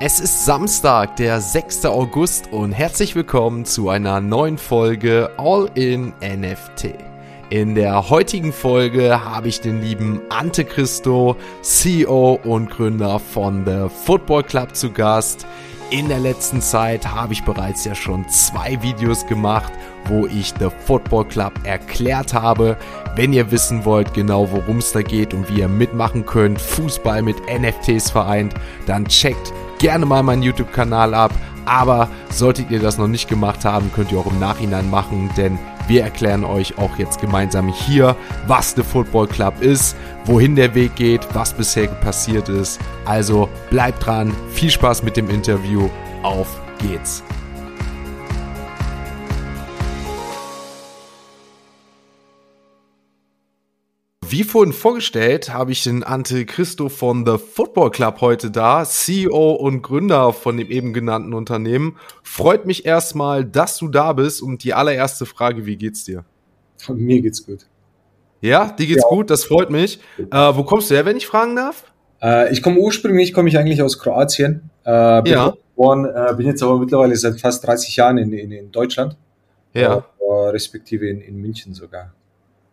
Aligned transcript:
Es 0.00 0.18
ist 0.18 0.44
Samstag, 0.44 1.14
der 1.16 1.40
6. 1.40 1.86
August 1.86 2.52
und 2.52 2.72
herzlich 2.72 3.14
willkommen 3.14 3.64
zu 3.64 3.90
einer 3.90 4.20
neuen 4.20 4.58
Folge 4.58 5.30
All 5.36 5.70
in 5.76 6.12
NFT. 6.20 6.94
In 7.50 7.76
der 7.76 8.10
heutigen 8.10 8.52
Folge 8.52 9.24
habe 9.24 9.46
ich 9.46 9.60
den 9.60 9.80
lieben 9.80 10.20
Ante 10.30 10.64
Christo, 10.64 11.36
CEO 11.62 12.40
und 12.42 12.70
Gründer 12.70 13.20
von 13.20 13.64
The 13.64 13.88
Football 14.04 14.42
Club 14.42 14.74
zu 14.74 14.90
Gast. 14.90 15.46
In 15.90 16.08
der 16.08 16.18
letzten 16.18 16.60
Zeit 16.60 17.06
habe 17.06 17.32
ich 17.32 17.44
bereits 17.44 17.84
ja 17.84 17.94
schon 17.94 18.28
zwei 18.28 18.82
Videos 18.82 19.24
gemacht, 19.26 19.72
wo 20.06 20.26
ich 20.26 20.54
The 20.58 20.70
Football 20.86 21.26
Club 21.26 21.52
erklärt 21.62 22.34
habe. 22.34 22.76
Wenn 23.14 23.32
ihr 23.32 23.52
wissen 23.52 23.84
wollt 23.84 24.12
genau 24.12 24.50
worum 24.50 24.78
es 24.78 24.90
da 24.90 25.02
geht 25.02 25.34
und 25.34 25.48
wie 25.48 25.60
ihr 25.60 25.68
mitmachen 25.68 26.26
könnt, 26.26 26.60
Fußball 26.60 27.22
mit 27.22 27.36
NFTs 27.46 28.10
vereint, 28.10 28.54
dann 28.86 29.04
checkt 29.04 29.52
gerne 29.78 30.06
mal 30.06 30.22
meinen 30.22 30.42
YouTube-Kanal 30.42 31.14
ab. 31.14 31.32
Aber 31.66 32.08
solltet 32.30 32.70
ihr 32.70 32.80
das 32.80 32.98
noch 32.98 33.06
nicht 33.06 33.28
gemacht 33.28 33.64
haben, 33.64 33.90
könnt 33.94 34.12
ihr 34.12 34.18
auch 34.18 34.30
im 34.30 34.38
Nachhinein 34.38 34.90
machen, 34.90 35.30
denn 35.36 35.58
wir 35.86 36.02
erklären 36.02 36.44
euch 36.44 36.78
auch 36.78 36.96
jetzt 36.98 37.20
gemeinsam 37.20 37.68
hier, 37.68 38.16
was 38.46 38.72
The 38.72 38.82
Football 38.82 39.26
Club 39.28 39.60
ist, 39.60 39.96
wohin 40.24 40.56
der 40.56 40.74
Weg 40.74 40.94
geht, 40.96 41.26
was 41.34 41.52
bisher 41.52 41.88
passiert 41.88 42.48
ist. 42.48 42.80
Also 43.04 43.48
bleibt 43.70 44.04
dran, 44.04 44.34
viel 44.50 44.70
Spaß 44.70 45.02
mit 45.02 45.16
dem 45.16 45.28
Interview, 45.28 45.88
auf 46.22 46.48
geht's. 46.78 47.22
Wie 54.28 54.42
vorhin 54.42 54.72
vorgestellt, 54.72 55.52
habe 55.52 55.72
ich 55.72 55.84
den 55.84 56.02
Ante 56.02 56.46
Christo 56.46 56.88
von 56.88 57.26
The 57.26 57.36
Football 57.38 57.90
Club 57.90 58.20
heute 58.20 58.50
da, 58.50 58.84
CEO 58.84 59.52
und 59.52 59.82
Gründer 59.82 60.32
von 60.32 60.56
dem 60.56 60.70
eben 60.70 60.92
genannten 60.92 61.34
Unternehmen. 61.34 61.96
Freut 62.22 62.66
mich 62.66 62.86
erstmal, 62.86 63.44
dass 63.44 63.76
du 63.76 63.88
da 63.88 64.12
bist 64.12 64.42
und 64.42 64.64
die 64.64 64.72
allererste 64.72 65.26
Frage, 65.26 65.66
wie 65.66 65.76
geht's 65.76 66.04
dir? 66.04 66.24
Mir 66.88 67.20
geht's 67.20 67.44
gut. 67.44 67.66
Ja, 68.40 68.72
dir 68.72 68.86
geht's 68.86 69.02
ja. 69.02 69.08
gut, 69.08 69.30
das 69.30 69.44
freut 69.44 69.70
mich. 69.70 70.00
Äh, 70.18 70.52
wo 70.54 70.64
kommst 70.64 70.90
du 70.90 70.94
her, 70.94 71.04
wenn 71.04 71.16
ich 71.16 71.26
fragen 71.26 71.56
darf? 71.56 71.84
Äh, 72.22 72.52
ich 72.52 72.62
komme 72.62 72.78
ursprünglich, 72.78 73.34
komme 73.34 73.48
ich 73.48 73.58
eigentlich 73.58 73.82
aus 73.82 73.98
Kroatien. 73.98 74.70
Äh, 74.84 75.22
bin 75.22 75.32
ja. 75.32 75.54
geboren, 75.74 76.06
äh, 76.06 76.34
bin 76.34 76.46
jetzt 76.46 76.62
aber 76.62 76.78
mittlerweile 76.78 77.16
seit 77.16 77.40
fast 77.40 77.66
30 77.66 77.96
Jahren 77.96 78.18
in, 78.18 78.32
in, 78.32 78.52
in 78.52 78.70
Deutschland. 78.72 79.16
Ja. 79.74 80.04
Äh, 80.18 80.48
respektive 80.50 81.08
in, 81.08 81.20
in 81.20 81.36
München 81.36 81.74
sogar. 81.74 82.12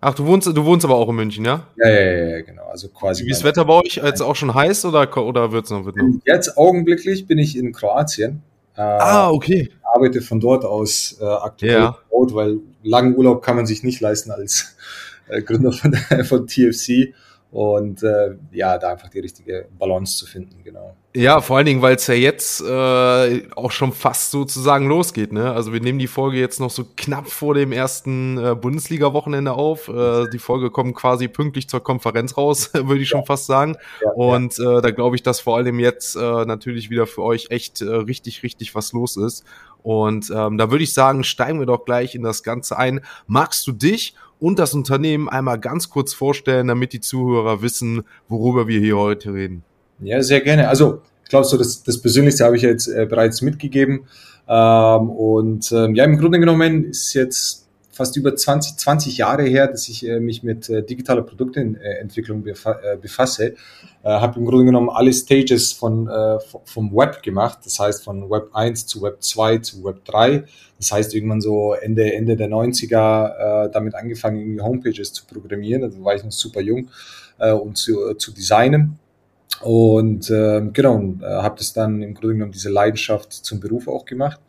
Ach, 0.04 0.16
du 0.16 0.26
wohnst, 0.26 0.48
du 0.48 0.66
wohnst 0.66 0.84
aber 0.84 0.96
auch 0.96 1.08
in 1.10 1.16
München, 1.16 1.46
ja? 1.46 1.68
Ja, 1.78 1.88
ja, 1.88 2.28
ja, 2.30 2.42
genau. 2.42 2.64
Also 2.64 2.90
quasi. 2.90 3.24
Wie 3.24 3.30
ist 3.30 3.42
das 3.42 3.44
Wetter 3.44 3.66
bei 3.66 3.76
euch? 3.76 4.02
Jetzt 4.04 4.22
auch 4.22 4.36
schon 4.36 4.52
heiß 4.52 4.86
oder, 4.86 5.16
oder 5.16 5.52
wird's 5.52 5.70
noch, 5.70 5.86
wird 5.86 5.96
noch? 5.96 6.06
Jetzt 6.26 6.58
augenblicklich 6.58 7.28
bin 7.28 7.38
ich 7.38 7.56
in 7.56 7.72
Kroatien. 7.72 8.42
Äh, 8.76 8.82
ah, 8.82 9.30
okay. 9.30 9.70
Arbeite 9.84 10.22
von 10.22 10.40
dort 10.40 10.66
aus 10.66 11.20
äh, 11.22 11.26
aktuell, 11.26 11.74
ja. 11.74 11.98
weil 12.10 12.58
langen 12.82 13.16
Urlaub 13.16 13.44
kann 13.44 13.56
man 13.56 13.68
sich 13.68 13.84
nicht 13.84 14.02
leisten 14.02 14.32
als 14.32 14.76
äh, 15.28 15.44
Gründer 15.44 15.72
von, 15.72 15.94
von 16.24 16.48
TFC. 16.48 17.14
Und 17.52 18.02
äh, 18.02 18.36
ja, 18.52 18.78
da 18.78 18.92
einfach 18.92 19.10
die 19.10 19.20
richtige 19.20 19.68
Balance 19.78 20.18
zu 20.18 20.26
finden, 20.26 20.64
genau. 20.64 20.96
Ja, 21.14 21.42
vor 21.42 21.58
allen 21.58 21.66
Dingen, 21.66 21.82
weil 21.82 21.98
es 21.98 22.08
ja 22.08 22.14
jetzt 22.14 22.62
äh, 22.62 23.50
auch 23.58 23.72
schon 23.72 23.92
fast 23.92 24.32
sozusagen 24.32 24.88
losgeht. 24.88 25.34
Ne? 25.34 25.52
Also 25.52 25.74
wir 25.74 25.82
nehmen 25.82 26.00
die 26.00 26.08
Folge 26.08 26.40
jetzt 26.40 26.62
noch 26.62 26.70
so 26.70 26.86
knapp 26.96 27.28
vor 27.28 27.54
dem 27.54 27.74
ersten 27.74 28.38
äh, 28.38 28.56
Bundesliga-Wochenende 28.56 29.52
auf. 29.52 29.90
Äh, 29.90 30.30
die 30.30 30.40
Folge 30.40 30.72
kommt 30.72 30.96
quasi 30.96 31.28
pünktlich 31.28 31.68
zur 31.68 31.84
Konferenz 31.84 32.38
raus, 32.38 32.70
würde 32.74 33.02
ich 33.02 33.10
schon 33.10 33.26
fast 33.26 33.48
sagen. 33.48 33.76
Ja, 34.02 34.12
Und 34.12 34.58
äh, 34.58 34.82
da 34.82 34.92
glaube 34.92 35.18
ich, 35.18 35.24
dass 35.24 35.42
vor 35.42 35.58
allem 35.58 35.78
jetzt 35.80 36.16
äh, 36.16 36.46
natürlich 36.46 36.90
wieder 36.90 37.06
für 37.06 37.24
euch 37.24 37.48
echt 37.50 37.82
äh, 37.82 37.90
richtig, 37.90 38.44
richtig 38.44 38.74
was 38.76 38.94
los 38.94 39.18
ist. 39.18 39.44
Und 39.84 40.32
ähm, 40.34 40.58
da 40.58 40.72
würde 40.72 40.86
ich 40.86 40.94
sagen, 40.94 41.26
steigen 41.26 41.60
wir 41.60 41.66
doch 41.66 41.84
gleich 41.84 42.16
in 42.16 42.24
das 42.24 42.44
Ganze 42.44 42.78
ein. 42.78 43.02
Magst 43.28 43.68
du 43.68 43.74
dich 43.74 44.16
und 44.42 44.60
das 44.60 44.74
Unternehmen 44.74 45.30
einmal 45.30 45.60
ganz 45.60 45.90
kurz 45.90 46.14
vorstellen, 46.14 46.68
damit 46.68 46.94
die 46.94 47.00
Zuhörer 47.00 47.62
wissen, 47.62 48.04
worüber 48.28 48.68
wir 48.68 48.80
hier 48.80 48.98
heute 48.98 49.34
reden? 49.34 49.64
Ja, 50.00 50.22
sehr 50.24 50.42
gerne. 50.42 50.68
Also 50.68 51.02
ich 51.24 51.30
glaube, 51.30 51.46
so 51.46 51.58
das, 51.58 51.84
das 51.84 52.02
Persönlichste 52.02 52.44
habe 52.44 52.58
ich 52.58 52.64
jetzt 52.64 52.88
äh, 52.88 53.06
bereits 53.06 53.42
mitgegeben. 53.44 54.08
Ähm, 54.50 55.10
und 55.12 55.72
ähm, 55.72 55.96
ja, 55.96 56.04
im 56.06 56.18
Grunde 56.18 56.40
genommen 56.40 56.86
ist 56.86 57.14
jetzt 57.14 57.68
fast 58.02 58.18
über 58.18 58.36
20, 58.36 58.78
20 58.78 59.18
Jahre 59.18 59.44
her, 59.44 59.68
dass 59.68 59.88
ich 59.88 60.08
äh, 60.08 60.20
mich 60.20 60.42
mit 60.42 60.68
äh, 60.72 60.82
digitaler 60.82 61.22
Produktentwicklung 61.22 62.42
befa 62.42 62.80
äh, 62.82 62.98
befasse. 62.98 63.54
Äh, 64.02 64.10
habe 64.10 64.40
im 64.40 64.48
Grunde 64.48 64.66
genommen 64.66 64.90
alle 64.90 65.14
Stages 65.14 65.72
von, 65.72 66.08
äh, 66.08 66.40
vom 66.66 66.92
Web 66.96 67.22
gemacht. 67.22 67.60
Das 67.64 67.78
heißt 67.78 68.04
von 68.04 68.28
Web 68.32 68.50
1 68.54 68.88
zu 68.88 69.04
Web 69.04 69.22
2 69.22 69.60
zu 69.60 69.84
Web 69.84 70.04
3. 70.06 70.46
Das 70.80 70.92
heißt 70.92 71.14
irgendwann 71.14 71.42
so 71.42 71.74
Ende, 71.74 72.12
Ende 72.12 72.36
der 72.36 72.50
90er 72.50 73.66
äh, 73.68 73.72
damit 73.72 73.94
angefangen, 73.94 74.40
irgendwie 74.40 74.62
Homepages 74.62 75.14
zu 75.14 75.24
programmieren. 75.28 75.84
Also 75.84 76.04
war 76.04 76.16
ich 76.16 76.24
noch 76.24 76.32
super 76.32 76.62
jung 76.62 76.90
äh, 77.38 77.52
und 77.52 77.78
zu, 77.78 78.10
äh, 78.10 78.18
zu 78.18 78.34
designen. 78.34 78.98
Und 79.62 80.28
äh, 80.32 80.62
genau, 80.74 81.00
äh, 81.22 81.26
habe 81.26 81.60
das 81.60 81.72
dann 81.74 82.02
im 82.02 82.16
Grunde 82.16 82.34
genommen 82.34 82.52
diese 82.52 82.72
Leidenschaft 82.72 83.32
zum 83.32 83.60
Beruf 83.60 83.88
auch 83.88 84.06
gemacht. 84.06 84.40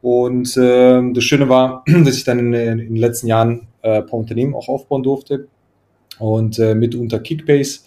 Und 0.00 0.56
äh, 0.56 1.12
das 1.12 1.24
Schöne 1.24 1.48
war, 1.48 1.84
dass 2.04 2.16
ich 2.16 2.24
dann 2.24 2.38
in, 2.38 2.52
in 2.52 2.78
den 2.78 2.96
letzten 2.96 3.26
Jahren 3.26 3.68
äh, 3.82 3.98
ein 3.98 4.06
paar 4.06 4.18
Unternehmen 4.18 4.54
auch 4.54 4.68
aufbauen 4.68 5.02
durfte. 5.02 5.48
Und 6.18 6.58
äh, 6.58 6.74
mit 6.74 6.94
unter 6.94 7.20
Kickbase 7.20 7.80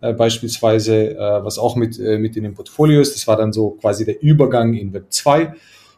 äh, 0.00 0.12
beispielsweise, 0.12 1.16
äh, 1.16 1.44
was 1.44 1.58
auch 1.58 1.76
mit, 1.76 1.98
äh, 1.98 2.18
mit 2.18 2.36
in 2.36 2.44
dem 2.44 2.54
Portfolio 2.54 3.00
ist. 3.00 3.14
Das 3.14 3.26
war 3.26 3.36
dann 3.36 3.52
so 3.52 3.70
quasi 3.70 4.04
der 4.04 4.22
Übergang 4.22 4.74
in 4.74 4.92
Web 4.92 5.06
2 5.10 5.54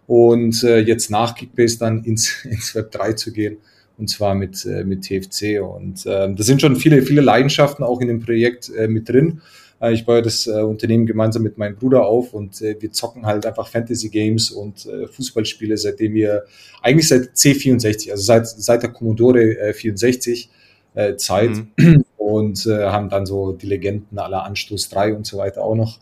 und 0.07 0.63
äh, 0.65 0.81
jetzt 0.81 1.11
nach 1.11 1.35
Kickbase 1.35 1.79
dann 1.79 2.05
ins, 2.05 2.45
ins 2.45 2.75
Web 2.75 2.91
3 2.93 3.13
zu 3.15 3.33
gehen 3.33 3.59
und 3.99 4.09
zwar 4.09 4.35
mit, 4.35 4.65
äh, 4.65 4.85
mit 4.85 5.03
TFC. 5.03 5.61
Und 5.61 6.07
äh, 6.07 6.33
da 6.33 6.43
sind 6.43 6.61
schon 6.61 6.77
viele, 6.77 7.03
viele 7.03 7.21
Leidenschaften 7.21 7.85
auch 7.85 8.01
in 8.01 8.09
dem 8.09 8.21
Projekt 8.21 8.71
äh, 8.75 8.89
mit 8.89 9.09
drin. 9.09 9.43
Äh, 9.81 9.93
ich 9.93 10.05
baue 10.05 10.23
das 10.23 10.47
äh, 10.47 10.61
Unternehmen 10.61 11.07
gemeinsam 11.07 11.43
mit 11.43 11.59
meinem 11.59 11.77
Bruder 11.77 12.07
auf 12.07 12.35
und 12.35 12.61
äh, 12.63 12.77
wir 12.81 12.93
zocken 12.93 13.27
halt 13.27 13.47
einfach 13.47 13.69
Fantasy 13.69 14.09
Games 14.09 14.51
und 14.51 14.89
Fußballspiele, 15.13 15.77
seitdem 15.77 16.15
wir 16.15 16.45
eigentlich 16.83 17.09
seit 17.09 17.31
C64, 17.35 18.11
also 18.11 18.23
seit, 18.23 18.47
seit 18.47 18.83
der 18.83 18.91
Commodore 18.91 19.59
äh, 19.59 19.73
64 19.73 20.51
äh, 20.95 21.17
Zeit 21.17 21.51
mhm. 21.77 22.05
und 22.17 22.67
haben 22.67 23.09
dann 23.09 23.25
so 23.25 23.53
die 23.53 23.67
Legenden 23.67 24.19
aller 24.19 24.45
Anstoß 24.45 24.91
3 24.91 25.15
und 25.15 25.27
so 25.27 25.39
weiter 25.39 25.63
auch 25.63 25.75
noch 25.75 25.99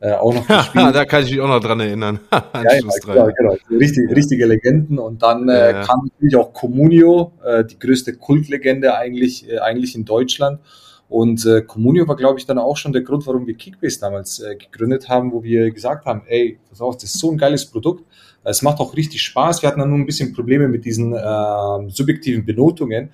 äh, 0.00 0.12
auch 0.12 0.34
noch 0.34 0.46
gespielt. 0.46 0.94
da 0.94 1.04
kann 1.04 1.24
ich 1.24 1.30
mich 1.30 1.40
auch 1.40 1.48
noch 1.48 1.60
dran 1.60 1.80
erinnern. 1.80 2.20
ja, 2.32 2.44
ja, 2.62 2.80
genau, 2.80 3.28
genau. 3.36 3.56
Richtig, 3.70 4.10
richtige 4.10 4.46
Legenden. 4.46 4.98
Und 4.98 5.22
dann 5.22 5.48
äh, 5.48 5.52
ja, 5.52 5.70
ja. 5.70 5.82
kam 5.82 6.10
natürlich 6.12 6.36
auch 6.36 6.52
Comunio, 6.52 7.32
äh, 7.44 7.64
die 7.64 7.78
größte 7.78 8.14
Kultlegende 8.14 8.94
eigentlich, 8.94 9.48
äh, 9.50 9.58
eigentlich 9.58 9.94
in 9.94 10.06
Deutschland. 10.06 10.60
Und 11.10 11.44
äh, 11.44 11.62
Communio 11.62 12.06
war, 12.06 12.14
glaube 12.14 12.38
ich, 12.38 12.46
dann 12.46 12.58
auch 12.58 12.76
schon 12.76 12.92
der 12.92 13.02
Grund, 13.02 13.26
warum 13.26 13.44
wir 13.44 13.54
Kickbase 13.54 13.98
damals 13.98 14.38
äh, 14.38 14.54
gegründet 14.54 15.08
haben, 15.08 15.32
wo 15.32 15.42
wir 15.42 15.72
gesagt 15.72 16.06
haben, 16.06 16.22
ey, 16.26 16.60
pass 16.68 16.80
auf, 16.80 16.94
das 16.94 17.04
ist 17.14 17.18
so 17.18 17.32
ein 17.32 17.36
geiles 17.36 17.66
Produkt. 17.66 18.04
Es 18.44 18.62
macht 18.62 18.78
auch 18.78 18.96
richtig 18.96 19.20
Spaß. 19.22 19.60
Wir 19.60 19.68
hatten 19.68 19.80
dann 19.80 19.90
nur 19.90 19.98
ein 19.98 20.06
bisschen 20.06 20.32
Probleme 20.32 20.68
mit 20.68 20.84
diesen 20.84 21.12
äh, 21.12 21.90
subjektiven 21.90 22.46
Benotungen. 22.46 23.10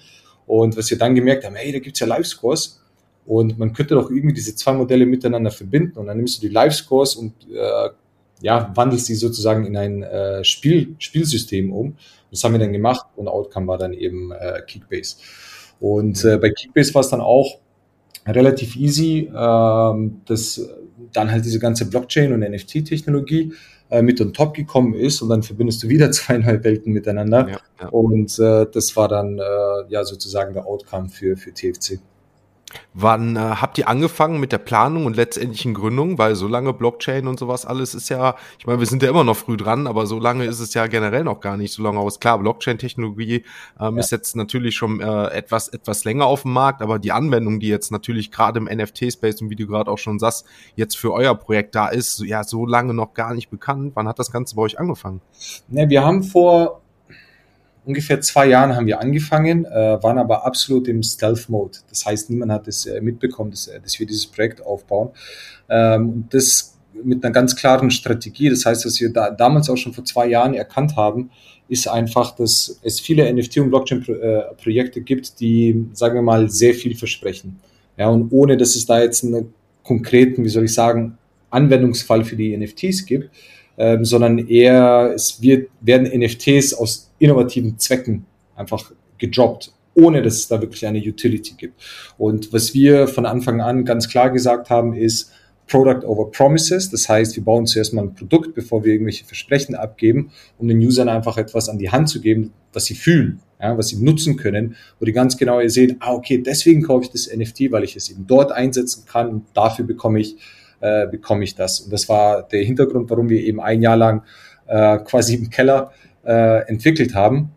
Und 0.47 0.77
was 0.77 0.91
wir 0.91 0.99
dann 0.99 1.15
gemerkt 1.15 1.47
haben, 1.47 1.57
ey, 1.57 1.73
da 1.73 1.79
gibt's 1.79 1.99
ja 1.99 2.07
Live-Scores. 2.07 2.83
Und 3.25 3.59
man 3.59 3.73
könnte 3.73 3.95
doch 3.95 4.11
irgendwie 4.11 4.35
diese 4.35 4.55
zwei 4.55 4.75
Modelle 4.75 5.07
miteinander 5.07 5.51
verbinden. 5.51 5.99
Und 5.99 6.07
dann 6.07 6.19
nimmst 6.19 6.37
du 6.37 6.47
die 6.47 6.53
Live-Scores 6.53 7.17
und 7.17 7.33
äh, 7.51 7.89
ja, 8.43 8.73
wandelst 8.75 9.09
die 9.09 9.15
sozusagen 9.15 9.65
in 9.65 9.75
ein 9.75 10.03
äh, 10.03 10.45
Spiel, 10.45 10.95
Spielsystem 10.99 11.73
um. 11.73 11.97
Das 12.31 12.45
haben 12.45 12.53
wir 12.53 12.59
dann 12.59 12.75
gemacht 12.75 13.07
und 13.17 13.27
Outcome 13.27 13.69
war 13.69 13.79
dann 13.79 13.95
eben 13.95 14.33
äh, 14.33 14.61
Kickbase. 14.67 15.17
Und 15.81 16.23
äh, 16.27 16.37
bei 16.37 16.51
Kickbase 16.51 16.93
war 16.93 17.01
es 17.01 17.09
dann 17.09 17.23
auch 17.23 17.59
relativ 18.27 18.77
easy, 18.77 19.31
ähm, 19.35 20.23
dass 20.27 20.69
dann 21.13 21.31
halt 21.31 21.45
diese 21.45 21.59
ganze 21.59 21.89
Blockchain 21.89 22.33
und 22.33 22.41
NFT-Technologie 22.41 23.53
äh, 23.91 24.03
mit 24.03 24.21
on 24.21 24.33
top 24.33 24.55
gekommen 24.55 24.95
ist 24.95 25.23
und 25.23 25.29
dann 25.29 25.43
verbindest 25.43 25.83
du 25.83 25.89
wieder 25.89 26.11
zwei 26.13 26.39
neue 26.39 26.63
Welten 26.65 26.93
miteinander. 26.93 27.49
Ja, 27.49 27.59
ja. 27.81 27.89
Und 27.89 28.39
äh, 28.39 28.67
das 28.73 28.97
war 28.97 29.09
dann 29.09 29.39
äh, 29.39 29.43
ja 29.89 30.05
sozusagen 30.05 30.55
der 30.55 30.67
Outcome 30.67 31.09
für, 31.09 31.37
für 31.37 31.53
TFC. 31.53 32.01
Wann 32.95 33.37
äh, 33.37 33.39
habt 33.39 33.79
ihr 33.79 33.89
angefangen 33.89 34.41
mit 34.41 34.53
der 34.53 34.59
Planung 34.59 35.07
und 35.07 35.17
letztendlichen 35.17 35.75
Gründung? 35.75 36.19
Weil 36.19 36.35
so 36.35 36.49
lange 36.49 36.73
Blockchain 36.73 37.27
und 37.27 37.39
sowas 37.39 37.65
alles 37.65 37.95
ist 37.95 38.09
ja, 38.09 38.37
ich 38.59 38.67
meine, 38.67 38.81
wir 38.81 38.87
sind 38.87 39.03
ja 39.03 39.11
immer 39.11 39.23
noch 39.23 39.37
früh 39.37 39.57
dran, 39.57 39.87
aber 39.87 40.07
so 40.07 40.19
lange 40.19 40.45
ist 40.45 40.61
es 40.61 40.75
ja 40.75 40.87
generell 40.87 41.25
noch 41.25 41.41
gar 41.41 41.57
nicht 41.57 41.73
so 41.73 41.83
lange 41.83 41.99
aus. 41.99 42.21
Klar, 42.21 42.39
Blockchain-Technologie 42.39 43.45
ähm, 43.79 43.95
ja. 43.95 44.01
ist 44.01 44.11
jetzt 44.11 44.35
natürlich 44.35 44.75
schon 44.75 45.01
äh, 45.01 45.27
etwas, 45.29 45.69
etwas 45.69 46.05
länger 46.05 46.27
auf 46.27 46.43
dem 46.43 46.53
Markt, 46.53 46.83
aber 46.83 46.99
die 46.99 47.13
Anwendung, 47.13 47.61
die 47.61 47.69
jetzt 47.69 47.93
natürlich 47.93 48.31
gerade 48.31 48.59
im 48.59 48.65
NFT-Space 48.65 49.43
und 49.43 49.51
wie 49.51 49.57
du 49.57 49.67
gerade 49.67 49.91
auch 49.91 49.99
schon 49.99 50.19
sagst, 50.19 50.47
jetzt 50.75 50.97
für 50.97 51.13
euer 51.13 51.35
Projekt 51.35 51.75
da 51.75 51.89
ist, 51.89 52.21
ja, 52.21 52.45
so 52.45 52.67
lange 52.67 52.95
noch 52.95 53.15
gar 53.15 53.35
nicht 53.35 53.51
bekannt. 53.51 53.93
Wann 53.95 54.09
hat 54.09 54.19
das 54.19 54.33
Ganze 54.33 54.57
bei 54.57 54.63
euch 54.63 54.79
angefangen? 54.79 55.21
Ne, 55.69 55.89
wir 55.89 56.03
haben 56.03 56.23
vor 56.25 56.81
ungefähr 57.87 58.21
zwei 58.21 58.47
Jahren 58.47 58.77
haben 58.77 58.87
wir 58.87 59.01
angefangen, 59.01 59.65
äh, 59.65 60.03
waren 60.03 60.19
aber 60.19 60.45
absolut 60.45 60.89
im 60.89 61.03
Stealth-Mode. 61.03 61.79
Das 61.89 62.05
heißt, 62.05 62.29
niemand 62.29 62.53
hat 62.53 62.69
es 62.69 62.85
äh, 62.85 63.01
mitbekommen, 63.01 63.51
dass, 63.51 63.69
äh, 63.69 63.81
dass 63.81 63.99
wir 63.99 64.07
dieses 64.07 64.27
Projekt 64.27 64.61
aufbauen. 64.61 65.11
Ähm, 65.71 66.11
und 66.11 66.35
das 66.35 66.77
mit 67.03 67.25
einer 67.25 67.33
ganz 67.33 67.57
klaren 67.57 67.91
Strategie. 67.91 68.49
Das 68.49 68.67
heißt, 68.67 68.87
was 68.87 69.01
wir 69.01 69.13
da, 69.13 69.31
damals 69.31 69.69
auch 69.71 69.77
schon 69.77 69.93
vor 69.93 70.05
zwei 70.05 70.27
Jahren 70.27 70.55
erkannt 70.55 70.97
haben, 70.97 71.31
ist 71.69 71.89
einfach, 71.89 72.35
dass 72.35 72.81
es 72.83 73.01
viele 73.01 73.29
NFT- 73.29 73.61
und 73.61 73.71
Blockchain-Projekte 73.71 75.01
gibt, 75.03 75.41
die, 75.41 75.87
sagen 75.93 76.15
wir 76.15 76.23
mal, 76.23 76.49
sehr 76.49 76.75
viel 76.75 76.97
versprechen. 76.97 77.61
Ja, 77.97 78.09
und 78.09 78.31
ohne, 78.31 78.57
dass 78.57 78.77
es 78.77 78.87
da 78.87 79.01
jetzt 79.01 79.25
einen 79.25 79.53
konkreten, 79.83 80.45
wie 80.45 80.49
soll 80.49 80.65
ich 80.65 80.75
sagen, 80.75 81.19
Anwendungsfall 81.51 82.25
für 82.25 82.37
die 82.37 82.57
NFTs 82.57 83.07
gibt, 83.07 83.31
ähm, 83.79 84.05
sondern 84.05 84.39
eher, 84.39 85.13
es 85.15 85.41
wird, 85.43 85.71
werden 85.81 86.07
NFTs 86.07 86.75
aus 86.75 87.11
innovativen 87.19 87.79
Zwecken 87.79 88.27
einfach 88.55 88.93
gedroppt, 89.19 89.73
ohne 89.95 90.23
dass 90.23 90.35
es 90.35 90.49
da 90.49 90.61
wirklich 90.61 90.87
eine 90.87 90.99
Utility 90.99 91.55
gibt. 91.57 91.81
Und 92.19 92.53
was 92.53 92.75
wir 92.75 93.09
von 93.09 93.27
Anfang 93.27 93.61
an 93.61 93.85
ganz 93.85 94.09
klar 94.09 94.31
gesagt 94.31 94.71
haben, 94.71 94.95
ist, 94.95 95.33
Product 95.67 96.07
over 96.07 96.31
Promises. 96.31 96.91
Das 96.91 97.09
heißt, 97.09 97.37
wir 97.37 97.45
bauen 97.45 97.67
zuerst 97.67 97.93
mal 97.93 98.03
ein 98.03 98.15
Produkt, 98.15 98.55
bevor 98.55 98.85
wir 98.85 98.93
irgendwelche 98.93 99.25
Versprechen 99.25 99.75
abgeben, 99.75 100.31
um 100.59 100.69
den 100.69 100.79
Usern 100.79 101.09
einfach 101.09 101.37
etwas 101.39 101.69
an 101.69 101.79
die 101.79 101.91
Hand 101.91 102.09
zu 102.09 102.21
geben, 102.21 102.53
was 102.73 102.85
sie 102.85 102.95
fühlen, 102.95 103.41
ja, 103.61 103.77
was 103.77 103.89
sie 103.89 103.97
nutzen 103.97 104.37
können, 104.37 104.77
wo 105.01 105.05
die 105.05 105.13
ganz 105.13 105.37
genau 105.37 105.67
seht, 105.67 105.97
ah, 106.01 106.13
okay, 106.13 106.39
deswegen 106.39 106.83
kaufe 106.83 107.05
ich 107.05 107.11
das 107.11 107.29
NFT, 107.35 107.73
weil 107.73 107.85
ich 107.85 107.97
es 107.97 108.11
eben 108.11 108.27
dort 108.27 108.53
einsetzen 108.53 109.05
kann 109.07 109.29
und 109.29 109.45
dafür 109.55 109.85
bekomme 109.85 110.21
ich, 110.21 110.37
äh, 110.81 111.07
bekomme 111.07 111.45
ich 111.45 111.55
das. 111.55 111.81
Und 111.81 111.93
das 111.93 112.09
war 112.09 112.43
der 112.43 112.63
Hintergrund, 112.63 113.11
warum 113.11 113.29
wir 113.29 113.41
eben 113.41 113.61
ein 113.61 113.83
Jahr 113.83 113.97
lang 113.97 114.23
äh, 114.67 114.99
quasi 114.99 115.37
im 115.37 115.51
Keller 115.51 115.93
äh, 116.25 116.69
entwickelt 116.69 117.15
haben 117.15 117.53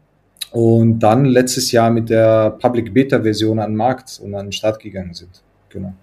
und 0.51 0.99
dann 0.99 1.25
letztes 1.25 1.71
Jahr 1.71 1.91
mit 1.91 2.09
der 2.09 2.51
Public 2.51 2.93
Beta 2.93 3.21
Version 3.21 3.59
an 3.59 3.71
den 3.71 3.77
Markt 3.77 4.19
und 4.23 4.33
an 4.35 4.47
den 4.47 4.51
Start 4.51 4.79
gegangen 4.79 5.13
sind. 5.13 5.41
Genau. 5.69 5.93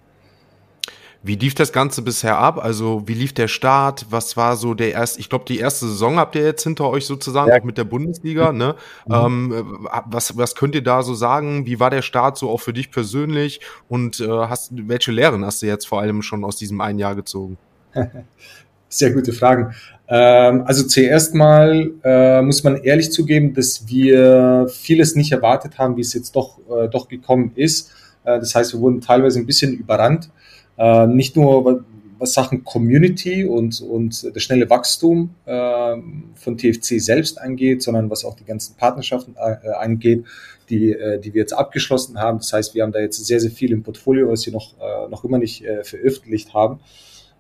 Wie 1.26 1.34
lief 1.34 1.56
das 1.56 1.73
Ganze 1.73 2.02
bisher 2.02 2.38
ab? 2.38 2.62
Also 2.62 3.02
wie 3.06 3.14
lief 3.14 3.32
der 3.32 3.49
Start? 3.49 4.06
Was 4.11 4.37
war 4.37 4.56
so 4.56 4.75
der 4.75 4.93
erste, 4.93 5.19
ich 5.19 5.28
glaube, 5.28 5.44
die 5.49 5.58
erste 5.58 5.88
Saison 5.88 6.19
habt 6.19 6.37
ihr 6.37 6.44
jetzt 6.44 6.62
hinter 6.62 6.88
euch 6.88 7.05
sozusagen, 7.05 7.50
ja. 7.50 7.58
auch 7.58 7.64
mit 7.64 7.78
der 7.78 7.84
Bundesliga. 7.84 8.52
Ne? 8.52 8.76
Mhm. 9.06 9.14
Ähm, 9.52 9.88
was, 10.06 10.37
was 10.37 10.55
könnt 10.55 10.76
ihr 10.76 10.84
da 10.84 11.02
so 11.02 11.14
sagen? 11.14 11.67
Wie 11.67 11.81
war 11.81 11.90
der 11.90 12.02
Start 12.02 12.38
so 12.38 12.49
auch 12.49 12.61
für 12.61 12.73
dich 12.73 12.93
persönlich? 12.93 13.61
Und 13.88 14.20
äh, 14.20 14.28
hast, 14.28 14.70
welche 14.73 15.11
Lehren 15.11 15.44
hast 15.44 15.62
du 15.62 15.67
jetzt 15.67 15.88
vor 15.88 16.00
allem 16.00 16.23
schon 16.23 16.44
aus 16.44 16.56
diesem 16.56 16.81
einen 16.81 17.00
Jahr 17.00 17.17
gezogen? 17.17 17.58
Sehr 18.88 19.11
gute 19.11 19.32
Fragen. 19.32 19.75
Ähm, 20.08 20.62
also 20.64 20.87
zuerst 20.87 21.34
mal 21.34 21.90
äh, 22.05 22.40
muss 22.40 22.62
man 22.62 22.76
ehrlich 22.76 23.11
zugeben, 23.11 23.52
dass 23.52 23.88
wir 23.88 24.69
vieles 24.69 25.17
nicht 25.17 25.32
erwartet 25.32 25.78
haben, 25.78 25.96
wie 25.96 26.02
es 26.02 26.14
jetzt 26.14 26.37
doch, 26.37 26.61
äh, 26.70 26.88
doch 26.88 27.08
gekommen 27.08 27.50
ist. 27.56 27.90
Äh, 28.23 28.38
das 28.38 28.55
heißt, 28.55 28.75
wir 28.75 28.81
wurden 28.81 29.00
teilweise 29.00 29.40
ein 29.40 29.46
bisschen 29.46 29.75
überrannt. 29.75 30.31
Äh, 30.78 31.06
nicht 31.06 31.37
nur 31.37 31.84
was 32.19 32.32
Sachen 32.32 32.64
Community 32.64 33.44
und, 33.44 33.81
und 33.81 34.34
das 34.34 34.43
schnelle 34.43 34.69
Wachstum 34.70 35.34
äh, 35.44 35.96
von 36.34 36.56
TFC 36.56 37.00
selbst 37.00 37.40
angeht, 37.40 37.82
sondern 37.82 38.11
was 38.11 38.25
auch 38.25 38.34
die 38.34 38.44
ganzen 38.44 38.76
Partnerschaften 38.76 39.34
äh, 39.37 39.69
angeht, 39.70 40.25
die, 40.70 40.93
äh, 40.93 41.20
die 41.20 41.34
wir 41.34 41.40
jetzt 41.40 41.52
abgeschlossen 41.52 42.19
haben. 42.19 42.38
Das 42.38 42.52
heißt, 42.52 42.75
wir 42.75 42.82
haben 42.82 42.93
da 42.93 43.00
jetzt 43.00 43.25
sehr, 43.25 43.40
sehr 43.40 43.50
viel 43.50 43.73
im 43.73 43.82
Portfolio, 43.82 44.31
was 44.31 44.46
wir 44.46 44.52
noch, 44.52 44.75
äh, 44.81 45.08
noch 45.11 45.25
immer 45.25 45.38
nicht 45.38 45.64
äh, 45.64 45.84
veröffentlicht 45.84 46.55
haben. 46.55 46.81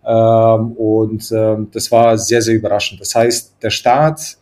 Ähm, 0.04 0.72
und 0.72 1.32
ähm, 1.32 1.68
das 1.72 1.90
war 1.90 2.16
sehr, 2.18 2.42
sehr 2.42 2.54
überraschend. 2.54 3.00
Das 3.00 3.14
heißt, 3.14 3.56
der 3.62 3.70
Start 3.70 4.38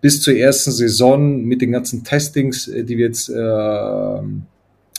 bis 0.00 0.20
zur 0.20 0.34
ersten 0.34 0.70
Saison 0.70 1.42
mit 1.42 1.60
den 1.62 1.72
ganzen 1.72 2.04
Testings, 2.04 2.68
äh, 2.68 2.84
die 2.84 2.98
wir 2.98 3.06
jetzt 3.06 3.28
äh, 3.28 4.22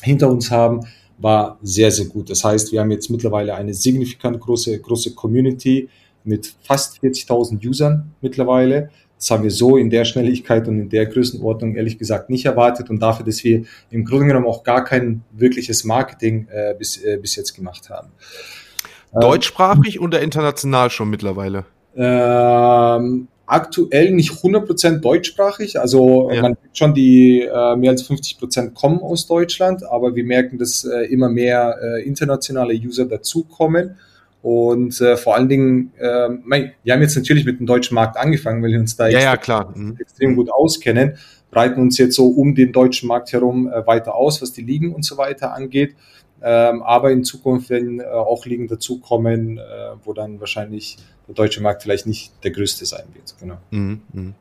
hinter 0.01 0.30
uns 0.30 0.51
haben, 0.51 0.81
war 1.23 1.57
sehr, 1.61 1.89
sehr 1.89 2.05
gut. 2.05 2.29
Das 2.29 2.43
heißt, 2.43 2.71
wir 2.71 2.81
haben 2.81 2.91
jetzt 2.91 3.09
mittlerweile 3.09 3.55
eine 3.55 3.73
signifikant 3.73 4.39
große, 4.39 4.77
große 4.79 5.15
Community 5.15 5.89
mit 6.25 6.53
fast 6.61 7.01
40.000 7.01 7.65
Usern 7.65 8.11
mittlerweile. 8.21 8.89
Das 9.17 9.31
haben 9.31 9.43
wir 9.43 9.51
so 9.51 9.77
in 9.77 9.89
der 9.89 10.03
Schnelligkeit 10.03 10.67
und 10.67 10.79
in 10.79 10.89
der 10.89 11.05
Größenordnung 11.05 11.75
ehrlich 11.75 11.97
gesagt 11.97 12.29
nicht 12.29 12.45
erwartet 12.45 12.89
und 12.89 12.99
dafür, 12.99 13.25
dass 13.25 13.41
wir 13.45 13.63
im 13.89 14.03
Grunde 14.03 14.27
genommen 14.27 14.47
auch 14.47 14.63
gar 14.63 14.83
kein 14.83 15.23
wirkliches 15.31 15.85
Marketing 15.85 16.47
äh, 16.51 16.75
bis, 16.77 16.97
äh, 16.97 17.17
bis 17.21 17.37
jetzt 17.37 17.53
gemacht 17.53 17.89
haben. 17.89 18.09
Deutschsprachig 19.13 20.01
oder 20.01 20.21
international 20.21 20.89
schon 20.89 21.09
mittlerweile? 21.09 21.65
Ähm, 21.95 23.27
aktuell 23.45 24.12
nicht 24.12 24.31
100% 24.31 25.00
deutschsprachig. 25.00 25.80
Also 25.80 26.31
ja. 26.31 26.42
man 26.42 26.54
merkt 26.54 26.78
schon, 26.78 26.94
die 26.94 27.42
äh, 27.42 27.75
mehr 27.75 27.92
als 27.92 28.10
50% 28.10 28.74
kommen 28.74 29.00
aus 29.00 29.28
Deutschland, 29.28 29.84
aber 29.84 30.16
wir 30.16 30.24
merken, 30.24 30.57
dass 30.57 30.86
äh, 30.86 31.06
immer 31.12 31.30
mehr 31.30 31.78
äh, 31.81 32.04
internationale 32.04 32.74
User 32.74 33.06
dazukommen. 33.06 33.98
Und 34.42 35.00
äh, 35.00 35.16
vor 35.16 35.36
allen 35.36 35.48
Dingen, 35.48 35.94
äh, 35.98 36.28
mein, 36.44 36.74
wir 36.84 36.94
haben 36.94 37.01
jetzt 37.01 37.16
natürlich 37.16 37.45
mit 37.45 37.60
dem 37.60 37.66
deutschen 37.66 37.95
Markt 37.95 38.18
angefangen, 38.18 38.62
weil 38.62 38.72
wir 38.72 38.80
uns 38.80 38.95
da 38.95 39.07
ja, 39.07 39.19
ja, 39.19 39.38
klar. 39.38 39.74
Mhm. 39.74 39.98
extrem 40.00 40.36
gut 40.36 40.51
auskennen, 40.51 41.18
breiten 41.50 41.80
uns 41.80 41.98
jetzt 41.98 42.16
so 42.16 42.28
um 42.28 42.54
den 42.54 42.74
deutschen 42.74 43.07
Markt 43.07 43.31
herum 43.31 43.72
äh, 43.72 43.88
weiter 43.88 44.16
aus, 44.16 44.42
was 44.42 44.51
die 44.51 44.62
Ligen 44.62 44.94
und 44.94 45.06
so 45.06 45.18
weiter 45.18 45.54
angeht. 45.54 45.95
Ähm, 46.42 46.84
aber 46.84 47.12
in 47.12 47.24
Zukunft 47.24 47.69
werden 47.69 48.01
äh, 48.01 48.04
auch 48.04 48.45
Ligen 48.45 48.68
dazukommen, 48.68 49.60
äh, 49.60 49.62
wo 50.04 50.12
dann 50.12 50.42
wahrscheinlich 50.42 50.98
der 51.27 51.35
deutsche 51.35 51.61
Markt 51.61 51.83
vielleicht 51.83 52.05
nicht 52.05 52.31
der 52.43 52.51
größte 52.51 52.85
sein 52.85 53.05
wird. 53.13 53.35
Genau. 53.39 53.57
Mhm, 53.71 54.01
mh. 54.11 54.33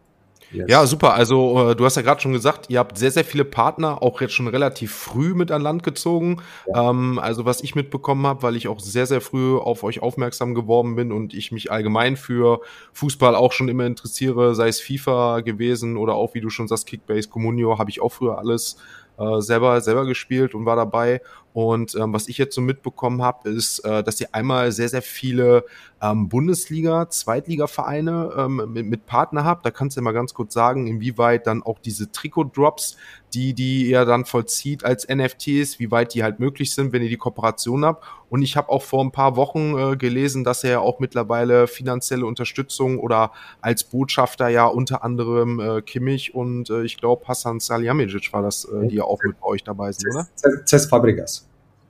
Yes. 0.52 0.66
Ja, 0.68 0.86
super. 0.86 1.14
Also 1.14 1.70
äh, 1.70 1.76
du 1.76 1.84
hast 1.84 1.96
ja 1.96 2.02
gerade 2.02 2.20
schon 2.20 2.32
gesagt, 2.32 2.68
ihr 2.68 2.78
habt 2.78 2.98
sehr, 2.98 3.10
sehr 3.10 3.24
viele 3.24 3.44
Partner, 3.44 4.02
auch 4.02 4.20
jetzt 4.20 4.34
schon 4.34 4.48
relativ 4.48 4.92
früh 4.92 5.34
mit 5.34 5.50
an 5.50 5.62
Land 5.62 5.82
gezogen. 5.82 6.42
Ja. 6.66 6.90
Ähm, 6.90 7.18
also 7.18 7.44
was 7.46 7.62
ich 7.62 7.74
mitbekommen 7.74 8.26
habe, 8.26 8.42
weil 8.42 8.56
ich 8.56 8.68
auch 8.68 8.80
sehr, 8.80 9.06
sehr 9.06 9.20
früh 9.20 9.56
auf 9.56 9.82
euch 9.82 10.02
aufmerksam 10.02 10.54
geworden 10.54 10.94
bin 10.94 11.10
und 11.10 11.32
ich 11.32 11.52
mich 11.52 11.72
allgemein 11.72 12.16
für 12.16 12.60
Fußball 12.92 13.34
auch 13.34 13.52
schon 13.52 13.68
immer 13.68 13.86
interessiere, 13.86 14.54
sei 14.54 14.68
es 14.68 14.80
FIFA 14.80 15.40
gewesen 15.40 15.96
oder 15.96 16.14
auch, 16.14 16.34
wie 16.34 16.40
du 16.40 16.50
schon 16.50 16.68
sagst, 16.68 16.86
Kickbase, 16.86 17.28
Comunio, 17.28 17.78
habe 17.78 17.90
ich 17.90 18.02
auch 18.02 18.12
früher 18.12 18.38
alles 18.38 18.76
äh, 19.18 19.40
selber, 19.40 19.80
selber 19.80 20.06
gespielt 20.06 20.54
und 20.54 20.64
war 20.64 20.76
dabei. 20.76 21.20
Und 21.52 21.94
ähm, 21.96 22.12
was 22.14 22.28
ich 22.28 22.38
jetzt 22.38 22.54
so 22.54 22.60
mitbekommen 22.60 23.22
habe, 23.22 23.50
ist, 23.50 23.80
äh, 23.80 24.02
dass 24.02 24.16
sie 24.16 24.32
einmal 24.32 24.72
sehr, 24.72 24.88
sehr 24.88 25.02
viele 25.02 25.64
ähm, 26.00 26.28
Bundesliga, 26.28 27.10
Zweitliga-Vereine 27.10 28.32
ähm, 28.36 28.72
mit, 28.72 28.86
mit 28.86 29.06
Partner 29.06 29.44
habt. 29.44 29.66
Da 29.66 29.70
kannst 29.70 29.96
du 29.96 30.00
ja 30.00 30.04
mal 30.04 30.12
ganz 30.12 30.32
kurz 30.32 30.54
sagen, 30.54 30.86
inwieweit 30.86 31.46
dann 31.46 31.62
auch 31.62 31.78
diese 31.78 32.10
Trikot-Drops, 32.10 32.96
die, 33.34 33.54
die 33.54 33.90
ihr 33.90 34.04
dann 34.04 34.24
vollzieht 34.24 34.84
als 34.84 35.06
NFTs, 35.08 35.78
wie 35.78 35.90
weit 35.90 36.14
die 36.14 36.22
halt 36.22 36.40
möglich 36.40 36.74
sind, 36.74 36.92
wenn 36.92 37.02
ihr 37.02 37.08
die 37.08 37.16
Kooperation 37.16 37.84
habt. 37.84 38.04
Und 38.28 38.42
ich 38.42 38.56
habe 38.56 38.70
auch 38.70 38.82
vor 38.82 39.04
ein 39.04 39.12
paar 39.12 39.36
Wochen 39.36 39.76
äh, 39.76 39.96
gelesen, 39.96 40.44
dass 40.44 40.64
er 40.64 40.70
ja 40.70 40.80
auch 40.80 41.00
mittlerweile 41.00 41.66
finanzielle 41.66 42.24
Unterstützung 42.26 42.98
oder 42.98 43.32
als 43.60 43.84
Botschafter 43.84 44.48
ja 44.48 44.66
unter 44.66 45.04
anderem 45.04 45.60
äh, 45.60 45.82
Kimmich 45.82 46.34
und 46.34 46.70
äh, 46.70 46.82
ich 46.82 46.96
glaube 46.96 47.26
Hassan 47.28 47.60
Salihamidzic 47.60 48.32
war 48.32 48.42
das, 48.42 48.64
äh, 48.64 48.86
die 48.88 48.96
ja 48.96 49.04
auch 49.04 49.20
mit 49.22 49.38
bei 49.40 49.46
euch 49.46 49.64
dabei 49.64 49.92
sind, 49.92 50.14
oder? 50.14 50.26
Cesc 50.66 50.88
Fabregas. 50.88 51.46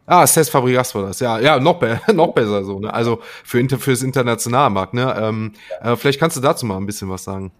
Ah, 0.06 0.26
Cesc 0.26 0.50
Fabregas 0.50 0.94
war 0.94 1.02
das, 1.02 1.20
ja, 1.20 1.38
ja, 1.38 1.60
noch, 1.60 1.78
be 1.78 2.00
noch 2.12 2.34
besser 2.34 2.64
so, 2.64 2.80
ne? 2.80 2.92
Also 2.92 3.20
für 3.44 3.60
inter 3.60 3.78
fürs 3.78 4.02
Internationalmarkt, 4.02 4.94
ne? 4.94 5.14
Ähm, 5.18 5.52
äh, 5.80 5.94
vielleicht 5.96 6.18
kannst 6.18 6.36
du 6.36 6.40
dazu 6.40 6.66
mal 6.66 6.76
ein 6.76 6.86
bisschen 6.86 7.08
was 7.08 7.24
sagen. 7.24 7.52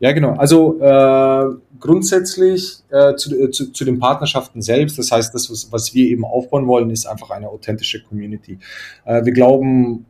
Ja, 0.00 0.12
genau. 0.12 0.34
Also 0.34 0.80
äh, 0.80 1.54
grundsätzlich 1.78 2.78
äh, 2.90 3.14
zu, 3.14 3.34
äh, 3.38 3.50
zu, 3.50 3.72
zu 3.72 3.84
den 3.84 3.98
Partnerschaften 3.98 4.60
selbst, 4.60 4.98
das 4.98 5.10
heißt, 5.10 5.34
das, 5.34 5.50
was, 5.50 5.70
was 5.70 5.94
wir 5.94 6.06
eben 6.06 6.24
aufbauen 6.24 6.66
wollen, 6.66 6.90
ist 6.90 7.06
einfach 7.06 7.30
eine 7.30 7.48
authentische 7.48 8.02
Community. 8.02 8.58
Äh, 9.04 9.24
wir 9.24 9.32
glauben, 9.32 10.06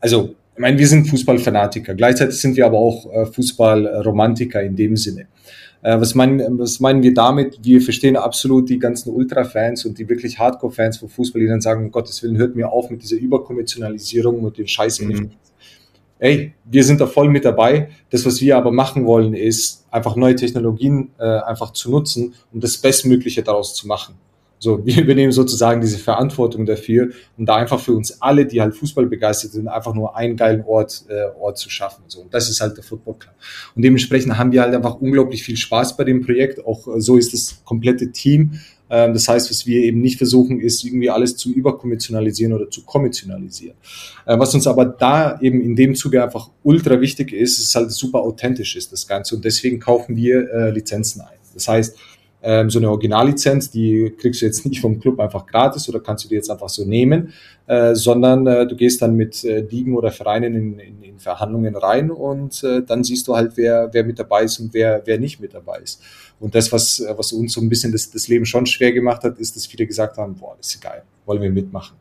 also 0.00 0.34
ich 0.54 0.60
meine, 0.60 0.78
wir 0.78 0.88
sind 0.88 1.06
Fußballfanatiker, 1.08 1.94
gleichzeitig 1.94 2.40
sind 2.40 2.56
wir 2.56 2.66
aber 2.66 2.78
auch 2.78 3.12
äh, 3.12 3.26
Fußballromantiker 3.26 4.62
in 4.62 4.74
dem 4.74 4.96
Sinne. 4.96 5.28
Äh, 5.82 6.00
was, 6.00 6.14
meinen, 6.14 6.58
was 6.58 6.80
meinen 6.80 7.02
wir 7.02 7.14
damit? 7.14 7.60
Wir 7.62 7.80
verstehen 7.80 8.16
absolut 8.16 8.68
die 8.68 8.78
ganzen 8.78 9.12
Ultra-Fans 9.12 9.84
und 9.84 9.98
die 9.98 10.08
wirklich 10.08 10.38
Hardcore-Fans 10.38 10.98
von 10.98 11.08
Fußball, 11.08 11.40
die 11.40 11.46
dann 11.46 11.60
sagen, 11.60 11.84
um 11.84 11.90
Gottes 11.92 12.22
Willen, 12.22 12.36
hört 12.36 12.56
mir 12.56 12.70
auf 12.70 12.90
mit 12.90 13.02
dieser 13.02 13.16
Überkommerzialisierung 13.16 14.40
und 14.42 14.58
den 14.58 14.66
scheiß 14.66 15.00
mhm. 15.00 15.30
Ey, 16.18 16.54
wir 16.64 16.84
sind 16.84 17.00
da 17.00 17.06
voll 17.06 17.28
mit 17.28 17.44
dabei. 17.44 17.90
Das, 18.10 18.26
was 18.26 18.40
wir 18.40 18.56
aber 18.56 18.72
machen 18.72 19.06
wollen, 19.06 19.34
ist 19.34 19.86
einfach 19.90 20.16
neue 20.16 20.34
Technologien 20.34 21.10
äh, 21.18 21.24
einfach 21.24 21.72
zu 21.72 21.90
nutzen, 21.90 22.34
um 22.52 22.60
das 22.60 22.78
Bestmögliche 22.78 23.42
daraus 23.42 23.74
zu 23.74 23.86
machen. 23.86 24.16
So, 24.58 24.84
wir 24.84 24.98
übernehmen 25.02 25.32
sozusagen 25.32 25.80
diese 25.80 25.98
Verantwortung 25.98 26.66
dafür, 26.66 27.10
um 27.36 27.46
da 27.46 27.56
einfach 27.56 27.80
für 27.80 27.92
uns 27.92 28.20
alle, 28.20 28.46
die 28.46 28.60
halt 28.60 28.74
Fußball 28.74 29.06
begeistert 29.06 29.52
sind, 29.52 29.68
einfach 29.68 29.94
nur 29.94 30.16
einen 30.16 30.36
geilen 30.36 30.64
Ort, 30.64 31.04
äh, 31.08 31.38
Ort 31.38 31.58
zu 31.58 31.70
schaffen. 31.70 32.04
So, 32.08 32.22
und 32.22 32.34
das 32.34 32.50
ist 32.50 32.60
halt 32.60 32.76
der 32.76 32.84
Football 32.84 33.14
Club. 33.18 33.34
Und 33.74 33.82
dementsprechend 33.82 34.36
haben 34.36 34.52
wir 34.52 34.62
halt 34.62 34.74
einfach 34.74 34.96
unglaublich 34.96 35.42
viel 35.42 35.56
Spaß 35.56 35.96
bei 35.96 36.04
dem 36.04 36.24
Projekt. 36.24 36.64
Auch 36.66 36.88
äh, 36.88 37.00
so 37.00 37.16
ist 37.16 37.32
das 37.32 37.62
komplette 37.64 38.10
Team. 38.10 38.58
Ähm, 38.90 39.12
das 39.12 39.28
heißt, 39.28 39.50
was 39.50 39.66
wir 39.66 39.82
eben 39.82 40.00
nicht 40.00 40.18
versuchen, 40.18 40.60
ist 40.60 40.84
irgendwie 40.84 41.10
alles 41.10 41.36
zu 41.36 41.52
überkommissionalisieren 41.52 42.52
oder 42.52 42.70
zu 42.70 42.82
kommissionalisieren. 42.82 43.76
Äh, 44.26 44.38
was 44.38 44.54
uns 44.54 44.66
aber 44.66 44.84
da 44.84 45.38
eben 45.40 45.60
in 45.60 45.76
dem 45.76 45.94
Zuge 45.94 46.22
einfach 46.22 46.50
ultra 46.62 47.00
wichtig 47.00 47.32
ist, 47.32 47.58
ist 47.58 47.74
halt 47.74 47.90
super 47.90 48.20
authentisch 48.20 48.76
ist 48.76 48.92
das 48.92 49.06
Ganze. 49.06 49.36
Und 49.36 49.44
deswegen 49.44 49.78
kaufen 49.78 50.16
wir 50.16 50.50
äh, 50.52 50.70
Lizenzen 50.70 51.20
ein. 51.22 51.38
Das 51.54 51.68
heißt, 51.68 51.96
ähm, 52.42 52.70
so 52.70 52.78
eine 52.78 52.90
Originallizenz, 52.90 53.70
die 53.70 54.14
kriegst 54.16 54.42
du 54.42 54.46
jetzt 54.46 54.64
nicht 54.64 54.80
vom 54.80 55.00
Club 55.00 55.18
einfach 55.18 55.46
gratis 55.46 55.88
oder 55.88 56.00
kannst 56.00 56.24
du 56.24 56.28
dir 56.28 56.36
jetzt 56.36 56.50
einfach 56.50 56.68
so 56.68 56.84
nehmen, 56.84 57.32
äh, 57.66 57.94
sondern 57.94 58.46
äh, 58.46 58.66
du 58.66 58.76
gehst 58.76 59.02
dann 59.02 59.16
mit 59.16 59.44
äh, 59.44 59.60
Ligen 59.60 59.96
oder 59.96 60.12
Vereinen 60.12 60.54
in, 60.54 60.78
in, 60.78 61.02
in 61.02 61.18
Verhandlungen 61.18 61.74
rein 61.74 62.10
und 62.10 62.62
äh, 62.62 62.82
dann 62.82 63.02
siehst 63.02 63.26
du 63.26 63.34
halt, 63.34 63.56
wer, 63.56 63.88
wer 63.92 64.04
mit 64.04 64.18
dabei 64.18 64.44
ist 64.44 64.60
und 64.60 64.72
wer, 64.72 65.02
wer 65.04 65.18
nicht 65.18 65.40
mit 65.40 65.54
dabei 65.54 65.80
ist. 65.80 66.00
Und 66.40 66.54
das, 66.54 66.70
was, 66.70 67.02
was 67.16 67.32
uns 67.32 67.52
so 67.52 67.60
ein 67.60 67.68
bisschen 67.68 67.90
das, 67.90 68.10
das 68.10 68.28
Leben 68.28 68.46
schon 68.46 68.66
schwer 68.66 68.92
gemacht 68.92 69.24
hat, 69.24 69.38
ist, 69.38 69.56
dass 69.56 69.66
viele 69.66 69.86
gesagt 69.86 70.16
haben, 70.18 70.36
boah, 70.36 70.54
das 70.56 70.74
ist 70.74 70.80
geil, 70.80 71.02
wollen 71.26 71.42
wir 71.42 71.50
mitmachen. 71.50 71.96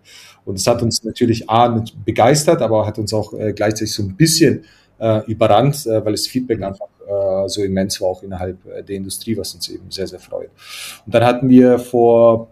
Und 0.45 0.55
es 0.55 0.67
hat 0.67 0.81
uns 0.83 1.03
natürlich 1.03 1.49
A, 1.49 1.83
begeistert, 2.05 2.61
aber 2.61 2.85
hat 2.85 2.99
uns 2.99 3.13
auch 3.13 3.33
äh, 3.33 3.53
gleichzeitig 3.53 3.93
so 3.93 4.03
ein 4.03 4.15
bisschen 4.15 4.63
äh, 4.99 5.25
überrannt, 5.25 5.85
äh, 5.87 6.05
weil 6.05 6.13
das 6.13 6.27
Feedback 6.27 6.61
einfach 6.61 6.87
äh, 7.07 7.47
so 7.47 7.63
immens 7.63 7.99
war, 8.01 8.09
auch 8.09 8.23
innerhalb 8.23 8.57
äh, 8.65 8.83
der 8.83 8.95
Industrie, 8.97 9.37
was 9.37 9.53
uns 9.55 9.69
eben 9.69 9.89
sehr, 9.89 10.07
sehr 10.07 10.19
freut. 10.19 10.49
Und 11.05 11.15
dann 11.15 11.23
hatten 11.23 11.49
wir 11.49 11.79
vor, 11.79 12.49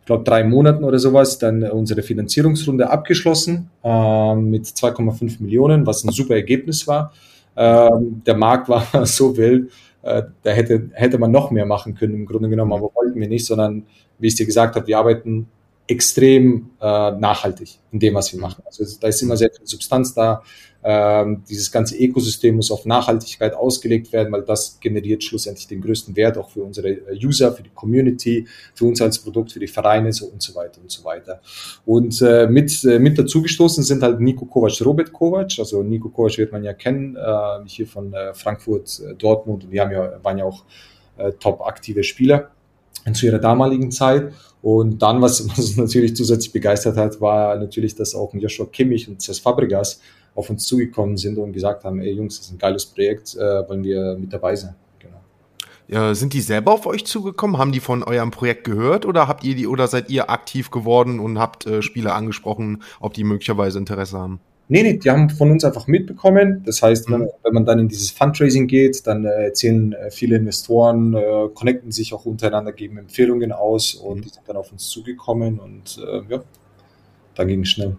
ich 0.00 0.06
glaube, 0.06 0.24
drei 0.24 0.44
Monaten 0.44 0.84
oder 0.84 0.98
sowas 0.98 1.38
dann 1.38 1.62
unsere 1.62 2.02
Finanzierungsrunde 2.02 2.90
abgeschlossen 2.90 3.70
äh, 3.84 4.34
mit 4.34 4.66
2,5 4.66 5.42
Millionen, 5.42 5.86
was 5.86 6.04
ein 6.04 6.10
super 6.10 6.34
Ergebnis 6.34 6.86
war. 6.86 7.12
Ähm, 7.56 8.22
der 8.26 8.36
Markt 8.36 8.68
war 8.68 8.86
so 9.06 9.36
wild, 9.36 9.70
äh, 10.02 10.22
da 10.42 10.50
hätte, 10.50 10.90
hätte 10.92 11.18
man 11.18 11.30
noch 11.30 11.50
mehr 11.50 11.66
machen 11.66 11.94
können 11.94 12.14
im 12.14 12.26
Grunde 12.26 12.48
genommen, 12.48 12.72
aber 12.72 12.90
wollten 12.94 13.20
wir 13.20 13.28
nicht, 13.28 13.46
sondern 13.46 13.84
wie 14.18 14.28
ich 14.28 14.34
dir 14.34 14.46
gesagt 14.46 14.76
habe, 14.76 14.86
wir 14.86 14.98
arbeiten 14.98 15.46
extrem 15.86 16.70
äh, 16.80 17.10
nachhaltig 17.10 17.78
in 17.90 17.98
dem, 17.98 18.14
was 18.14 18.32
wir 18.32 18.40
machen. 18.40 18.62
Also 18.64 18.84
da 19.00 19.08
ist 19.08 19.22
immer 19.22 19.36
sehr 19.36 19.50
viel 19.50 19.66
Substanz 19.66 20.14
da. 20.14 20.42
Ähm, 20.82 21.44
dieses 21.48 21.70
ganze 21.70 21.96
Ökosystem 21.96 22.56
muss 22.56 22.70
auf 22.70 22.86
Nachhaltigkeit 22.86 23.52
ausgelegt 23.54 24.12
werden, 24.12 24.32
weil 24.32 24.42
das 24.42 24.80
generiert 24.80 25.22
schlussendlich 25.22 25.66
den 25.66 25.82
größten 25.82 26.16
Wert 26.16 26.38
auch 26.38 26.48
für 26.48 26.62
unsere 26.62 26.88
äh, 26.88 27.18
User, 27.22 27.52
für 27.52 27.62
die 27.62 27.70
Community, 27.74 28.46
für 28.74 28.86
uns 28.86 29.02
als 29.02 29.18
Produkt, 29.18 29.52
für 29.52 29.60
die 29.60 29.68
Vereine 29.68 30.12
so 30.12 30.26
und 30.26 30.40
so 30.40 30.54
weiter 30.54 30.80
und 30.80 30.90
so 30.90 31.04
weiter. 31.04 31.40
Und 31.84 32.22
äh, 32.22 32.46
mit, 32.46 32.82
äh, 32.84 32.98
mit 32.98 33.18
dazugestoßen 33.18 33.84
sind 33.84 34.02
halt 34.02 34.20
Nico 34.20 34.46
Kovac, 34.46 34.80
Robert 34.84 35.12
Kovac. 35.12 35.58
Also 35.58 35.82
Nico 35.82 36.08
Kovac 36.08 36.38
wird 36.38 36.52
man 36.52 36.64
ja 36.64 36.72
kennen, 36.72 37.16
äh, 37.16 37.66
hier 37.66 37.86
von 37.86 38.12
äh, 38.14 38.32
Frankfurt, 38.32 39.00
äh, 39.00 39.14
Dortmund. 39.14 39.64
Und 39.64 39.70
die 39.70 39.80
haben 39.80 39.92
ja, 39.92 40.18
waren 40.22 40.38
ja 40.38 40.44
auch 40.44 40.64
äh, 41.18 41.32
top 41.32 41.60
aktive 41.60 42.02
Spieler 42.02 42.50
zu 43.12 43.26
ihrer 43.26 43.38
damaligen 43.38 43.90
Zeit. 43.90 44.32
Und 44.62 45.00
dann, 45.02 45.20
was 45.22 45.40
uns 45.40 45.76
natürlich 45.76 46.16
zusätzlich 46.16 46.52
begeistert 46.52 46.96
hat, 46.96 47.20
war 47.20 47.56
natürlich, 47.56 47.94
dass 47.94 48.14
auch 48.14 48.32
Joshua 48.34 48.66
Kimmich 48.66 49.08
und 49.08 49.20
Cesc 49.20 49.42
Fabregas 49.42 50.00
auf 50.34 50.50
uns 50.50 50.66
zugekommen 50.66 51.16
sind 51.16 51.38
und 51.38 51.52
gesagt 51.52 51.84
haben, 51.84 52.00
ey 52.00 52.12
Jungs, 52.12 52.38
das 52.38 52.46
ist 52.46 52.52
ein 52.52 52.58
geiles 52.58 52.86
Projekt, 52.86 53.34
äh, 53.36 53.68
wollen 53.68 53.84
wir 53.84 54.16
mit 54.18 54.32
dabei 54.32 54.56
sein. 54.56 54.74
Genau. 54.98 55.20
Ja, 55.88 56.14
sind 56.14 56.32
die 56.32 56.40
selber 56.40 56.72
auf 56.72 56.86
euch 56.86 57.04
zugekommen? 57.04 57.58
Haben 57.58 57.72
die 57.72 57.80
von 57.80 58.02
eurem 58.02 58.30
Projekt 58.30 58.64
gehört 58.64 59.06
oder 59.06 59.28
habt 59.28 59.44
ihr 59.44 59.54
die 59.54 59.66
oder 59.66 59.86
seid 59.86 60.10
ihr 60.10 60.30
aktiv 60.30 60.70
geworden 60.70 61.20
und 61.20 61.38
habt 61.38 61.66
äh, 61.66 61.82
Spieler 61.82 62.14
angesprochen, 62.14 62.82
ob 63.00 63.14
die 63.14 63.24
möglicherweise 63.24 63.78
Interesse 63.78 64.18
haben? 64.18 64.40
Nee, 64.72 64.84
nee, 64.84 64.98
die 64.98 65.10
haben 65.10 65.28
von 65.30 65.50
uns 65.50 65.64
einfach 65.64 65.88
mitbekommen. 65.88 66.62
Das 66.64 66.80
heißt, 66.80 67.08
mhm. 67.08 67.12
wenn, 67.12 67.28
wenn, 67.42 67.54
man 67.54 67.64
dann 67.64 67.80
in 67.80 67.88
dieses 67.88 68.12
Fundraising 68.12 68.68
geht, 68.68 69.04
dann 69.04 69.24
äh, 69.24 69.46
erzählen 69.46 69.92
äh, 69.94 70.12
viele 70.12 70.36
Investoren, 70.36 71.12
äh, 71.12 71.48
connecten 71.52 71.90
sich 71.90 72.14
auch 72.14 72.24
untereinander, 72.24 72.70
geben 72.70 72.96
Empfehlungen 72.96 73.50
aus 73.50 73.94
und 73.94 74.18
mhm. 74.18 74.22
die 74.22 74.28
sind 74.28 74.48
dann 74.48 74.56
auf 74.56 74.70
uns 74.70 74.86
zugekommen 74.86 75.58
und 75.58 75.98
äh, 75.98 76.22
ja, 76.32 76.44
dann 77.34 77.48
ging 77.48 77.62
es 77.62 77.68
schnell. 77.68 77.96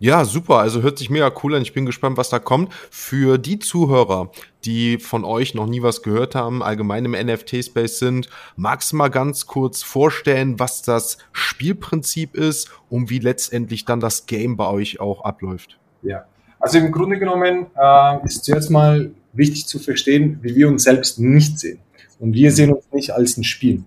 Ja, 0.00 0.24
super. 0.24 0.58
Also 0.58 0.82
hört 0.82 0.98
sich 0.98 1.10
mega 1.10 1.32
cool 1.42 1.54
an. 1.54 1.62
Ich 1.62 1.72
bin 1.72 1.86
gespannt, 1.86 2.16
was 2.16 2.28
da 2.28 2.38
kommt. 2.38 2.72
Für 2.90 3.38
die 3.38 3.58
Zuhörer, 3.58 4.30
die 4.64 4.98
von 4.98 5.24
euch 5.24 5.54
noch 5.54 5.66
nie 5.66 5.82
was 5.82 6.02
gehört 6.02 6.34
haben, 6.34 6.62
allgemein 6.62 7.04
im 7.04 7.12
NFT-Space 7.12 7.98
sind, 7.98 8.28
magst 8.56 8.92
du 8.92 8.96
mal 8.96 9.08
ganz 9.08 9.46
kurz 9.46 9.82
vorstellen, 9.82 10.58
was 10.58 10.82
das 10.82 11.18
Spielprinzip 11.32 12.34
ist 12.34 12.70
und 12.88 13.10
wie 13.10 13.18
letztendlich 13.18 13.84
dann 13.84 14.00
das 14.00 14.26
Game 14.26 14.56
bei 14.56 14.68
euch 14.68 15.00
auch 15.00 15.24
abläuft? 15.24 15.78
Ja, 16.02 16.24
also 16.60 16.78
im 16.78 16.92
Grunde 16.92 17.18
genommen 17.18 17.66
äh, 17.76 18.26
ist 18.26 18.44
zuerst 18.44 18.70
mal 18.70 19.10
wichtig 19.32 19.66
zu 19.66 19.78
verstehen, 19.78 20.38
wie 20.42 20.54
wir 20.54 20.68
uns 20.68 20.84
selbst 20.84 21.18
nicht 21.18 21.58
sehen. 21.58 21.80
Und 22.18 22.32
wir 22.32 22.50
sehen 22.50 22.72
uns 22.72 22.84
nicht 22.92 23.12
als 23.12 23.36
ein 23.36 23.44
Spiel, 23.44 23.84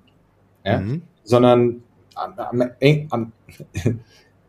ja? 0.63 0.80
Mhm. 0.80 1.01
sondern 1.24 1.84
am, 2.15 2.34
am, 2.38 2.63
am, 3.10 3.32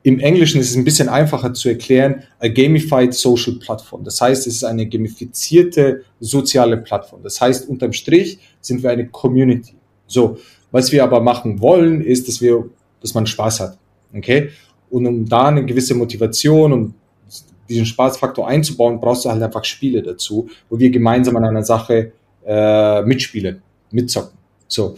im 0.05 0.19
Englischen 0.19 0.61
ist 0.61 0.71
es 0.71 0.77
ein 0.77 0.85
bisschen 0.85 1.09
einfacher 1.09 1.55
zu 1.55 1.69
erklären, 1.69 2.25
a 2.41 2.49
gamified 2.49 3.15
social 3.15 3.57
platform. 3.57 4.03
Das 4.05 4.21
heißt, 4.21 4.47
es 4.47 4.57
ist 4.57 4.65
eine 4.65 4.87
gamifizierte 4.87 6.03
soziale 6.19 6.77
Plattform. 6.79 7.23
Das 7.23 7.41
heißt, 7.41 7.69
unterm 7.69 7.93
Strich 7.93 8.39
sind 8.61 8.83
wir 8.83 8.91
eine 8.91 9.07
Community. 9.09 9.75
So, 10.07 10.39
was 10.73 10.91
wir 10.91 11.05
aber 11.05 11.21
machen 11.21 11.61
wollen, 11.61 12.01
ist, 12.01 12.27
dass 12.27 12.41
wir, 12.41 12.69
dass 13.01 13.15
man 13.15 13.27
Spaß 13.27 13.61
hat. 13.61 13.79
Okay? 14.15 14.51
Und 14.91 15.07
um 15.07 15.29
da 15.29 15.49
eine 15.49 15.65
gewisse 15.65 15.95
Motivation 15.95 16.73
und 16.73 16.95
diesen 17.69 17.87
Spaßfaktor 17.87 18.47
einzubauen, 18.47 19.01
brauchst 19.01 19.25
du 19.25 19.31
halt 19.31 19.43
einfach 19.43 19.65
Spiele 19.65 20.03
dazu, 20.03 20.49
wo 20.69 20.79
wir 20.79 20.91
gemeinsam 20.91 21.37
an 21.37 21.45
einer 21.45 21.63
Sache 21.63 22.13
äh, 22.45 23.03
mitspielen, 23.03 23.63
mitzocken. 23.93 24.37
So, 24.67 24.97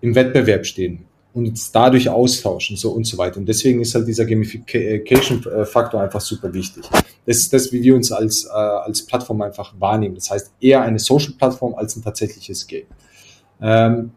im 0.00 0.14
Wettbewerb 0.14 0.64
stehen 0.64 1.04
und 1.36 1.74
dadurch 1.74 2.08
austauschen 2.08 2.78
so 2.78 2.92
und 2.92 3.06
so 3.06 3.18
weiter. 3.18 3.36
Und 3.36 3.46
deswegen 3.46 3.82
ist 3.82 3.94
halt 3.94 4.08
dieser 4.08 4.24
Gamification-Faktor 4.24 6.00
einfach 6.00 6.22
super 6.22 6.52
wichtig. 6.54 6.84
Das 7.26 7.36
ist 7.36 7.52
das, 7.52 7.70
wie 7.72 7.82
wir 7.82 7.94
uns 7.94 8.10
als, 8.10 8.46
äh, 8.46 8.48
als 8.48 9.04
Plattform 9.04 9.42
einfach 9.42 9.74
wahrnehmen. 9.78 10.14
Das 10.14 10.30
heißt, 10.30 10.52
eher 10.62 10.80
eine 10.80 10.98
Social-Plattform 10.98 11.74
als 11.74 11.94
ein 11.94 12.02
tatsächliches 12.02 12.66
Game. 12.66 12.86
Ähm, 13.60 14.12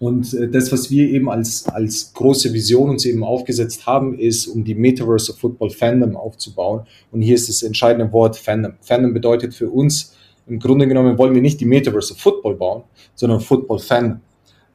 und 0.00 0.32
äh, 0.32 0.48
das, 0.48 0.72
was 0.72 0.90
wir 0.90 1.06
eben 1.10 1.28
als, 1.28 1.68
als 1.68 2.14
große 2.14 2.50
Vision 2.54 2.88
uns 2.88 3.04
eben 3.04 3.22
aufgesetzt 3.22 3.84
haben, 3.84 4.18
ist, 4.18 4.46
um 4.46 4.64
die 4.64 4.74
Metaverse 4.74 5.32
of 5.32 5.38
Football 5.38 5.68
Fandom 5.68 6.16
aufzubauen. 6.16 6.86
Und 7.12 7.20
hier 7.20 7.34
ist 7.34 7.50
das 7.50 7.62
entscheidende 7.62 8.10
Wort 8.10 8.38
Fandom. 8.38 8.72
Fandom 8.80 9.12
bedeutet 9.12 9.52
für 9.52 9.68
uns, 9.68 10.16
im 10.46 10.58
Grunde 10.58 10.88
genommen 10.88 11.18
wollen 11.18 11.34
wir 11.34 11.42
nicht 11.42 11.60
die 11.60 11.66
Metaverse 11.66 12.14
of 12.14 12.20
Football 12.20 12.54
bauen, 12.54 12.84
sondern 13.14 13.40
Football 13.40 13.80
Fandom. 13.80 14.20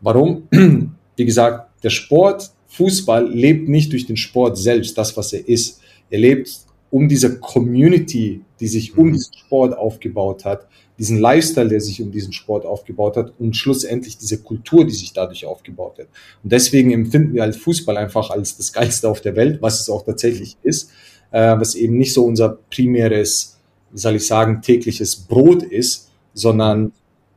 Warum? 0.02 0.48
Wie 1.16 1.26
gesagt, 1.26 1.69
der 1.84 1.90
Sport, 1.90 2.52
Fußball, 2.68 3.30
lebt 3.30 3.68
nicht 3.68 3.92
durch 3.92 4.06
den 4.06 4.18
Sport 4.18 4.58
selbst, 4.58 4.98
das, 4.98 5.16
was 5.18 5.34
er 5.34 5.48
ist. 5.48 5.82
Er 6.10 6.20
lebt 6.20 6.50
um 6.92 7.08
diese 7.08 7.40
Community, 7.40 8.42
die 8.60 8.68
sich 8.68 8.98
um 8.98 9.08
mhm. 9.08 9.14
diesen 9.14 9.34
Sport 9.34 9.78
aufgebaut 9.78 10.46
hat, 10.46 10.68
diesen 10.98 11.18
Lifestyle, 11.18 11.70
der 11.70 11.80
sich 11.80 12.02
um 12.02 12.12
diesen 12.12 12.34
Sport 12.34 12.66
aufgebaut 12.66 13.16
hat 13.16 13.34
und 13.40 13.56
schlussendlich 13.56 14.18
diese 14.18 14.42
Kultur, 14.44 14.86
die 14.86 14.94
sich 14.94 15.14
dadurch 15.14 15.46
aufgebaut 15.46 15.98
hat. 16.00 16.08
Und 16.44 16.52
deswegen 16.52 16.92
empfinden 16.92 17.34
wir 17.34 17.44
halt 17.44 17.56
Fußball 17.56 17.96
einfach 17.96 18.30
als 18.30 18.58
das 18.58 18.74
Geilste 18.74 19.08
auf 19.08 19.22
der 19.22 19.36
Welt, 19.36 19.62
was 19.62 19.80
es 19.80 19.90
auch 19.90 20.04
tatsächlich 20.04 20.58
ist, 20.62 20.92
äh, 21.32 21.58
was 21.58 21.76
eben 21.76 21.98
nicht 21.98 22.14
so 22.14 22.26
unser 22.26 22.58
primäres, 22.70 23.58
wie 23.92 24.00
soll 24.00 24.16
ich 24.16 24.28
sagen, 24.28 24.62
tägliches 24.62 25.16
Brot 25.16 25.64
ist, 25.64 26.10
sondern 26.34 26.92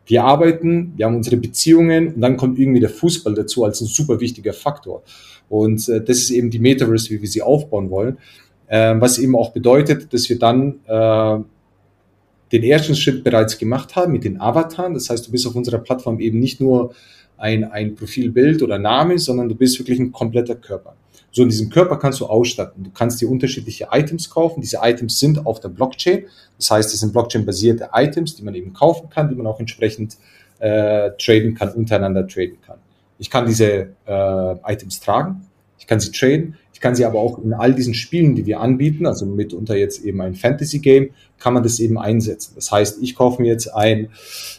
wir 0.06 0.24
arbeiten, 0.24 0.92
wir 0.96 1.06
haben 1.06 1.16
unsere 1.16 1.36
Beziehungen 1.36 2.14
und 2.14 2.20
dann 2.20 2.36
kommt 2.36 2.58
irgendwie 2.58 2.80
der 2.80 2.90
Fußball 2.90 3.34
dazu 3.34 3.64
als 3.64 3.80
ein 3.80 3.86
super 3.86 4.20
wichtiger 4.20 4.52
Faktor. 4.52 5.02
Und 5.48 5.88
äh, 5.88 6.02
das 6.02 6.18
ist 6.18 6.30
eben 6.30 6.50
die 6.50 6.58
Metaverse, 6.58 7.10
wie 7.10 7.20
wir 7.20 7.28
sie 7.28 7.42
aufbauen 7.42 7.90
wollen. 7.90 8.18
Äh, 8.66 8.94
was 8.98 9.18
eben 9.18 9.36
auch 9.36 9.52
bedeutet, 9.52 10.12
dass 10.12 10.28
wir 10.28 10.38
dann 10.38 10.80
äh, 10.86 11.38
den 12.52 12.62
ersten 12.62 12.94
Schritt 12.94 13.24
bereits 13.24 13.58
gemacht 13.58 13.96
haben 13.96 14.12
mit 14.12 14.24
den 14.24 14.40
Avataren. 14.40 14.94
Das 14.94 15.10
heißt, 15.10 15.26
du 15.26 15.30
bist 15.30 15.46
auf 15.46 15.54
unserer 15.54 15.78
Plattform 15.78 16.20
eben 16.20 16.38
nicht 16.38 16.60
nur 16.60 16.94
ein, 17.36 17.64
ein 17.64 17.94
Profilbild 17.94 18.62
oder 18.62 18.78
Name, 18.78 19.18
sondern 19.18 19.48
du 19.48 19.54
bist 19.54 19.78
wirklich 19.78 19.98
ein 19.98 20.12
kompletter 20.12 20.54
Körper. 20.54 20.94
So 21.32 21.42
in 21.42 21.48
diesem 21.48 21.70
Körper 21.70 21.98
kannst 21.98 22.20
du 22.20 22.26
ausstatten. 22.26 22.84
Du 22.84 22.90
kannst 22.90 23.20
dir 23.20 23.30
unterschiedliche 23.30 23.88
Items 23.90 24.28
kaufen. 24.28 24.60
Diese 24.60 24.80
Items 24.82 25.18
sind 25.18 25.46
auf 25.46 25.60
der 25.60 25.70
Blockchain. 25.70 26.26
Das 26.58 26.70
heißt, 26.70 26.92
es 26.92 27.00
sind 27.00 27.12
Blockchain-basierte 27.12 27.88
Items, 27.94 28.36
die 28.36 28.42
man 28.42 28.54
eben 28.54 28.74
kaufen 28.74 29.08
kann, 29.08 29.30
die 29.30 29.34
man 29.34 29.46
auch 29.46 29.58
entsprechend 29.58 30.18
äh, 30.58 31.10
traden 31.18 31.54
kann, 31.54 31.70
untereinander 31.70 32.28
traden 32.28 32.58
kann. 32.64 32.76
Ich 33.18 33.30
kann 33.30 33.46
diese 33.46 33.94
äh, 34.06 34.72
Items 34.72 35.00
tragen, 35.00 35.46
ich 35.78 35.86
kann 35.86 36.00
sie 36.00 36.12
traden, 36.12 36.56
ich 36.74 36.80
kann 36.80 36.94
sie 36.94 37.04
aber 37.04 37.18
auch 37.18 37.38
in 37.38 37.54
all 37.54 37.74
diesen 37.74 37.94
Spielen, 37.94 38.34
die 38.34 38.46
wir 38.46 38.60
anbieten, 38.60 39.06
also 39.06 39.24
mitunter 39.24 39.76
jetzt 39.76 40.04
eben 40.04 40.20
ein 40.20 40.34
Fantasy-Game, 40.34 41.10
kann 41.38 41.54
man 41.54 41.62
das 41.62 41.80
eben 41.80 41.98
einsetzen. 41.98 42.52
Das 42.56 42.70
heißt, 42.70 43.02
ich 43.02 43.14
kaufe 43.14 43.40
mir 43.40 43.48
jetzt 43.48 43.68
ein 43.68 44.10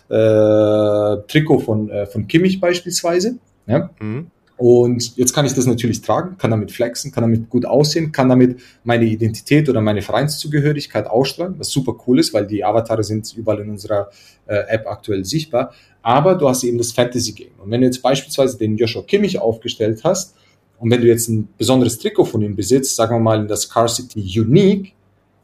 äh, 0.09 1.17
Trikot 1.27 1.59
von, 1.59 1.89
äh, 1.89 2.05
von 2.05 2.27
Kimmich 2.27 2.59
beispielsweise. 2.59 3.37
Ja? 3.67 3.91
Mhm 3.99 4.31
und 4.63 5.17
jetzt 5.17 5.33
kann 5.33 5.45
ich 5.45 5.51
das 5.51 5.65
natürlich 5.65 5.99
tragen, 5.99 6.37
kann 6.37 6.49
damit 6.49 6.71
flexen, 6.71 7.11
kann 7.11 7.23
damit 7.23 7.49
gut 7.49 7.65
aussehen, 7.65 8.13
kann 8.13 8.29
damit 8.29 8.61
meine 8.85 9.03
Identität 9.03 9.67
oder 9.67 9.81
meine 9.81 10.01
Vereinszugehörigkeit 10.01 11.05
ausstrahlen, 11.05 11.55
was 11.57 11.67
super 11.67 11.97
cool 12.07 12.17
ist, 12.17 12.33
weil 12.33 12.47
die 12.47 12.63
Avatare 12.63 13.03
sind 13.03 13.29
überall 13.35 13.59
in 13.59 13.71
unserer 13.71 14.09
äh, 14.45 14.55
App 14.69 14.87
aktuell 14.87 15.25
sichtbar. 15.25 15.73
Aber 16.01 16.35
du 16.35 16.47
hast 16.47 16.63
eben 16.63 16.77
das 16.77 16.93
Fantasy 16.93 17.33
Game. 17.33 17.51
Und 17.61 17.71
wenn 17.71 17.81
du 17.81 17.87
jetzt 17.87 18.01
beispielsweise 18.01 18.57
den 18.57 18.77
Joshua 18.77 19.03
Kimmich 19.03 19.37
aufgestellt 19.37 19.99
hast 20.05 20.33
und 20.79 20.89
wenn 20.89 21.01
du 21.01 21.07
jetzt 21.07 21.27
ein 21.27 21.49
besonderes 21.57 21.99
Trikot 21.99 22.23
von 22.23 22.41
ihm 22.41 22.55
besitzt, 22.55 22.95
sagen 22.95 23.17
wir 23.17 23.19
mal 23.19 23.41
in 23.41 23.49
der 23.49 23.57
Scarcity 23.57 24.21
Unique, 24.39 24.93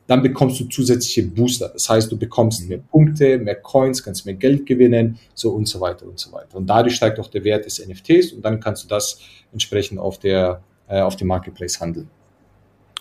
dann 0.10 0.24
bekommst 0.24 0.60
du 0.60 0.66
zusätzliche 0.66 1.22
Booster. 1.22 1.70
Das 1.70 1.88
heißt, 1.88 2.12
du 2.12 2.18
bekommst 2.18 2.68
mehr 2.68 2.80
Punkte, 2.80 3.38
mehr 3.38 3.54
Coins, 3.54 4.04
kannst 4.04 4.26
mehr 4.26 4.34
Geld 4.34 4.66
gewinnen, 4.66 5.20
so 5.36 5.52
und 5.52 5.68
so 5.68 5.80
weiter 5.80 6.08
und 6.08 6.18
so 6.18 6.32
weiter. 6.32 6.58
Und 6.58 6.66
dadurch 6.66 6.96
steigt 6.96 7.20
auch 7.20 7.28
der 7.28 7.44
Wert 7.44 7.66
des 7.66 7.86
NFTs 7.86 8.34
und 8.34 8.44
dann 8.44 8.60
kannst 8.60 8.84
du 8.84 8.88
das 8.88 9.20
entsprechend 9.52 10.00
auf 10.00 10.18
der 10.18 10.64
äh, 10.88 11.02
auf 11.02 11.16
dem 11.16 11.28
Marketplace 11.28 11.80
handeln. 11.80 12.10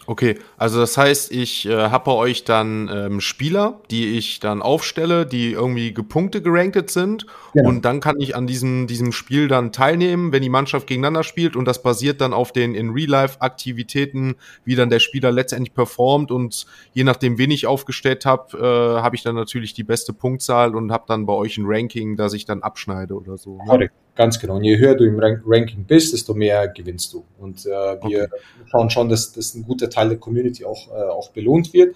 Okay, 0.09 0.39
also 0.57 0.81
das 0.81 0.97
heißt, 0.97 1.31
ich 1.33 1.67
äh, 1.67 1.91
habe 1.91 2.07
bei 2.07 2.13
euch 2.13 2.45
dann 2.45 2.89
ähm, 2.91 3.21
Spieler, 3.21 3.83
die 3.91 4.17
ich 4.17 4.41
dann 4.41 4.63
aufstelle, 4.63 5.27
die 5.27 5.53
irgendwie 5.53 5.93
gepunkte 5.93 6.41
gerankt 6.41 6.89
sind 6.89 7.27
genau. 7.53 7.69
und 7.69 7.85
dann 7.85 8.01
kann 8.01 8.19
ich 8.19 8.35
an 8.35 8.47
diesem, 8.47 8.87
diesem 8.87 9.13
Spiel 9.13 9.49
dann 9.49 9.71
teilnehmen, 9.71 10.33
wenn 10.33 10.41
die 10.41 10.49
Mannschaft 10.49 10.87
gegeneinander 10.87 11.25
spielt 11.25 11.57
und 11.57 11.67
das 11.67 11.83
basiert 11.83 12.23
dann 12.23 12.33
auf 12.33 12.53
den 12.53 12.75
in 12.75 12.89
Real-Life-Aktivitäten, 12.89 14.37
wie 14.65 14.77
dann 14.77 14.89
der 14.89 15.01
Spieler 15.01 15.31
letztendlich 15.31 15.75
performt 15.75 16.31
und 16.31 16.65
je 16.95 17.05
nachdem, 17.05 17.37
wen 17.37 17.51
ich 17.51 17.67
aufgestellt 17.67 18.25
habe, 18.25 18.57
äh, 18.57 19.03
habe 19.03 19.15
ich 19.15 19.23
dann 19.23 19.35
natürlich 19.35 19.75
die 19.75 19.85
beste 19.85 20.15
Punktzahl 20.15 20.75
und 20.75 20.91
habe 20.91 21.05
dann 21.07 21.27
bei 21.27 21.35
euch 21.35 21.59
ein 21.59 21.67
Ranking, 21.67 22.17
das 22.17 22.33
ich 22.33 22.47
dann 22.47 22.63
abschneide 22.63 23.13
oder 23.13 23.37
so. 23.37 23.59
Ne? 23.59 23.91
Ganz 24.19 24.41
genau. 24.41 24.57
Und 24.57 24.65
je 24.65 24.77
höher 24.79 24.97
du 24.97 25.05
im 25.05 25.21
Ranking 25.21 25.85
bist, 25.85 26.13
desto 26.13 26.35
mehr 26.35 26.67
gewinnst 26.67 27.13
du. 27.13 27.25
Und 27.39 27.65
äh, 27.67 27.69
wir 27.69 28.25
okay. 28.25 28.27
schauen 28.67 28.91
schon, 28.91 29.09
dass, 29.09 29.31
dass 29.33 29.55
ein 29.55 29.63
guter 29.63 29.89
Teil 29.89 30.09
der 30.09 30.19
Community 30.19 30.65
auch, 30.65 30.89
äh, 30.89 31.09
auch 31.09 31.31
belohnt 31.31 31.73
wird. 31.73 31.95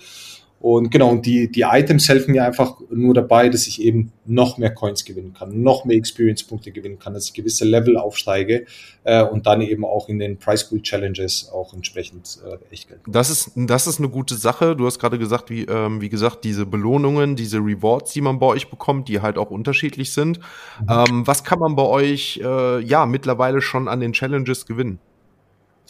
Und 0.63 0.93
genau, 0.93 1.11
und 1.11 1.27
die, 1.27 1.51
die 1.51 1.63
Items 1.63 2.09
helfen 2.09 2.31
mir 2.31 2.45
einfach 2.45 2.77
nur 2.89 3.15
dabei, 3.15 3.49
dass 3.49 3.67
ich 3.67 3.83
eben 3.83 4.13
noch 4.25 4.59
mehr 4.59 4.73
Coins 4.73 5.05
gewinnen 5.05 5.35
kann, 5.37 5.61
noch 5.61 5.85
mehr 5.85 5.97
Experience-Punkte 5.97 6.71
gewinnen 6.71 7.01
kann, 7.01 7.15
dass 7.15 7.25
ich 7.27 7.33
gewisse 7.33 7.65
Level 7.65 7.97
aufsteige 7.97 8.67
äh, 9.03 9.25
und 9.25 9.47
dann 9.47 9.61
eben 9.61 9.85
auch 9.85 10.09
in 10.09 10.21
den 10.21 10.39
Price 10.39 10.69
Pool 10.69 10.81
Challenges 10.81 11.51
auch 11.53 11.75
entsprechend 11.75 12.39
äh, 12.47 12.73
echt 12.73 12.89
Geld. 12.89 13.01
Das 13.09 13.29
ist, 13.29 13.51
das 13.57 13.89
ist 13.89 13.99
eine 13.99 14.09
gute 14.09 14.37
Sache. 14.37 14.77
Du 14.77 14.87
hast 14.87 15.01
gerade 15.01 15.19
gesagt, 15.19 15.51
wie, 15.51 15.65
ähm, 15.65 16.01
wie 16.01 16.09
gesagt, 16.09 16.45
diese 16.45 16.65
Belohnungen, 16.65 17.35
diese 17.35 17.59
Rewards, 17.59 18.13
die 18.13 18.21
man 18.21 18.39
bei 18.39 18.47
euch 18.47 18.71
bekommt, 18.71 19.09
die 19.09 19.21
halt 19.21 19.39
auch 19.39 19.51
unterschiedlich 19.51 20.13
sind. 20.13 20.39
Mhm. 20.81 20.87
Ähm, 20.89 21.27
was 21.27 21.43
kann 21.43 21.59
man 21.59 21.75
bei 21.75 21.87
euch 21.87 22.41
äh, 22.41 22.79
ja 22.85 23.05
mittlerweile 23.07 23.63
schon 23.63 23.89
an 23.89 23.99
den 23.99 24.13
Challenges 24.13 24.65
gewinnen? 24.65 25.01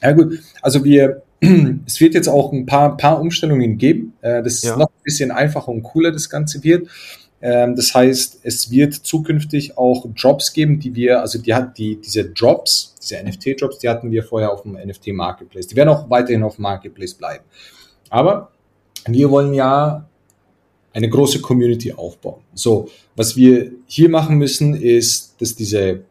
Ja 0.01 0.13
gut, 0.13 0.41
also 0.63 0.83
wir, 0.83 1.23
es 1.87 2.01
wird 2.01 2.15
jetzt 2.15 2.29
auch 2.29 2.53
ein 2.53 2.67
paar, 2.67 2.97
paar 2.97 3.21
Umstellungen 3.21 3.77
geben, 3.77 4.15
äh, 4.21 4.43
das 4.43 4.63
ja. 4.63 4.77
noch 4.77 4.89
ein 4.89 5.03
bisschen 5.03 5.31
einfacher 5.33 5.69
und 5.69 5.83
cooler 5.83 6.13
das 6.13 6.31
Ganze 6.31 6.63
wird. 6.63 6.89
Ähm, 7.41 7.75
das 7.75 7.93
heißt, 7.93 8.41
es 8.45 8.71
wird 8.71 8.95
zukünftig 8.95 9.77
auch 9.77 10.07
Drops 10.15 10.53
geben, 10.53 10.79
die 10.79 10.95
wir, 10.95 11.21
also 11.21 11.41
die 11.41 11.53
hat 11.53 11.77
die, 11.77 12.01
diese 12.01 12.31
Drops, 12.31 12.95
diese 13.03 13.17
NFT-Drops, 13.21 13.81
die 13.81 13.89
hatten 13.89 14.13
wir 14.13 14.23
vorher 14.23 14.53
auf 14.53 14.63
dem 14.63 14.75
NFT-Marketplace. 14.75 15.67
Die 15.67 15.75
werden 15.75 15.89
auch 15.89 16.09
weiterhin 16.09 16.45
auf 16.45 16.57
dem 16.57 16.63
Marketplace 16.63 17.15
bleiben. 17.15 17.45
Aber 18.09 18.53
wir 19.07 19.29
wollen 19.31 19.53
ja 19.55 20.09
eine 20.93 21.09
große 21.09 21.41
Community 21.41 21.93
aufbauen. 21.93 22.43
So, 22.55 22.89
was 23.17 23.35
wir 23.35 23.73
hier 23.87 24.09
machen 24.09 24.37
müssen, 24.37 24.75
ist, 24.75 25.35
dass 25.41 25.57
diese, 25.57 26.03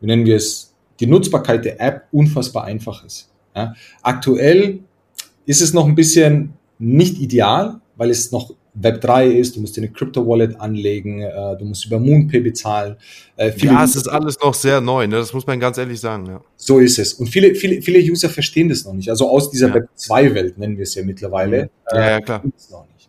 wie 0.00 0.06
nennen 0.06 0.26
wir 0.26 0.36
es, 0.36 0.74
die 0.98 1.06
Nutzbarkeit 1.06 1.64
der 1.64 1.80
App 1.80 2.08
unfassbar 2.12 2.64
einfach 2.64 3.02
ist. 3.06 3.29
Ja. 3.54 3.74
Aktuell 4.02 4.80
ist 5.46 5.60
es 5.60 5.72
noch 5.72 5.86
ein 5.86 5.94
bisschen 5.94 6.54
nicht 6.78 7.18
ideal, 7.18 7.80
weil 7.96 8.10
es 8.10 8.32
noch 8.32 8.54
Web 8.74 9.00
3 9.00 9.26
ist, 9.26 9.56
du 9.56 9.60
musst 9.60 9.76
dir 9.76 9.82
eine 9.82 9.90
Crypto-Wallet 9.90 10.60
anlegen, 10.60 11.22
äh, 11.22 11.56
du 11.58 11.64
musst 11.64 11.86
über 11.86 11.98
MoonPay 11.98 12.40
bezahlen. 12.40 12.96
Äh, 13.36 13.52
ja, 13.58 13.84
es 13.84 13.96
ist 13.96 14.08
alles 14.08 14.38
noch 14.40 14.54
sehr 14.54 14.80
neu, 14.80 15.06
ne? 15.06 15.16
das 15.16 15.32
muss 15.32 15.46
man 15.46 15.58
ganz 15.58 15.76
ehrlich 15.76 16.00
sagen. 16.00 16.26
Ja. 16.26 16.40
So 16.56 16.78
ist 16.78 16.98
es. 16.98 17.14
Und 17.14 17.26
viele, 17.28 17.54
viele, 17.54 17.82
viele 17.82 17.98
User 17.98 18.30
verstehen 18.30 18.68
das 18.68 18.84
noch 18.84 18.92
nicht. 18.92 19.10
Also 19.10 19.28
aus 19.28 19.50
dieser 19.50 19.68
ja. 19.68 19.74
Web 19.74 19.88
2-Welt 19.96 20.58
nennen 20.58 20.76
wir 20.76 20.84
es 20.84 20.94
ja 20.94 21.02
mittlerweile. 21.02 21.64
Mhm. 21.64 21.96
Ja, 21.96 22.10
ja, 22.10 22.20
klar. 22.20 22.44
Äh, 22.44 22.50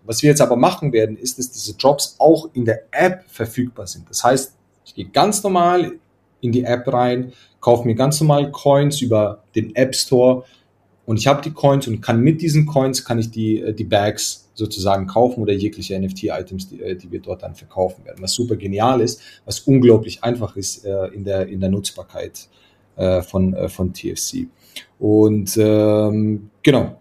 Was 0.03 0.21
wir 0.24 0.29
jetzt 0.29 0.41
aber 0.41 0.55
machen 0.55 0.91
werden, 0.93 1.15
ist, 1.15 1.38
dass 1.38 1.51
diese 1.51 1.75
Jobs 1.77 2.15
auch 2.17 2.50
in 2.53 2.65
der 2.65 2.83
App 2.91 3.24
verfügbar 3.27 3.88
sind. 3.88 4.10
Das 4.10 4.24
heißt, 4.24 4.53
ich 4.86 4.95
gehe 4.95 5.05
ganz 5.05 5.43
normal 5.43 5.93
in 6.41 6.51
die 6.51 6.63
App 6.63 6.91
rein, 6.91 7.33
kaufe 7.62 7.88
mir 7.88 7.96
ganz 7.96 8.20
normal 8.20 8.51
Coins 8.51 9.01
über 9.01 9.44
den 9.56 9.75
App 9.75 9.96
Store 9.96 10.44
und 11.06 11.18
ich 11.18 11.27
habe 11.27 11.41
die 11.41 11.51
Coins 11.51 11.88
und 11.88 12.01
kann 12.01 12.22
mit 12.22 12.41
diesen 12.41 12.65
Coins 12.65 13.03
kann 13.03 13.20
ich 13.20 13.32
die, 13.32 13.60
äh, 13.60 13.74
die 13.74 13.84
Bags 13.84 14.50
sozusagen 14.53 15.08
kaufen 15.08 15.41
oder 15.41 15.53
jegliche 15.53 16.00
NFT-Items, 16.00 16.70
die, 16.70 16.82
äh, 16.82 16.96
die 16.96 17.12
wir 17.12 17.20
dort 17.20 17.44
dann 17.44 17.56
verkaufen 17.56 18.06
werden. 18.06 18.22
Was 18.22 18.34
super 18.34 18.56
genial 18.56 19.02
ist, 19.02 19.21
was 19.45 19.62
unglaublich 19.62 20.24
einfach 20.24 20.56
ist 20.56 20.86
äh, 20.86 21.08
in, 21.08 21.24
der, 21.24 21.47
in 21.47 21.60
der 21.60 21.69
Nutzbarkeit 21.69 22.47
äh, 22.95 23.21
von, 23.21 23.54
äh, 23.54 23.69
von 23.69 23.93
TFC. 23.93 24.47
Und 25.00 25.58
ähm, 25.58 26.50
genau, 26.62 27.00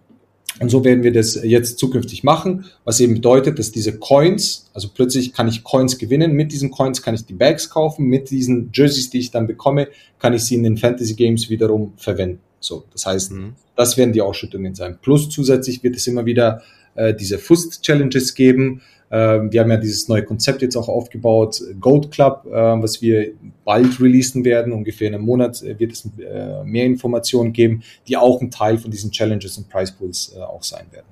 und 0.61 0.69
so 0.69 0.85
werden 0.85 1.03
wir 1.03 1.13
das 1.13 1.41
jetzt 1.43 1.79
zukünftig 1.79 2.23
machen, 2.23 2.67
was 2.85 3.01
eben 3.01 3.15
bedeutet, 3.15 3.59
dass 3.59 3.73
diese 3.73 3.99
Coins, 3.99 4.71
also 4.75 4.89
plötzlich 4.95 5.33
kann 5.33 5.49
ich 5.49 5.65
Coins 5.65 5.97
gewinnen, 5.97 6.33
mit 6.33 6.53
diesen 6.53 6.71
Coins 6.71 7.01
kann 7.01 7.15
ich 7.15 7.25
die 7.25 7.33
Bags 7.33 7.71
kaufen, 7.71 8.05
mit 8.05 8.31
diesen 8.31 8.71
Jerseys, 8.73 9.09
die 9.09 9.21
ich 9.21 9.31
dann 9.31 9.47
bekomme, 9.47 9.89
kann 10.19 10.35
ich 10.35 10.43
sie 10.45 10.57
in 10.57 10.63
den 10.63 10.77
Fantasy 10.77 11.15
Games 11.15 11.49
wiederum 11.49 11.95
verwenden. 11.97 12.41
So, 12.61 12.85
das 12.93 13.07
heißt, 13.07 13.33
mhm. 13.33 13.55
das 13.75 13.97
werden 13.97 14.13
die 14.13 14.21
Ausschüttungen 14.21 14.75
sein. 14.75 14.99
Plus 15.01 15.31
zusätzlich 15.31 15.83
wird 15.83 15.97
es 15.97 16.07
immer 16.07 16.27
wieder 16.27 16.61
äh, 16.95 17.15
diese 17.15 17.39
Fust 17.39 17.83
Challenges 17.83 18.35
geben, 18.35 18.83
wir 19.11 19.61
haben 19.61 19.71
ja 19.71 19.77
dieses 19.77 20.09
neue 20.09 20.23
Konzept 20.23 20.63
jetzt 20.63 20.77
auch 20.77 20.89
aufgebaut, 20.89 21.61
Gold 21.81 22.13
Club, 22.13 22.47
äh, 22.47 22.53
was 22.53 23.03
wir 23.03 23.33
bald 23.65 24.01
releasen 24.01 24.45
werden. 24.45 24.73
Ungefähr 24.73 25.09
in 25.09 25.15
einem 25.15 25.25
Monat 25.25 25.63
äh, 25.63 25.79
wird 25.79 25.93
es 25.93 26.09
äh, 26.19 26.63
mehr 26.65 26.87
Informationen 26.87 27.53
geben, 27.53 27.83
die 28.07 28.17
auch 28.17 28.41
ein 28.41 28.53
Teil 28.53 28.79
von 28.79 28.91
diesen 28.91 29.11
Challenges 29.11 29.59
und 29.59 29.69
Price 29.69 29.91
Pools 29.91 30.37
auch 30.37 30.63
sein 30.63 30.87
werden. 30.93 31.07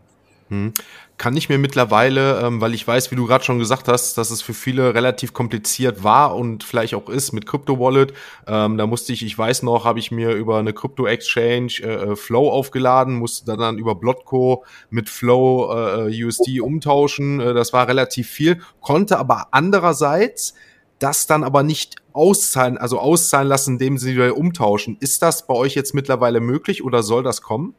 Hm. 0.48 0.72
Kann 1.18 1.36
ich 1.36 1.48
mir 1.48 1.58
mittlerweile, 1.58 2.40
ähm, 2.40 2.60
weil 2.60 2.74
ich 2.74 2.86
weiß, 2.86 3.10
wie 3.10 3.16
du 3.16 3.26
gerade 3.26 3.44
schon 3.44 3.58
gesagt 3.58 3.88
hast, 3.88 4.16
dass 4.16 4.30
es 4.30 4.40
für 4.40 4.54
viele 4.54 4.94
relativ 4.94 5.32
kompliziert 5.32 6.04
war 6.04 6.36
und 6.36 6.64
vielleicht 6.64 6.94
auch 6.94 7.08
ist 7.08 7.32
mit 7.32 7.44
Crypto 7.44 7.78
Wallet. 7.78 8.14
Ähm, 8.46 8.78
da 8.78 8.86
musste 8.86 9.12
ich, 9.12 9.24
ich 9.24 9.36
weiß 9.36 9.62
noch, 9.64 9.84
habe 9.84 9.98
ich 9.98 10.10
mir 10.10 10.30
über 10.30 10.58
eine 10.58 10.72
Crypto 10.72 11.06
Exchange 11.06 11.80
äh, 11.82 12.12
äh 12.12 12.16
Flow 12.16 12.50
aufgeladen, 12.50 13.16
musste 13.16 13.46
dann, 13.46 13.58
dann 13.58 13.78
über 13.78 13.94
Blotco 13.94 14.64
mit 14.90 15.08
Flow 15.08 15.72
äh, 15.72 16.08
äh 16.08 16.24
USD 16.24 16.60
umtauschen. 16.60 17.40
Äh, 17.40 17.52
das 17.52 17.72
war 17.72 17.88
relativ 17.88 18.28
viel, 18.28 18.60
konnte 18.80 19.18
aber 19.18 19.48
andererseits 19.50 20.54
das 20.98 21.26
dann 21.26 21.44
aber 21.44 21.62
nicht 21.62 21.96
auszahlen, 22.12 22.78
also 22.78 22.98
auszahlen 22.98 23.48
lassen, 23.48 23.74
indem 23.74 23.98
sie 23.98 24.18
umtauschen. 24.30 24.96
Ist 25.00 25.22
das 25.22 25.46
bei 25.46 25.54
euch 25.54 25.74
jetzt 25.74 25.94
mittlerweile 25.94 26.40
möglich 26.40 26.82
oder 26.82 27.02
soll 27.02 27.22
das 27.22 27.42
kommen? 27.42 27.74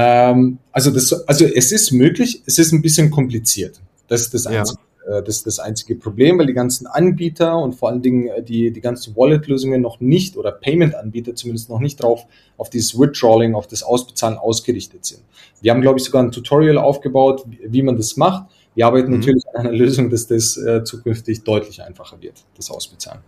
Ähm, 0.00 0.58
also, 0.72 0.90
das, 0.90 1.12
also 1.28 1.44
es 1.44 1.72
ist 1.72 1.92
möglich, 1.92 2.42
es 2.46 2.58
ist 2.58 2.72
ein 2.72 2.80
bisschen 2.80 3.10
kompliziert. 3.10 3.80
Das 4.08 4.22
ist 4.22 4.32
das 4.32 4.46
einzige, 4.46 4.80
ja. 5.06 5.18
äh, 5.18 5.22
das, 5.22 5.36
ist 5.36 5.46
das 5.46 5.58
einzige 5.58 5.94
Problem, 5.94 6.38
weil 6.38 6.46
die 6.46 6.54
ganzen 6.54 6.86
Anbieter 6.86 7.58
und 7.58 7.74
vor 7.74 7.90
allen 7.90 8.00
Dingen 8.00 8.28
äh, 8.28 8.42
die, 8.42 8.72
die 8.72 8.80
ganzen 8.80 9.14
Wallet-Lösungen 9.14 9.82
noch 9.82 10.00
nicht 10.00 10.38
oder 10.38 10.52
Payment-Anbieter 10.52 11.34
zumindest 11.34 11.68
noch 11.68 11.80
nicht 11.80 12.02
drauf 12.02 12.24
auf 12.56 12.70
dieses 12.70 12.98
Withdrawing, 12.98 13.54
auf 13.54 13.66
das 13.66 13.82
Ausbezahlen 13.82 14.38
ausgerichtet 14.38 15.04
sind. 15.04 15.20
Wir 15.60 15.70
haben, 15.72 15.82
glaube 15.82 15.98
ich, 15.98 16.04
sogar 16.04 16.22
ein 16.22 16.32
Tutorial 16.32 16.78
aufgebaut, 16.78 17.44
wie, 17.46 17.60
wie 17.64 17.82
man 17.82 17.96
das 17.96 18.16
macht. 18.16 18.50
Wir 18.74 18.86
arbeiten 18.86 19.10
mhm. 19.10 19.18
natürlich 19.18 19.44
an 19.52 19.66
einer 19.66 19.72
Lösung, 19.76 20.08
dass 20.08 20.26
das 20.28 20.56
äh, 20.56 20.82
zukünftig 20.82 21.44
deutlich 21.44 21.82
einfacher 21.82 22.22
wird, 22.22 22.42
das 22.56 22.70
Ausbezahlen. 22.70 23.20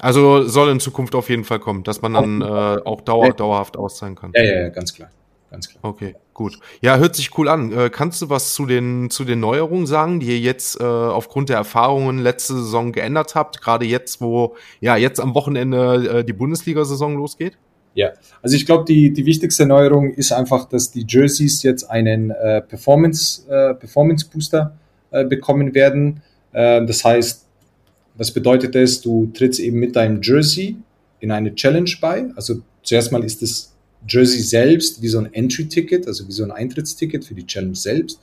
Also 0.00 0.46
soll 0.46 0.68
in 0.70 0.78
Zukunft 0.78 1.14
auf 1.14 1.30
jeden 1.30 1.44
Fall 1.44 1.58
kommen, 1.58 1.84
dass 1.84 2.02
man 2.02 2.12
dann 2.12 2.42
äh, 2.42 2.44
auch 2.44 3.00
dauer, 3.00 3.32
dauerhaft 3.32 3.78
auszahlen 3.78 4.14
kann. 4.14 4.32
Ja, 4.34 4.44
ja, 4.44 4.60
ja, 4.60 4.68
ganz 4.68 4.92
klar 4.92 5.10
ganz 5.50 5.68
klar. 5.68 5.84
Okay, 5.84 6.14
gut. 6.34 6.58
Ja, 6.80 6.96
hört 6.98 7.16
sich 7.16 7.36
cool 7.38 7.48
an. 7.48 7.72
Äh, 7.72 7.90
kannst 7.90 8.22
du 8.22 8.28
was 8.28 8.54
zu 8.54 8.66
den, 8.66 9.10
zu 9.10 9.24
den 9.24 9.40
Neuerungen 9.40 9.86
sagen, 9.86 10.20
die 10.20 10.26
ihr 10.28 10.38
jetzt 10.38 10.80
äh, 10.80 10.84
aufgrund 10.84 11.48
der 11.48 11.56
Erfahrungen 11.56 12.18
letzte 12.18 12.54
Saison 12.54 12.92
geändert 12.92 13.34
habt? 13.34 13.60
Gerade 13.60 13.86
jetzt, 13.86 14.20
wo 14.20 14.56
ja 14.80 14.96
jetzt 14.96 15.20
am 15.20 15.34
Wochenende 15.34 16.20
äh, 16.20 16.24
die 16.24 16.32
Bundesliga-Saison 16.32 17.16
losgeht? 17.16 17.58
Ja, 17.94 18.12
also 18.42 18.54
ich 18.54 18.64
glaube, 18.64 18.84
die, 18.84 19.12
die 19.12 19.26
wichtigste 19.26 19.66
Neuerung 19.66 20.12
ist 20.14 20.32
einfach, 20.32 20.68
dass 20.68 20.90
die 20.90 21.04
Jerseys 21.08 21.62
jetzt 21.62 21.84
einen 21.90 22.30
äh, 22.30 22.60
Performance, 22.60 23.42
äh, 23.48 23.74
Performance 23.74 24.26
Booster 24.32 24.76
äh, 25.10 25.24
bekommen 25.24 25.74
werden. 25.74 26.22
Äh, 26.52 26.86
das 26.86 27.04
heißt, 27.04 27.44
was 28.14 28.32
bedeutet 28.32 28.74
das? 28.74 29.00
Du 29.00 29.30
trittst 29.34 29.58
eben 29.58 29.78
mit 29.78 29.96
deinem 29.96 30.20
Jersey 30.22 30.76
in 31.20 31.30
eine 31.30 31.54
Challenge 31.54 31.90
bei. 32.00 32.26
Also 32.36 32.60
zuerst 32.82 33.10
mal 33.10 33.24
ist 33.24 33.42
es 33.42 33.74
Jersey 34.06 34.40
selbst 34.40 35.02
wie 35.02 35.08
so 35.08 35.18
ein 35.18 35.32
Entry-Ticket, 35.32 36.06
also 36.06 36.26
wie 36.28 36.32
so 36.32 36.44
ein 36.44 36.50
Eintrittsticket 36.50 37.24
für 37.24 37.34
die 37.34 37.46
Challenge 37.46 37.74
selbst. 37.74 38.20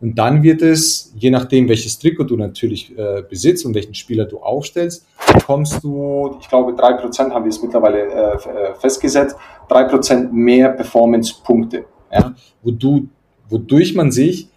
Und 0.00 0.18
dann 0.18 0.42
wird 0.42 0.60
es, 0.60 1.12
je 1.16 1.30
nachdem, 1.30 1.68
welches 1.68 1.98
Trikot 1.98 2.24
du 2.24 2.36
natürlich 2.36 2.96
äh, 2.98 3.22
besitzt 3.28 3.64
und 3.64 3.74
welchen 3.74 3.94
Spieler 3.94 4.26
du 4.26 4.38
aufstellst, 4.38 5.06
bekommst 5.32 5.82
du, 5.82 6.36
ich 6.40 6.48
glaube, 6.48 6.74
drei 6.74 6.94
Prozent 6.94 7.32
haben 7.32 7.44
wir 7.44 7.50
es 7.50 7.62
mittlerweile 7.62 7.98
äh, 7.98 8.34
äh 8.34 8.74
festgesetzt, 8.74 9.36
drei 9.68 9.84
Prozent 9.84 10.32
mehr 10.32 10.70
Performance-Punkte, 10.70 11.84
ja, 12.12 12.34
wodurch 12.62 13.94
man 13.94 14.12
sich 14.12 14.48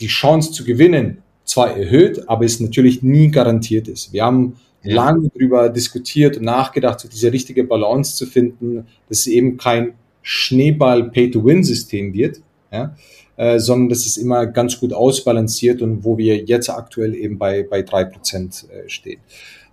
die 0.00 0.06
Chance 0.06 0.52
zu 0.52 0.64
gewinnen 0.64 1.22
zwar 1.44 1.76
erhöht, 1.76 2.28
aber 2.28 2.44
es 2.44 2.60
natürlich 2.60 3.02
nie 3.02 3.30
garantiert 3.30 3.88
ist. 3.88 4.12
Wir 4.12 4.24
haben. 4.24 4.56
Lange 4.82 5.30
darüber 5.34 5.68
diskutiert 5.68 6.36
und 6.36 6.44
nachgedacht, 6.44 7.00
so 7.00 7.08
diese 7.08 7.32
richtige 7.32 7.64
Balance 7.64 8.16
zu 8.16 8.26
finden, 8.26 8.86
dass 9.08 9.20
es 9.20 9.26
eben 9.26 9.56
kein 9.56 9.94
Schneeball-Pay-to-Win-System 10.22 12.12
wird, 12.12 12.40
ja, 12.72 12.94
äh, 13.36 13.58
sondern 13.58 13.88
das 13.88 14.06
ist 14.06 14.16
immer 14.16 14.46
ganz 14.46 14.78
gut 14.78 14.92
ausbalanciert 14.92 15.82
und 15.82 16.04
wo 16.04 16.18
wir 16.18 16.36
jetzt 16.36 16.68
aktuell 16.68 17.14
eben 17.14 17.38
bei, 17.38 17.62
bei 17.62 17.82
drei 17.82 18.04
Prozent 18.04 18.66
äh, 18.70 18.88
stehen. 18.88 19.20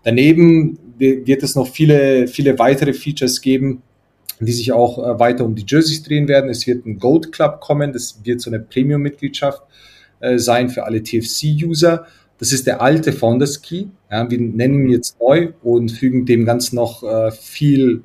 Daneben 0.03 0.79
wird 0.97 1.43
es 1.43 1.55
noch 1.55 1.67
viele, 1.67 2.27
viele 2.27 2.57
weitere 2.59 2.93
Features 2.93 3.41
geben, 3.41 3.81
die 4.39 4.51
sich 4.51 4.71
auch 4.71 4.99
äh, 4.99 5.19
weiter 5.19 5.43
um 5.45 5.55
die 5.55 5.65
Jerseys 5.67 6.03
drehen 6.03 6.27
werden. 6.27 6.49
Es 6.49 6.65
wird 6.65 6.85
ein 6.85 6.99
Gold 6.99 7.31
Club 7.31 7.59
kommen, 7.59 7.91
das 7.91 8.19
wird 8.23 8.39
so 8.39 8.49
eine 8.49 8.59
Premium-Mitgliedschaft 8.59 9.63
äh, 10.19 10.37
sein 10.37 10.69
für 10.69 10.85
alle 10.85 11.03
TFC-User. 11.03 12.05
Das 12.39 12.51
ist 12.51 12.67
der 12.67 12.81
alte 12.81 13.13
Founders 13.13 13.61
Key. 13.61 13.85
Ja, 14.11 14.29
wir 14.29 14.39
nennen 14.39 14.85
ihn 14.85 14.91
jetzt 14.91 15.17
neu 15.19 15.49
und 15.63 15.91
fügen 15.91 16.25
dem 16.25 16.45
Ganzen 16.45 16.75
noch 16.75 17.03
äh, 17.03 17.31
viel 17.31 18.03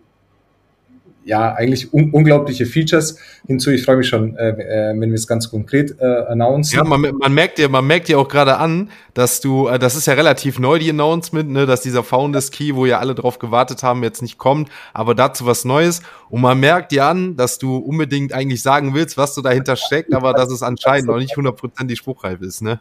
ja, 1.25 1.55
eigentlich 1.55 1.93
un 1.93 2.11
unglaubliche 2.11 2.67
Features 2.67 3.17
hinzu. 3.47 3.71
Ich 3.71 3.85
freue 3.85 3.97
mich 3.97 4.09
schon, 4.09 4.37
äh, 4.37 4.51
äh, 4.51 5.01
wenn 5.01 5.11
wir 5.11 5.15
es 5.15 5.27
ganz 5.27 5.51
konkret 5.51 5.97
äh, 6.01 6.05
announcen. 6.29 6.77
Ja, 6.77 6.85
man, 6.85 7.01
man 7.01 7.35
merkt 7.35 7.59
dir, 7.59 7.69
man 7.69 7.87
merkt 7.87 8.09
dir 8.09 8.19
auch 8.19 8.29
gerade 8.29 8.57
an, 8.57 8.91
dass 9.15 9.41
du, 9.41 9.69
äh, 9.69 9.79
das 9.79 9.95
ist 9.95 10.07
ja 10.07 10.15
relativ 10.15 10.59
neu, 10.59 10.79
die 10.79 10.91
Announcement, 10.91 11.51
ne, 11.51 11.67
dass 11.67 11.81
dieser 11.83 12.03
Founders 12.03 12.51
Key, 12.51 12.75
wo 12.75 12.87
ja 12.87 12.99
alle 12.99 13.15
drauf 13.15 13.39
gewartet 13.39 13.83
haben, 13.83 14.03
jetzt 14.03 14.23
nicht 14.23 14.39
kommt, 14.39 14.69
aber 14.93 15.15
dazu 15.15 15.47
was 15.47 15.65
Neues. 15.65 16.03
Und 16.29 16.41
man 16.41 16.59
merkt 16.59 16.93
dir 16.93 17.07
an, 17.07 17.37
dass 17.37 17.59
du 17.59 17.77
unbedingt 17.77 18.33
eigentlich 18.33 18.63
sagen 18.63 18.95
willst, 18.95 19.17
was 19.17 19.35
du 19.35 19.43
dahinter 19.43 19.77
steckt, 19.77 20.15
aber 20.15 20.33
dass 20.33 20.51
es 20.51 20.63
anscheinend 20.63 21.09
noch 21.09 21.19
nicht 21.19 21.37
hundertprozentig 21.37 21.99
spruchreif 21.99 22.41
ist, 22.41 22.63
ne? 22.63 22.81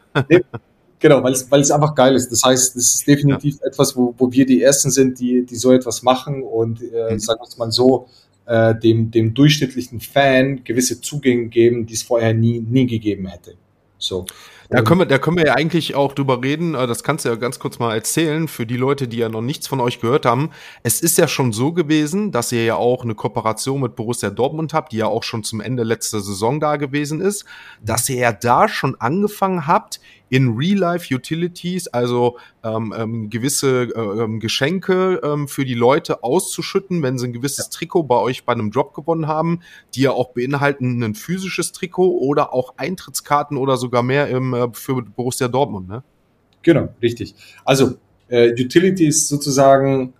Genau, 1.02 1.20
weil 1.20 1.32
es, 1.32 1.50
weil 1.50 1.60
es 1.60 1.72
einfach 1.72 1.96
geil 1.96 2.14
ist. 2.14 2.30
Das 2.30 2.44
heißt, 2.44 2.76
es 2.76 2.94
ist 2.94 3.08
definitiv 3.08 3.58
ja. 3.60 3.66
etwas, 3.66 3.96
wo, 3.96 4.14
wo 4.16 4.30
wir 4.30 4.46
die 4.46 4.62
Ersten 4.62 4.88
sind, 4.88 5.18
die, 5.18 5.44
die 5.44 5.56
so 5.56 5.72
etwas 5.72 6.04
machen 6.04 6.44
und 6.44 6.80
äh, 6.80 7.14
mhm. 7.14 7.18
sagen 7.18 7.40
wir 7.40 7.48
es 7.48 7.58
mal 7.58 7.72
so, 7.72 8.06
äh, 8.46 8.72
dem, 8.76 9.10
dem 9.10 9.34
durchschnittlichen 9.34 9.98
Fan 9.98 10.62
gewisse 10.62 11.00
Zugänge 11.00 11.48
geben, 11.48 11.86
die 11.86 11.94
es 11.94 12.04
vorher 12.04 12.34
nie, 12.34 12.60
nie 12.60 12.86
gegeben 12.86 13.26
hätte. 13.26 13.54
So. 13.98 14.26
Da 14.72 14.80
können, 14.80 15.00
wir, 15.00 15.06
da 15.06 15.18
können 15.18 15.36
wir 15.36 15.44
ja 15.44 15.54
eigentlich 15.54 15.94
auch 15.94 16.14
drüber 16.14 16.42
reden, 16.42 16.74
äh, 16.74 16.86
das 16.86 17.04
kannst 17.04 17.26
du 17.26 17.28
ja 17.28 17.34
ganz 17.34 17.58
kurz 17.58 17.78
mal 17.78 17.94
erzählen, 17.94 18.48
für 18.48 18.64
die 18.64 18.78
Leute, 18.78 19.06
die 19.06 19.18
ja 19.18 19.28
noch 19.28 19.42
nichts 19.42 19.68
von 19.68 19.80
euch 19.80 20.00
gehört 20.00 20.24
haben. 20.24 20.48
Es 20.82 21.02
ist 21.02 21.18
ja 21.18 21.28
schon 21.28 21.52
so 21.52 21.72
gewesen, 21.74 22.32
dass 22.32 22.52
ihr 22.52 22.64
ja 22.64 22.76
auch 22.76 23.04
eine 23.04 23.14
Kooperation 23.14 23.82
mit 23.82 23.96
Borussia 23.96 24.30
Dortmund 24.30 24.72
habt, 24.72 24.92
die 24.92 24.96
ja 24.96 25.08
auch 25.08 25.24
schon 25.24 25.44
zum 25.44 25.60
Ende 25.60 25.82
letzter 25.82 26.20
Saison 26.20 26.58
da 26.58 26.76
gewesen 26.76 27.20
ist, 27.20 27.44
dass 27.82 28.08
ihr 28.08 28.16
ja 28.16 28.32
da 28.32 28.66
schon 28.66 28.98
angefangen 28.98 29.66
habt, 29.66 30.00
in 30.32 30.56
Real-Life-Utilities, 30.56 31.88
also 31.88 32.38
ähm, 32.64 32.94
ähm, 32.96 33.28
gewisse 33.28 33.82
äh, 33.94 34.22
ähm, 34.22 34.40
Geschenke 34.40 35.20
ähm, 35.22 35.46
für 35.46 35.66
die 35.66 35.74
Leute 35.74 36.24
auszuschütten, 36.24 37.02
wenn 37.02 37.18
sie 37.18 37.26
ein 37.26 37.34
gewisses 37.34 37.68
Trikot 37.68 38.04
bei 38.04 38.16
euch 38.16 38.46
bei 38.46 38.54
einem 38.54 38.70
Drop 38.70 38.94
gewonnen 38.94 39.26
haben, 39.26 39.60
die 39.94 40.00
ja 40.00 40.12
auch 40.12 40.30
beinhalten 40.30 41.02
ein 41.02 41.14
physisches 41.14 41.72
Trikot 41.72 42.16
oder 42.16 42.54
auch 42.54 42.72
Eintrittskarten 42.78 43.58
oder 43.58 43.76
sogar 43.76 44.02
mehr 44.02 44.28
im, 44.28 44.54
äh, 44.64 44.68
für 44.72 45.02
Borussia 45.02 45.48
Dortmund, 45.48 45.88
ne? 45.88 46.02
Genau, 46.62 46.88
richtig. 47.02 47.34
Also 47.64 47.94
äh, 48.28 48.52
Utility 48.52 49.06
ist 49.06 49.28
sozusagen, 49.28 50.14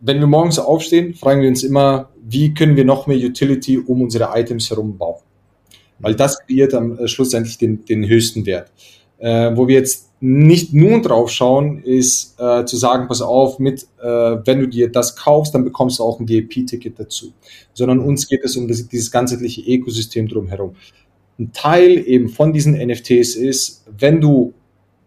wenn 0.00 0.20
wir 0.20 0.26
morgens 0.26 0.58
aufstehen, 0.58 1.14
fragen 1.14 1.42
wir 1.42 1.48
uns 1.48 1.62
immer, 1.62 2.10
wie 2.22 2.54
können 2.54 2.76
wir 2.76 2.84
noch 2.84 3.06
mehr 3.06 3.18
Utility 3.18 3.78
um 3.78 4.02
unsere 4.02 4.30
Items 4.34 4.70
herum 4.70 4.96
bauen? 4.96 5.20
Weil 5.98 6.14
das 6.14 6.38
kreiert 6.46 6.74
am 6.74 6.98
äh, 6.98 7.08
schlussendlich 7.08 7.58
den, 7.58 7.84
den 7.84 8.06
höchsten 8.06 8.46
Wert. 8.46 8.72
Äh, 9.18 9.56
wo 9.56 9.68
wir 9.68 9.76
jetzt 9.76 10.10
nicht 10.20 10.72
nur 10.72 11.02
drauf 11.02 11.30
schauen, 11.30 11.82
ist 11.82 12.34
äh, 12.40 12.64
zu 12.64 12.76
sagen, 12.76 13.08
pass 13.08 13.22
auf, 13.22 13.58
mit, 13.58 13.86
äh, 14.02 14.06
wenn 14.06 14.60
du 14.60 14.66
dir 14.66 14.90
das 14.90 15.16
kaufst, 15.16 15.54
dann 15.54 15.64
bekommst 15.64 15.98
du 15.98 16.02
auch 16.02 16.18
ein 16.18 16.28
VIP-Ticket 16.28 16.98
dazu. 16.98 17.32
Sondern 17.74 18.00
uns 18.00 18.26
geht 18.28 18.42
es 18.42 18.56
um 18.56 18.66
das, 18.66 18.88
dieses 18.88 19.10
ganzheitliche 19.10 19.60
Ökosystem 19.62 20.26
drumherum. 20.26 20.76
Ein 21.38 21.52
Teil 21.52 22.06
eben 22.06 22.28
von 22.28 22.52
diesen 22.52 22.74
NFTs 22.74 23.34
ist, 23.34 23.84
wenn 23.98 24.20
du 24.20 24.52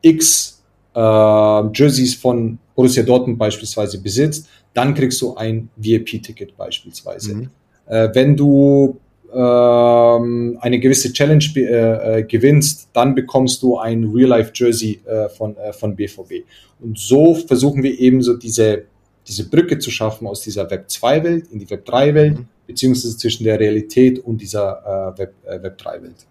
X 0.02 0.62
äh, 0.94 1.00
Jerseys 1.00 2.16
von 2.16 2.60
Borussia 2.76 3.04
Dortmund 3.04 3.38
beispielsweise 3.38 4.02
besitzt, 4.02 4.48
dann 4.74 4.94
kriegst 4.94 5.22
du 5.22 5.36
ein 5.36 5.70
VIP-Ticket 5.78 6.56
beispielsweise. 6.58 7.36
Mhm. 7.36 7.50
Äh, 7.88 8.10
wenn 8.13 8.36
du 8.36 9.00
ähm, 9.34 10.58
eine 10.62 10.80
gewisse 10.80 11.12
Challenge 11.12 11.44
äh, 11.56 12.20
äh, 12.20 12.24
gewinnst, 12.24 12.90
dann 12.94 13.16
bekommst 13.16 13.62
du 13.62 13.78
ein 13.78 14.06
Real-Life-Jersey 14.06 15.02
äh, 15.06 15.30
von, 15.30 15.58
äh, 15.58 15.74
von 15.74 15.96
BVB. 15.96 16.46
Und 16.80 16.98
so 16.98 17.36
versuchen 17.36 17.84
wir 17.84 18.00
eben 18.00 18.22
so 18.22 18.38
diese, 18.38 18.84
diese 19.28 19.50
Brücke 19.50 19.80
zu 19.80 19.92
schaffen 19.92 20.28
aus 20.28 20.42
dieser 20.42 20.70
Web 20.70 20.88
2-Welt 20.88 21.48
in 21.52 21.60
die 21.60 21.70
Web 21.70 21.88
3-Welt, 21.90 22.40
mhm. 22.40 22.48
Beziehungsweise 22.67 23.17
zwischen 23.17 23.45
der 23.45 23.60
Realität 23.60 24.19
und 24.19 24.41
dieser 24.41 25.15
äh, 25.15 25.19
Web, 25.19 25.34
äh, 25.45 25.63
Web 25.63 25.80
3-Welt. 25.82 26.27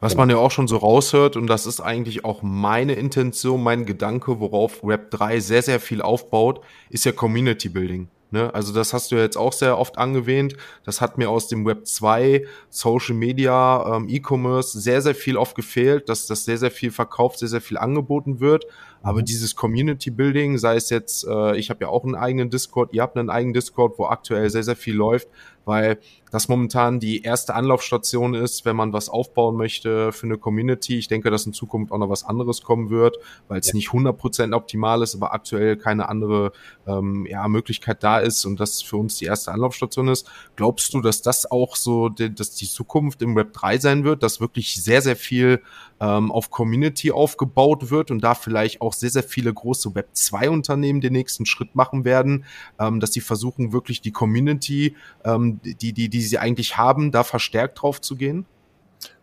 Was 0.00 0.16
man 0.16 0.28
ja 0.30 0.36
auch 0.36 0.50
schon 0.50 0.66
so 0.66 0.78
raushört, 0.78 1.36
und 1.36 1.46
das 1.46 1.64
ist 1.64 1.80
eigentlich 1.80 2.24
auch 2.24 2.42
meine 2.42 2.94
Intention, 2.94 3.62
mein 3.62 3.86
Gedanke, 3.86 4.40
worauf 4.40 4.82
Web 4.82 5.12
3 5.12 5.38
sehr, 5.38 5.62
sehr 5.62 5.78
viel 5.78 6.02
aufbaut, 6.02 6.60
ist 6.90 7.04
ja 7.04 7.12
Community 7.12 7.68
Building. 7.68 8.08
Ne? 8.32 8.52
Also 8.52 8.72
das 8.72 8.92
hast 8.94 9.12
du 9.12 9.16
jetzt 9.16 9.36
auch 9.36 9.52
sehr 9.52 9.78
oft 9.78 9.98
angewähnt. 9.98 10.56
Das 10.84 11.00
hat 11.00 11.18
mir 11.18 11.30
aus 11.30 11.46
dem 11.46 11.64
Web 11.66 11.86
2, 11.86 12.44
Social 12.70 13.14
Media, 13.14 13.96
ähm, 13.96 14.08
E-Commerce 14.08 14.80
sehr, 14.80 15.02
sehr 15.02 15.14
viel 15.14 15.36
oft 15.36 15.54
gefehlt, 15.54 16.08
dass 16.08 16.26
das 16.26 16.44
sehr, 16.44 16.58
sehr 16.58 16.70
viel 16.70 16.90
verkauft, 16.90 17.38
sehr, 17.38 17.48
sehr 17.48 17.60
viel 17.60 17.76
angeboten 17.76 18.40
wird. 18.40 18.64
Aber 19.02 19.20
mhm. 19.20 19.24
dieses 19.24 19.56
Community 19.56 20.10
Building, 20.10 20.58
sei 20.58 20.76
es 20.76 20.90
jetzt, 20.90 21.26
äh, 21.26 21.56
ich 21.56 21.70
habe 21.70 21.84
ja 21.84 21.88
auch 21.88 22.04
einen 22.04 22.14
eigenen 22.14 22.50
Discord, 22.50 22.92
ihr 22.92 23.02
habt 23.02 23.16
einen 23.16 23.30
eigenen 23.30 23.54
Discord, 23.54 23.98
wo 23.98 24.06
aktuell 24.06 24.48
sehr, 24.50 24.62
sehr 24.62 24.76
viel 24.76 24.94
läuft, 24.94 25.28
weil 25.64 25.98
das 26.32 26.48
momentan 26.48 26.98
die 26.98 27.22
erste 27.22 27.54
Anlaufstation 27.54 28.34
ist, 28.34 28.64
wenn 28.64 28.74
man 28.74 28.92
was 28.94 29.10
aufbauen 29.10 29.56
möchte 29.56 30.12
für 30.12 30.26
eine 30.26 30.38
Community. 30.38 30.96
Ich 30.96 31.06
denke, 31.06 31.30
dass 31.30 31.44
in 31.44 31.52
Zukunft 31.52 31.92
auch 31.92 31.98
noch 31.98 32.08
was 32.08 32.24
anderes 32.24 32.62
kommen 32.62 32.88
wird, 32.88 33.18
weil 33.48 33.60
es 33.60 33.68
ja. 33.68 33.74
nicht 33.74 33.90
100% 33.90 34.54
optimal 34.54 35.02
ist, 35.02 35.14
aber 35.14 35.34
aktuell 35.34 35.76
keine 35.76 36.08
andere 36.08 36.52
ähm, 36.86 37.26
ja, 37.28 37.46
Möglichkeit 37.48 38.02
da 38.02 38.18
ist 38.18 38.46
und 38.46 38.60
das 38.60 38.80
für 38.80 38.96
uns 38.96 39.18
die 39.18 39.26
erste 39.26 39.52
Anlaufstation 39.52 40.08
ist. 40.08 40.26
Glaubst 40.56 40.94
du, 40.94 41.02
dass 41.02 41.20
das 41.20 41.50
auch 41.50 41.76
so, 41.76 42.08
dass 42.08 42.54
die 42.54 42.66
Zukunft 42.66 43.20
im 43.20 43.36
Web 43.36 43.52
3 43.52 43.78
sein 43.78 44.04
wird, 44.04 44.22
dass 44.22 44.40
wirklich 44.40 44.82
sehr, 44.82 45.02
sehr 45.02 45.16
viel 45.16 45.60
ähm, 46.00 46.32
auf 46.32 46.50
Community 46.50 47.12
aufgebaut 47.12 47.90
wird 47.90 48.10
und 48.10 48.24
da 48.24 48.34
vielleicht 48.34 48.80
auch 48.80 48.92
sehr, 48.92 49.10
sehr 49.10 49.22
viele 49.22 49.54
große 49.54 49.94
Web 49.94 50.08
2 50.14 50.50
Unternehmen 50.50 51.00
den 51.00 51.12
nächsten 51.12 51.46
Schritt 51.46 51.76
machen 51.76 52.04
werden, 52.04 52.44
ähm, 52.80 52.98
dass 52.98 53.12
sie 53.12 53.20
versuchen, 53.20 53.72
wirklich 53.72 54.00
die 54.00 54.10
Community, 54.10 54.96
ähm, 55.24 55.51
die, 55.64 55.92
die, 55.92 56.08
die 56.08 56.20
sie 56.22 56.38
eigentlich 56.38 56.76
haben, 56.76 57.10
da 57.10 57.24
verstärkt 57.24 57.82
drauf 57.82 58.00
zu 58.00 58.16
gehen? 58.16 58.46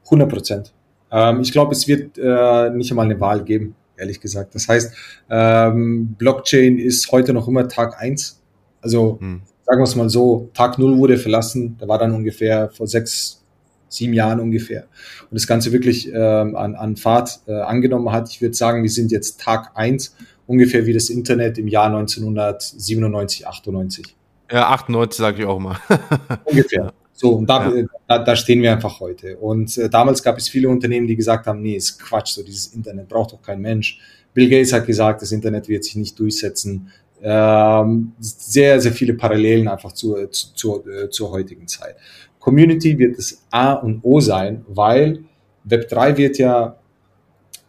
100 0.06 0.30
Prozent. 0.30 0.74
Ähm, 1.12 1.42
ich 1.42 1.52
glaube, 1.52 1.74
es 1.74 1.88
wird 1.88 2.18
äh, 2.18 2.70
nicht 2.72 2.92
einmal 2.92 3.06
eine 3.06 3.20
Wahl 3.20 3.44
geben, 3.44 3.76
ehrlich 3.98 4.20
gesagt. 4.20 4.56
Das 4.56 4.68
heißt, 4.68 4.94
ähm, 5.30 6.15
Blockchain 6.18 6.78
ist 6.78 7.12
heute 7.12 7.34
noch 7.34 7.48
immer 7.48 7.68
Tag 7.68 8.00
eins. 8.00 8.42
Also 8.82 9.18
hm. 9.20 9.42
sagen 9.65 9.80
wir 9.80 9.84
es 9.84 9.96
mal 9.96 10.10
so, 10.10 10.50
Tag 10.54 10.78
null 10.80 10.98
wurde 10.98 11.18
verlassen. 11.18 11.78
Da 11.80 11.88
war 11.88 11.98
dann 11.98 12.13
ungefähr 12.13 12.70
vor 12.70 12.88
sechs, 12.88 13.44
sieben 13.88 14.13
Jahren 14.13 14.39
ungefähr. 14.39 14.84
Und 15.30 15.36
das 15.36 15.48
Ganze 15.48 15.72
wirklich 15.72 16.12
ähm, 16.13 16.56
an, 16.56 16.76
an 16.76 16.96
Fahrt 16.96 17.42
äh, 17.48 17.54
angenommen 17.54 18.12
hat. 18.12 18.30
Ich 18.30 18.42
würde 18.42 18.56
sagen, 18.56 18.84
wir 18.84 18.89
sind 18.89 19.12
jetzt 19.12 19.42
Tag 19.42 19.72
eins 19.76 20.15
ungefähr 20.48 20.88
wie 20.88 20.94
das 20.94 21.10
Internet 21.10 21.60
im 21.60 21.68
Jahr 21.68 21.86
1997, 21.86 23.48
98. 23.48 24.15
Ja, 24.52 24.70
98 24.70 25.18
sage 25.18 25.42
ich 25.42 25.46
auch 25.48 25.60
mal. 25.60 25.78
ungefähr. 26.46 26.94
So, 27.14 27.32
und 27.32 27.50
da, 27.50 27.70
ja. 27.70 27.86
da, 28.08 28.20
da, 28.20 28.36
stehen 28.36 28.62
wir 28.62 28.72
einfach 28.72 29.00
heute. 29.02 29.38
Und 29.38 29.78
äh, 29.78 29.90
damals 29.90 30.24
gab 30.24 30.38
es 30.38 30.48
viele 30.48 30.70
Unternehmen, 30.70 31.06
die 31.06 31.18
gesagt 31.18 31.48
haben, 31.48 31.62
nee, 31.62 31.76
ist 31.76 32.00
Quatsch, 32.00 32.34
so 32.34 32.44
dieses 32.44 32.68
Internet 32.68 33.10
braucht 33.10 33.34
doch 33.34 33.42
kein 33.42 33.60
Mensch. 33.60 34.00
Bill 34.34 34.50
Gates 34.50 34.72
hat 34.72 34.86
gesagt, 34.86 35.22
das 35.22 35.32
Internet 35.32 35.68
wird 35.68 35.84
sich 35.84 35.98
nicht 35.98 36.18
durchsetzen. 36.18 36.90
Ähm, 37.22 38.14
sehr, 38.20 38.80
sehr 38.80 38.94
viele 38.94 39.16
Parallelen 39.16 39.68
einfach 39.68 39.92
zur, 39.92 40.32
zur, 40.32 40.88
äh, 40.88 41.10
zur 41.10 41.32
heutigen 41.32 41.68
Zeit. 41.68 41.96
Community 42.40 42.98
wird 42.98 43.18
das 43.18 43.44
A 43.52 43.74
und 43.74 44.00
O 44.04 44.22
sein, 44.22 44.64
weil 44.70 45.26
Web3 45.68 46.16
wird 46.16 46.38
ja 46.38 46.78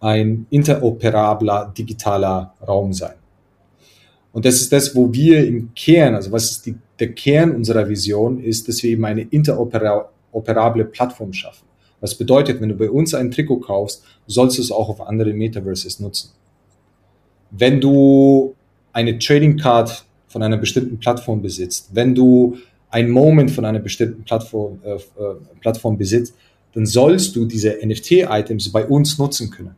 ein 0.01 0.47
interoperabler 0.51 1.73
digitaler 1.77 2.55
Raum 2.67 2.93
sein. 2.93 3.15
Und 4.33 4.45
das 4.45 4.57
ist 4.57 4.73
das, 4.73 4.95
wo 4.95 5.13
wir 5.13 5.47
im 5.47 5.75
Kern, 5.75 6.15
also 6.15 6.31
was 6.31 6.51
ist 6.51 6.67
die, 6.67 6.77
der 6.99 7.13
Kern 7.13 7.55
unserer 7.55 7.89
Vision, 7.89 8.43
ist, 8.43 8.69
dass 8.69 8.83
wir 8.83 8.91
eben 8.91 9.05
eine 9.05 9.23
interoperable 9.23 10.85
Plattform 10.85 11.33
schaffen. 11.33 11.67
Was 12.01 12.15
bedeutet, 12.15 12.61
wenn 12.61 12.71
du 12.71 12.77
bei 12.77 12.91
uns 12.91 13.13
ein 13.15 13.31
Trikot 13.31 13.61
kaufst, 13.61 14.05
sollst 14.27 14.59
du 14.59 14.63
es 14.63 14.71
auch 14.71 14.89
auf 14.89 15.01
andere 15.01 15.33
Metaverses 15.33 16.01
nutzen. 16.01 16.31
Wenn 17.51 17.81
du 17.81 18.55
eine 18.93 19.19
Trading 19.19 19.59
Card 19.59 20.05
von 20.29 20.43
einer 20.43 20.57
bestimmten 20.57 20.99
Plattform 20.99 21.43
besitzt, 21.43 21.91
wenn 21.93 22.15
du 22.15 22.57
ein 22.91 23.11
Moment 23.11 23.51
von 23.51 23.65
einer 23.65 23.81
bestimmten 23.81 24.25
Plattform, 24.25 24.81
äh, 24.85 24.95
äh, 24.95 24.99
Plattform 25.61 25.99
besitzt, 25.99 26.35
dann 26.75 26.87
sollst 26.87 27.35
du 27.35 27.45
diese 27.45 27.79
NFT-Items 27.85 28.71
bei 28.71 28.87
uns 28.87 29.19
nutzen 29.19 29.51
können 29.51 29.75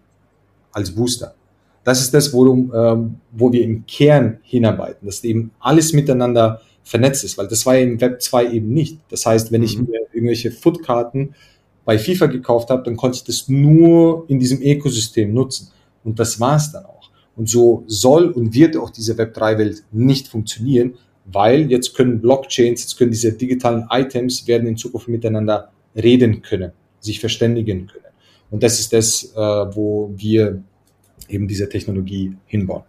als 0.73 0.95
Booster. 0.95 1.35
Das 1.85 2.01
ist 2.01 2.15
das, 2.15 2.33
wo, 2.33 2.45
du, 2.45 2.73
ähm, 2.75 3.17
wo 3.33 3.53
wir 3.53 3.63
im 3.63 3.85
Kern 3.87 4.39
hinarbeiten, 4.43 5.07
dass 5.07 5.25
eben 5.25 5.51
alles 5.59 5.93
miteinander 5.93 6.61
vernetzt 6.85 7.25
ist, 7.25 7.39
weil 7.39 7.49
das 7.49 7.65
war 7.67 7.77
ja 7.77 7.83
im 7.83 8.01
Web 8.01 8.23
2 8.23 8.53
eben 8.53 8.73
nicht. 8.73 8.99
Das 9.09 9.27
heißt, 9.27 9.53
wenn 9.53 9.63
ich 9.63 9.79
mhm. 9.79 9.89
mir 9.91 10.01
irgendwelche 10.13 10.51
Footkarten 10.51 11.35
bei 11.85 11.99
FIFA 11.99 12.27
gekauft 12.27 12.71
habe, 12.71 12.83
dann 12.85 12.97
konnte 12.97 13.17
ich 13.17 13.25
das 13.25 13.49
nur 13.49 14.25
in 14.29 14.39
diesem 14.39 14.61
Ökosystem 14.63 15.33
nutzen. 15.33 15.71
Und 16.05 16.19
das 16.19 16.39
war 16.39 16.57
es 16.57 16.71
dann 16.73 16.85
auch. 16.85 17.11
Und 17.37 17.49
so 17.49 17.85
soll 17.87 18.27
und 18.27 18.55
wird 18.55 18.77
auch 18.77 18.91
diese 18.91 19.15
Web3-Welt 19.15 19.85
nicht 19.91 20.29
funktionieren, 20.29 20.95
weil 21.25 21.71
jetzt 21.71 21.95
können 21.95 22.21
Blockchains, 22.21 22.83
jetzt 22.83 22.99
können 22.99 23.11
diese 23.11 23.33
digitalen 23.33 23.87
Items 23.91 24.47
werden 24.47 24.67
in 24.67 24.77
Zukunft 24.77 25.09
miteinander 25.09 25.71
reden 25.97 26.43
können, 26.43 26.73
sich 27.01 27.21
verständigen 27.21 27.87
können. 27.87 28.05
Und 28.51 28.63
das 28.63 28.81
ist 28.81 28.93
das, 28.93 29.33
äh, 29.35 29.39
wo 29.39 30.13
wir 30.15 30.63
eben 31.29 31.49
diese 31.49 31.69
Technologie 31.69 32.37
hinbauen. 32.47 32.83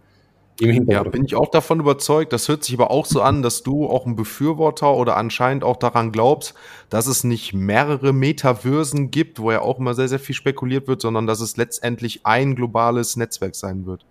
Ja, 0.60 1.02
bin 1.02 1.24
ich 1.24 1.34
auch 1.34 1.50
davon 1.50 1.80
überzeugt. 1.80 2.32
Das 2.32 2.48
hört 2.48 2.62
sich 2.62 2.74
aber 2.76 2.92
auch 2.92 3.06
so 3.06 3.20
an, 3.20 3.42
dass 3.42 3.64
du 3.64 3.86
auch 3.86 4.06
ein 4.06 4.14
Befürworter 4.14 4.94
oder 4.94 5.16
anscheinend 5.16 5.64
auch 5.64 5.76
daran 5.76 6.12
glaubst, 6.12 6.54
dass 6.90 7.08
es 7.08 7.24
nicht 7.24 7.54
mehrere 7.54 8.12
Metaversen 8.12 9.10
gibt, 9.10 9.40
wo 9.40 9.50
ja 9.50 9.62
auch 9.62 9.80
immer 9.80 9.94
sehr, 9.94 10.06
sehr 10.06 10.20
viel 10.20 10.34
spekuliert 10.34 10.86
wird, 10.86 11.00
sondern 11.00 11.26
dass 11.26 11.40
es 11.40 11.56
letztendlich 11.56 12.20
ein 12.24 12.54
globales 12.54 13.16
Netzwerk 13.16 13.56
sein 13.56 13.84
wird. 13.84 14.04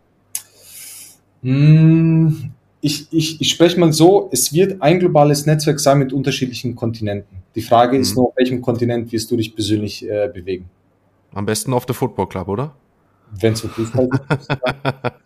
Hm, 1.44 2.52
ich, 2.82 3.08
ich, 3.12 3.40
ich 3.40 3.50
spreche 3.50 3.80
mal 3.80 3.94
so, 3.94 4.30
es 4.34 4.52
wird 4.52 4.82
ein 4.82 5.00
globales 5.00 5.46
Netzwerk 5.46 5.80
sein 5.80 6.00
mit 6.00 6.12
unterschiedlichen 6.12 6.76
Kontinenten. 6.76 7.38
Die 7.56 7.62
Frage 7.62 7.98
ist 7.98 8.12
mhm. 8.12 8.16
nur, 8.16 8.28
auf 8.28 8.34
welchem 8.36 8.62
Kontinent 8.62 9.14
wirst 9.14 9.32
du 9.32 9.38
dich 9.38 9.56
persönlich 9.56 10.06
äh, 10.06 10.30
bewegen? 10.34 10.70
Am 11.34 11.46
besten 11.46 11.72
auf 11.72 11.86
der 11.86 11.96
Football 11.96 12.28
Club, 12.28 12.50
oder? 12.50 12.76
Wenn 13.40 13.54
es 13.54 13.62
Fußball 13.62 14.10
ist. 14.10 14.48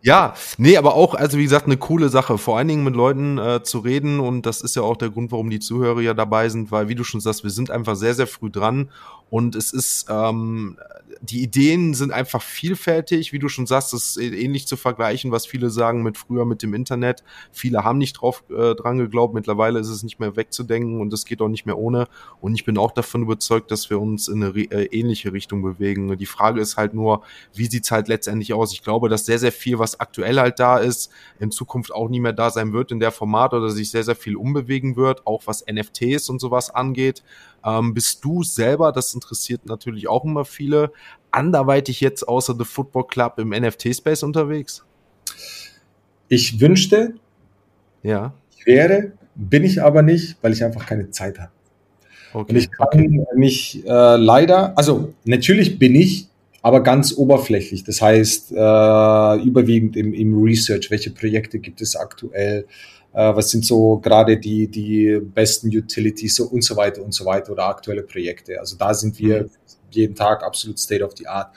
Ja, 0.00 0.34
nee, 0.58 0.76
aber 0.76 0.94
auch, 0.94 1.14
also 1.14 1.38
wie 1.38 1.42
gesagt, 1.42 1.66
eine 1.66 1.76
coole 1.76 2.08
Sache. 2.08 2.38
Vor 2.38 2.56
allen 2.56 2.68
Dingen 2.68 2.84
mit 2.84 2.94
Leuten 2.94 3.36
äh, 3.36 3.62
zu 3.62 3.80
reden 3.80 4.20
und 4.20 4.46
das 4.46 4.60
ist 4.60 4.76
ja 4.76 4.82
auch 4.82 4.96
der 4.96 5.10
Grund, 5.10 5.32
warum 5.32 5.50
die 5.50 5.58
Zuhörer 5.58 6.00
ja 6.00 6.14
dabei 6.14 6.48
sind, 6.48 6.70
weil, 6.70 6.88
wie 6.88 6.94
du 6.94 7.02
schon 7.02 7.20
sagst, 7.20 7.42
wir 7.42 7.50
sind 7.50 7.70
einfach 7.70 7.96
sehr, 7.96 8.14
sehr 8.14 8.28
früh 8.28 8.48
dran 8.48 8.90
und 9.30 9.54
es 9.54 9.72
ist, 9.72 10.06
ähm, 10.08 10.78
die 11.20 11.42
Ideen 11.42 11.94
sind 11.94 12.12
einfach 12.12 12.42
vielfältig, 12.42 13.32
wie 13.32 13.38
du 13.38 13.48
schon 13.48 13.66
sagst, 13.66 13.92
das 13.92 14.16
ist 14.16 14.32
ähnlich 14.32 14.66
zu 14.66 14.76
vergleichen, 14.76 15.32
was 15.32 15.46
viele 15.46 15.70
sagen 15.70 16.02
mit 16.02 16.16
früher 16.16 16.44
mit 16.44 16.62
dem 16.62 16.74
Internet. 16.74 17.24
Viele 17.52 17.84
haben 17.84 17.98
nicht 17.98 18.14
drauf 18.14 18.44
äh, 18.50 18.74
dran 18.74 18.98
geglaubt, 18.98 19.34
mittlerweile 19.34 19.80
ist 19.80 19.88
es 19.88 20.02
nicht 20.02 20.20
mehr 20.20 20.36
wegzudenken 20.36 21.00
und 21.00 21.12
es 21.12 21.24
geht 21.24 21.40
auch 21.40 21.48
nicht 21.48 21.66
mehr 21.66 21.78
ohne. 21.78 22.08
Und 22.40 22.54
ich 22.54 22.64
bin 22.64 22.78
auch 22.78 22.92
davon 22.92 23.22
überzeugt, 23.22 23.70
dass 23.70 23.90
wir 23.90 24.00
uns 24.00 24.28
in 24.28 24.42
eine 24.42 24.56
äh, 24.56 24.84
ähnliche 24.86 25.32
Richtung 25.32 25.62
bewegen. 25.62 26.16
Die 26.16 26.26
Frage 26.26 26.60
ist 26.60 26.76
halt 26.76 26.94
nur, 26.94 27.22
wie 27.52 27.66
sieht's 27.66 27.90
halt 27.90 28.08
letztendlich 28.08 28.52
aus? 28.54 28.72
Ich 28.72 28.82
glaube, 28.82 29.08
dass 29.08 29.26
sehr, 29.26 29.38
sehr 29.38 29.52
viel, 29.52 29.78
was 29.78 30.00
aktuell 30.00 30.38
halt 30.38 30.58
da 30.58 30.78
ist, 30.78 31.10
in 31.38 31.50
Zukunft 31.50 31.92
auch 31.92 32.08
nie 32.08 32.20
mehr 32.20 32.32
da 32.32 32.50
sein 32.50 32.72
wird 32.72 32.92
in 32.92 33.00
der 33.00 33.12
Format 33.12 33.54
oder 33.54 33.70
sich 33.70 33.90
sehr, 33.90 34.04
sehr 34.04 34.16
viel 34.16 34.36
umbewegen 34.36 34.96
wird, 34.96 35.26
auch 35.26 35.42
was 35.46 35.64
NFTs 35.70 36.28
und 36.28 36.40
sowas 36.40 36.70
angeht. 36.70 37.22
Ähm, 37.68 37.94
bist 37.94 38.24
du 38.24 38.42
selber, 38.42 38.92
das 38.92 39.14
interessiert 39.14 39.66
natürlich 39.66 40.08
auch 40.08 40.24
immer 40.24 40.44
viele, 40.44 40.92
anderweitig 41.30 42.00
jetzt 42.00 42.26
außer 42.26 42.54
The 42.58 42.64
Football 42.64 43.06
Club 43.06 43.38
im 43.38 43.50
NFT-Space 43.50 44.22
unterwegs? 44.22 44.84
Ich 46.28 46.60
wünschte, 46.60 47.14
ja. 48.02 48.32
ich 48.56 48.66
wäre, 48.66 49.12
bin 49.34 49.64
ich 49.64 49.82
aber 49.82 50.02
nicht, 50.02 50.36
weil 50.42 50.52
ich 50.52 50.64
einfach 50.64 50.86
keine 50.86 51.10
Zeit 51.10 51.38
habe. 51.38 51.50
Okay, 52.32 52.52
und 52.52 52.56
ich 52.56 52.70
kann 52.70 52.86
okay. 52.88 53.24
mich 53.34 53.86
äh, 53.86 54.16
leider, 54.16 54.76
also 54.76 55.14
natürlich 55.24 55.78
bin 55.78 55.94
ich, 55.94 56.27
aber 56.62 56.82
ganz 56.82 57.16
oberflächlich. 57.16 57.84
Das 57.84 58.02
heißt, 58.02 58.52
äh, 58.52 58.54
überwiegend 59.42 59.96
im, 59.96 60.12
im 60.12 60.42
Research, 60.42 60.90
welche 60.90 61.10
Projekte 61.10 61.58
gibt 61.58 61.80
es 61.80 61.96
aktuell, 61.96 62.66
äh, 63.12 63.34
was 63.34 63.50
sind 63.50 63.64
so 63.64 63.98
gerade 63.98 64.36
die, 64.36 64.68
die 64.68 65.20
besten 65.20 65.68
Utilities 65.68 66.36
so 66.36 66.44
und 66.44 66.62
so 66.62 66.76
weiter 66.76 67.02
und 67.02 67.12
so 67.12 67.24
weiter 67.24 67.52
oder 67.52 67.66
aktuelle 67.66 68.02
Projekte. 68.02 68.60
Also 68.60 68.76
da 68.76 68.92
sind 68.94 69.18
wir 69.18 69.44
mhm. 69.44 69.50
jeden 69.90 70.14
Tag 70.14 70.42
absolut 70.42 70.78
State 70.78 71.04
of 71.04 71.12
the 71.16 71.26
Art. 71.26 71.54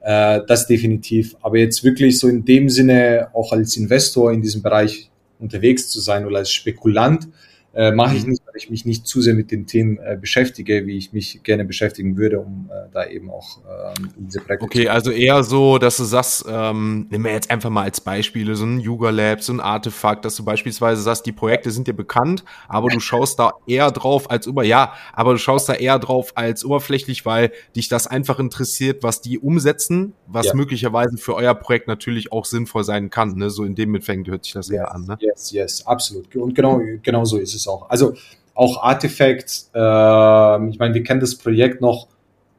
Äh, 0.00 0.40
das 0.46 0.66
definitiv. 0.66 1.36
Aber 1.40 1.58
jetzt 1.58 1.84
wirklich 1.84 2.18
so 2.18 2.28
in 2.28 2.44
dem 2.44 2.68
Sinne 2.68 3.28
auch 3.34 3.52
als 3.52 3.76
Investor 3.76 4.32
in 4.32 4.42
diesem 4.42 4.62
Bereich 4.62 5.10
unterwegs 5.38 5.88
zu 5.88 6.00
sein 6.00 6.26
oder 6.26 6.38
als 6.38 6.50
Spekulant, 6.50 7.28
äh, 7.74 7.92
mache 7.92 8.16
ich 8.16 8.24
mhm. 8.24 8.30
nicht, 8.30 8.37
ich 8.58 8.70
mich 8.70 8.84
nicht 8.84 9.06
zu 9.06 9.20
sehr 9.20 9.34
mit 9.34 9.50
den 9.50 9.66
Themen 9.66 9.98
äh, 9.98 10.16
beschäftige, 10.20 10.86
wie 10.86 10.96
ich 10.96 11.12
mich 11.12 11.42
gerne 11.42 11.64
beschäftigen 11.64 12.16
würde, 12.16 12.40
um 12.40 12.70
äh, 12.70 12.88
da 12.92 13.06
eben 13.06 13.30
auch 13.30 13.58
ähm, 13.98 14.10
diese 14.18 14.40
Projekte 14.40 14.64
Okay, 14.64 14.88
also 14.88 15.10
eher 15.10 15.42
so, 15.42 15.78
dass 15.78 15.96
du 15.96 16.04
sagst, 16.04 16.44
ähm, 16.48 17.06
nehmen 17.10 17.24
wir 17.24 17.32
jetzt 17.32 17.50
einfach 17.50 17.70
mal 17.70 17.84
als 17.84 18.00
Beispiele 18.00 18.56
so 18.56 18.64
ein 18.64 18.80
Yuga 18.80 19.10
Lab, 19.10 19.42
so 19.42 19.52
ein 19.52 19.60
Artefakt, 19.60 20.24
dass 20.24 20.36
du 20.36 20.44
beispielsweise 20.44 21.00
sagst, 21.02 21.26
die 21.26 21.32
Projekte 21.32 21.70
sind 21.70 21.86
dir 21.86 21.94
bekannt, 21.94 22.44
aber 22.68 22.88
du 22.88 23.00
schaust 23.00 23.38
da 23.38 23.52
eher 23.66 23.90
drauf 23.90 24.30
als 24.30 24.46
über, 24.46 24.64
ja, 24.64 24.92
aber 25.12 25.32
du 25.32 25.38
schaust 25.38 25.68
da 25.68 25.74
eher 25.74 25.98
drauf 25.98 26.32
als 26.34 26.64
oberflächlich, 26.64 27.24
weil 27.24 27.52
dich 27.76 27.88
das 27.88 28.06
einfach 28.06 28.38
interessiert, 28.38 29.02
was 29.02 29.20
die 29.20 29.38
umsetzen, 29.38 30.14
was 30.26 30.46
ja. 30.46 30.54
möglicherweise 30.54 31.16
für 31.16 31.34
euer 31.34 31.54
Projekt 31.54 31.88
natürlich 31.88 32.32
auch 32.32 32.44
sinnvoll 32.44 32.84
sein 32.84 33.10
kann, 33.10 33.34
ne? 33.36 33.50
So 33.50 33.64
in 33.64 33.74
dem 33.74 33.90
Mitfängen 33.90 34.26
hört 34.26 34.44
sich 34.44 34.52
das 34.52 34.68
yes, 34.68 34.76
eher 34.76 34.94
an, 34.94 35.04
ne? 35.04 35.18
Yes, 35.20 35.50
yes, 35.52 35.86
absolut. 35.86 36.34
Und 36.36 36.54
genau, 36.54 36.80
genau 37.02 37.24
so 37.24 37.38
ist 37.38 37.54
es 37.54 37.66
auch. 37.66 37.88
Also 37.90 38.14
auch 38.58 38.82
Artifact, 38.82 39.66
äh, 39.72 40.68
ich 40.68 40.78
meine, 40.80 40.92
wir 40.92 41.04
kennen 41.04 41.20
das 41.20 41.36
Projekt 41.36 41.80
noch 41.80 42.08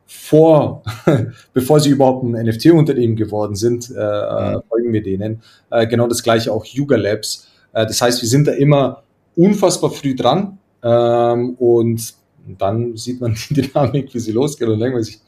vor, 0.07 0.81
bevor 1.53 1.81
sie 1.81 1.89
überhaupt 1.89 2.23
ein 2.23 2.31
NFT-Unternehmen 2.31 3.17
geworden 3.17 3.55
sind, 3.55 3.89
äh, 3.89 3.93
mhm. 3.93 4.61
folgen 4.69 4.93
wir 4.93 5.03
denen. 5.03 5.41
Äh, 5.69 5.87
genau 5.87 6.07
das 6.07 6.23
gleiche 6.23 6.53
auch 6.53 6.63
Yuga 6.63 6.95
Labs. 6.95 7.49
Äh, 7.73 7.85
das 7.85 8.01
heißt, 8.01 8.21
wir 8.21 8.29
sind 8.29 8.47
da 8.47 8.53
immer 8.53 9.03
unfassbar 9.35 9.91
früh 9.91 10.15
dran 10.15 10.57
ähm, 10.81 11.55
und 11.55 12.13
dann 12.57 12.95
sieht 12.95 13.19
man 13.19 13.35
die 13.49 13.55
Dynamik, 13.55 14.13
wie 14.13 14.19
sie 14.19 14.31
losgeht 14.31 14.69
und 14.69 14.79
denkt 14.79 14.95
man 14.95 15.03
sich, 15.03 15.19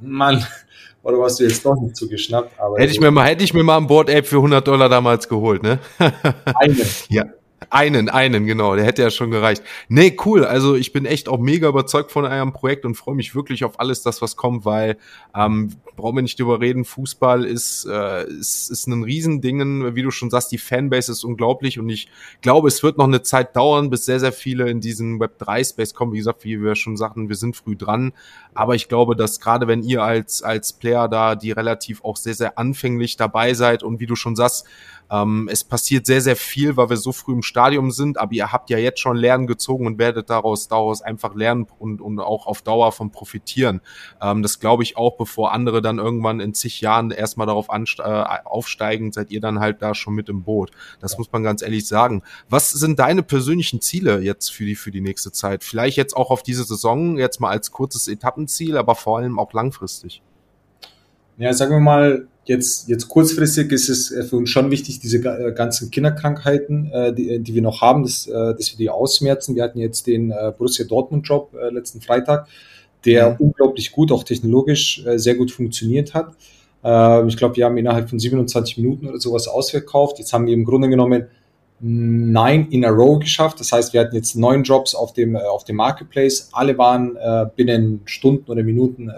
Mann, 0.00 0.42
oder 1.02 1.18
warst 1.18 1.40
du 1.40 1.44
jetzt 1.44 1.62
doch 1.62 1.78
nicht 1.78 1.94
zugeschnappt? 1.94 2.58
Aber 2.58 2.78
hätte, 2.78 2.90
ich 2.90 3.00
mir 3.00 3.10
mal, 3.10 3.26
hätte 3.26 3.44
ich 3.44 3.52
mir 3.52 3.62
mal 3.62 3.76
ein 3.76 3.86
Board 3.86 4.08
Ape 4.08 4.24
für 4.24 4.36
100 4.36 4.66
Dollar 4.66 4.88
damals 4.88 5.28
geholt, 5.28 5.62
ne? 5.62 5.78
Eine. 5.98 6.76
ja. 7.10 7.26
Einen, 7.70 8.08
einen, 8.08 8.46
genau, 8.46 8.76
der 8.76 8.84
hätte 8.84 9.02
ja 9.02 9.10
schon 9.10 9.30
gereicht. 9.30 9.62
Nee, 9.88 10.16
cool. 10.24 10.44
Also 10.44 10.74
ich 10.74 10.92
bin 10.92 11.06
echt 11.06 11.28
auch 11.28 11.38
mega 11.38 11.68
überzeugt 11.68 12.12
von 12.12 12.24
eurem 12.24 12.52
Projekt 12.52 12.84
und 12.84 12.94
freue 12.94 13.14
mich 13.14 13.34
wirklich 13.34 13.64
auf 13.64 13.80
alles 13.80 14.02
das, 14.02 14.22
was 14.22 14.36
kommt, 14.36 14.64
weil 14.64 14.96
ähm, 15.34 15.70
brauchen 15.96 16.16
wir 16.16 16.22
nicht 16.22 16.38
drüber 16.38 16.60
reden, 16.60 16.84
Fußball 16.84 17.44
ist, 17.44 17.86
äh, 17.86 18.26
ist, 18.28 18.70
ist 18.70 18.86
ein 18.86 19.02
Riesending, 19.02 19.94
wie 19.94 20.02
du 20.02 20.10
schon 20.10 20.30
sagst, 20.30 20.52
die 20.52 20.58
Fanbase 20.58 21.12
ist 21.12 21.24
unglaublich 21.24 21.78
und 21.78 21.88
ich 21.88 22.08
glaube, 22.40 22.68
es 22.68 22.82
wird 22.82 22.98
noch 22.98 23.06
eine 23.06 23.22
Zeit 23.22 23.56
dauern, 23.56 23.90
bis 23.90 24.04
sehr, 24.04 24.20
sehr 24.20 24.32
viele 24.32 24.68
in 24.68 24.80
diesen 24.80 25.20
Web3-Space 25.20 25.94
kommen. 25.94 26.12
Wie 26.12 26.18
gesagt, 26.18 26.44
wie 26.44 26.60
wir 26.60 26.74
schon 26.74 26.96
sagten, 26.96 27.28
wir 27.28 27.36
sind 27.36 27.56
früh 27.56 27.76
dran, 27.76 28.12
aber 28.54 28.74
ich 28.74 28.88
glaube, 28.88 29.16
dass 29.16 29.40
gerade 29.40 29.68
wenn 29.68 29.82
ihr 29.82 30.02
als, 30.02 30.42
als 30.42 30.72
Player 30.72 31.08
da, 31.08 31.34
die 31.34 31.52
relativ 31.52 32.04
auch 32.04 32.16
sehr, 32.16 32.34
sehr 32.34 32.58
anfänglich 32.58 33.16
dabei 33.16 33.54
seid 33.54 33.82
und 33.82 34.00
wie 34.00 34.06
du 34.06 34.16
schon 34.16 34.36
sagst, 34.36 34.66
ähm, 35.10 35.48
es 35.50 35.64
passiert 35.64 36.06
sehr, 36.06 36.20
sehr 36.20 36.36
viel, 36.36 36.76
weil 36.76 36.90
wir 36.90 36.96
so 36.96 37.12
früh 37.12 37.32
im 37.32 37.42
Stadium 37.42 37.90
sind, 37.90 38.18
aber 38.18 38.32
ihr 38.32 38.52
habt 38.52 38.70
ja 38.70 38.78
jetzt 38.78 39.00
schon 39.00 39.16
Lernen 39.16 39.46
gezogen 39.46 39.86
und 39.86 39.98
werdet 39.98 40.30
daraus, 40.30 40.68
daraus 40.68 41.02
einfach 41.02 41.34
lernen 41.34 41.66
und, 41.78 42.00
und 42.00 42.18
auch 42.20 42.46
auf 42.46 42.62
Dauer 42.62 42.92
von 42.92 43.10
profitieren. 43.10 43.80
Ähm, 44.20 44.42
das 44.42 44.60
glaube 44.60 44.82
ich 44.82 44.96
auch, 44.96 45.16
bevor 45.16 45.52
andere 45.52 45.82
dann 45.82 45.98
irgendwann 45.98 46.40
in 46.40 46.54
zig 46.54 46.80
Jahren 46.80 47.10
erstmal 47.10 47.46
darauf 47.46 47.68
äh, 47.68 48.02
aufsteigen, 48.44 49.12
seid 49.12 49.30
ihr 49.30 49.40
dann 49.40 49.60
halt 49.60 49.82
da 49.82 49.94
schon 49.94 50.14
mit 50.14 50.28
im 50.28 50.42
Boot. 50.42 50.70
Das 51.00 51.12
ja. 51.12 51.18
muss 51.18 51.32
man 51.32 51.42
ganz 51.42 51.62
ehrlich 51.62 51.86
sagen. 51.86 52.22
Was 52.48 52.70
sind 52.70 52.98
deine 52.98 53.22
persönlichen 53.22 53.80
Ziele 53.80 54.20
jetzt 54.20 54.50
für 54.50 54.64
die, 54.64 54.76
für 54.76 54.90
die 54.90 55.00
nächste 55.00 55.32
Zeit? 55.32 55.64
Vielleicht 55.64 55.96
jetzt 55.96 56.16
auch 56.16 56.30
auf 56.30 56.42
diese 56.42 56.64
Saison, 56.64 57.18
jetzt 57.18 57.40
mal 57.40 57.50
als 57.50 57.70
kurzes 57.70 58.08
Etappenziel, 58.08 58.76
aber 58.76 58.94
vor 58.94 59.18
allem 59.18 59.38
auch 59.38 59.52
langfristig. 59.52 60.22
Ja, 61.36 61.52
sagen 61.52 61.72
wir 61.72 61.80
mal, 61.80 62.28
jetzt, 62.46 62.88
jetzt 62.88 63.08
kurzfristig 63.08 63.72
ist 63.72 63.88
es 63.88 64.10
äh, 64.10 64.22
für 64.24 64.36
uns 64.36 64.50
schon 64.50 64.70
wichtig, 64.70 65.00
diese 65.00 65.18
äh, 65.18 65.52
ganzen 65.52 65.90
Kinderkrankheiten, 65.90 66.90
äh, 66.92 67.12
die, 67.14 67.38
die 67.40 67.54
wir 67.54 67.62
noch 67.62 67.80
haben, 67.80 68.02
dass, 68.02 68.24
dass 68.24 68.72
wir 68.72 68.78
die 68.78 68.90
ausmerzen. 68.90 69.54
Wir 69.54 69.62
hatten 69.62 69.78
jetzt 69.78 70.06
den 70.06 70.32
Borussia 70.56 70.84
Dortmund 70.84 71.26
Job 71.26 71.54
letzten 71.70 72.00
Freitag, 72.00 72.48
der 73.04 73.30
mhm. 73.30 73.36
unglaublich 73.38 73.92
gut, 73.92 74.12
auch 74.12 74.24
technologisch 74.24 75.04
sehr 75.16 75.34
gut 75.34 75.50
funktioniert 75.50 76.14
hat. 76.14 76.34
Ähm, 76.84 77.28
ich 77.28 77.36
glaube, 77.36 77.56
wir 77.56 77.64
haben 77.64 77.76
innerhalb 77.78 78.10
von 78.10 78.18
27 78.18 78.76
Minuten 78.78 79.08
oder 79.08 79.18
sowas 79.18 79.48
ausverkauft. 79.48 80.18
Jetzt 80.18 80.32
haben 80.32 80.46
wir 80.46 80.54
im 80.54 80.64
Grunde 80.64 80.88
genommen 80.88 81.26
neun 81.86 82.68
in 82.70 82.82
a 82.84 82.88
row 82.88 83.18
geschafft. 83.18 83.60
Das 83.60 83.70
heißt, 83.70 83.92
wir 83.92 84.00
hatten 84.00 84.16
jetzt 84.16 84.36
neun 84.36 84.62
Jobs 84.62 84.94
auf 84.94 85.12
dem, 85.12 85.36
auf 85.36 85.64
dem 85.64 85.76
Marketplace. 85.76 86.48
Alle 86.52 86.78
waren 86.78 87.16
äh, 87.16 87.44
binnen 87.54 88.00
Stunden 88.06 88.50
oder 88.50 88.62
Minuten 88.62 89.10
äh, 89.10 89.12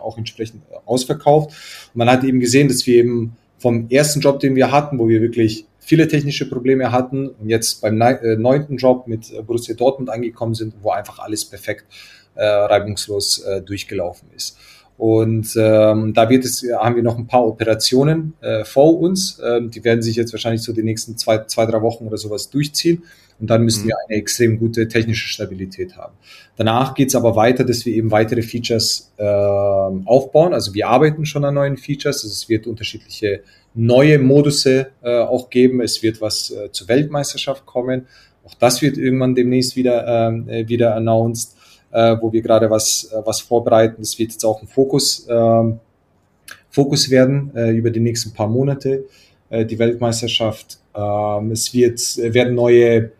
auch 0.00 0.18
entsprechend 0.18 0.64
ausverkauft. 0.84 1.48
Und 1.94 1.98
man 1.98 2.10
hat 2.10 2.22
eben 2.22 2.40
gesehen, 2.40 2.68
dass 2.68 2.86
wir 2.86 2.96
eben 2.96 3.36
vom 3.58 3.88
ersten 3.88 4.20
Job, 4.20 4.38
den 4.40 4.54
wir 4.54 4.70
hatten, 4.70 4.98
wo 4.98 5.08
wir 5.08 5.22
wirklich 5.22 5.64
viele 5.78 6.06
technische 6.06 6.46
Probleme 6.46 6.92
hatten 6.92 7.28
und 7.28 7.48
jetzt 7.48 7.80
beim 7.80 7.98
äh, 8.00 8.36
neunten 8.36 8.76
Job 8.76 9.06
mit 9.06 9.32
äh, 9.32 9.40
Borussia 9.40 9.74
Dortmund 9.74 10.10
angekommen 10.10 10.54
sind, 10.54 10.74
wo 10.82 10.90
einfach 10.90 11.20
alles 11.20 11.46
perfekt 11.46 11.86
äh, 12.34 12.44
reibungslos 12.44 13.38
äh, 13.44 13.62
durchgelaufen 13.62 14.28
ist. 14.36 14.58
Und 14.96 15.54
ähm, 15.56 16.14
da 16.14 16.30
wird 16.30 16.44
es, 16.44 16.64
haben 16.78 16.94
wir 16.94 17.02
noch 17.02 17.18
ein 17.18 17.26
paar 17.26 17.44
Operationen 17.46 18.34
äh, 18.40 18.64
vor 18.64 19.00
uns. 19.00 19.40
Ähm, 19.44 19.70
die 19.70 19.82
werden 19.82 20.02
sich 20.02 20.14
jetzt 20.14 20.32
wahrscheinlich 20.32 20.62
so 20.62 20.72
die 20.72 20.84
nächsten 20.84 21.16
zwei, 21.16 21.38
zwei, 21.44 21.66
drei 21.66 21.82
Wochen 21.82 22.06
oder 22.06 22.16
sowas 22.16 22.48
durchziehen. 22.48 23.02
Und 23.40 23.50
dann 23.50 23.64
müssen 23.64 23.84
mhm. 23.84 23.88
wir 23.88 23.96
eine 24.06 24.16
extrem 24.18 24.58
gute 24.58 24.86
technische 24.86 25.26
Stabilität 25.26 25.96
haben. 25.96 26.14
Danach 26.56 26.94
geht 26.94 27.08
es 27.08 27.16
aber 27.16 27.34
weiter, 27.34 27.64
dass 27.64 27.84
wir 27.84 27.92
eben 27.92 28.12
weitere 28.12 28.42
Features 28.42 29.12
äh, 29.16 29.24
aufbauen. 29.24 30.54
Also 30.54 30.72
wir 30.74 30.86
arbeiten 30.86 31.26
schon 31.26 31.44
an 31.44 31.54
neuen 31.54 31.76
Features. 31.76 32.18
Also 32.18 32.28
es 32.28 32.48
wird 32.48 32.68
unterschiedliche 32.68 33.40
neue 33.74 34.20
Modusse 34.20 34.88
äh, 35.02 35.18
auch 35.18 35.50
geben. 35.50 35.80
Es 35.80 36.04
wird 36.04 36.20
was 36.20 36.52
äh, 36.52 36.70
zur 36.70 36.86
Weltmeisterschaft 36.86 37.66
kommen. 37.66 38.06
Auch 38.44 38.54
das 38.54 38.80
wird 38.82 38.96
irgendwann 38.96 39.34
demnächst 39.34 39.74
wieder, 39.74 40.06
ähm, 40.06 40.48
äh, 40.48 40.68
wieder 40.68 40.94
announced 40.94 41.56
äh, 41.94 42.16
wo 42.20 42.32
wir 42.32 42.42
gerade 42.42 42.68
was, 42.68 43.04
äh, 43.12 43.22
was 43.24 43.40
vorbereiten. 43.40 43.96
Das 44.00 44.18
wird 44.18 44.32
jetzt 44.32 44.44
auch 44.44 44.60
ein 44.60 44.68
Fokus, 44.68 45.26
äh, 45.28 45.72
Fokus 46.68 47.08
werden 47.08 47.52
äh, 47.54 47.70
über 47.70 47.90
die 47.90 48.00
nächsten 48.00 48.32
paar 48.32 48.48
Monate, 48.48 49.04
äh, 49.48 49.64
die 49.64 49.78
Weltmeisterschaft. 49.78 50.78
Ähm, 50.94 51.52
es 51.52 51.72
wird, 51.72 52.00
werden 52.18 52.56
neue 52.56 53.12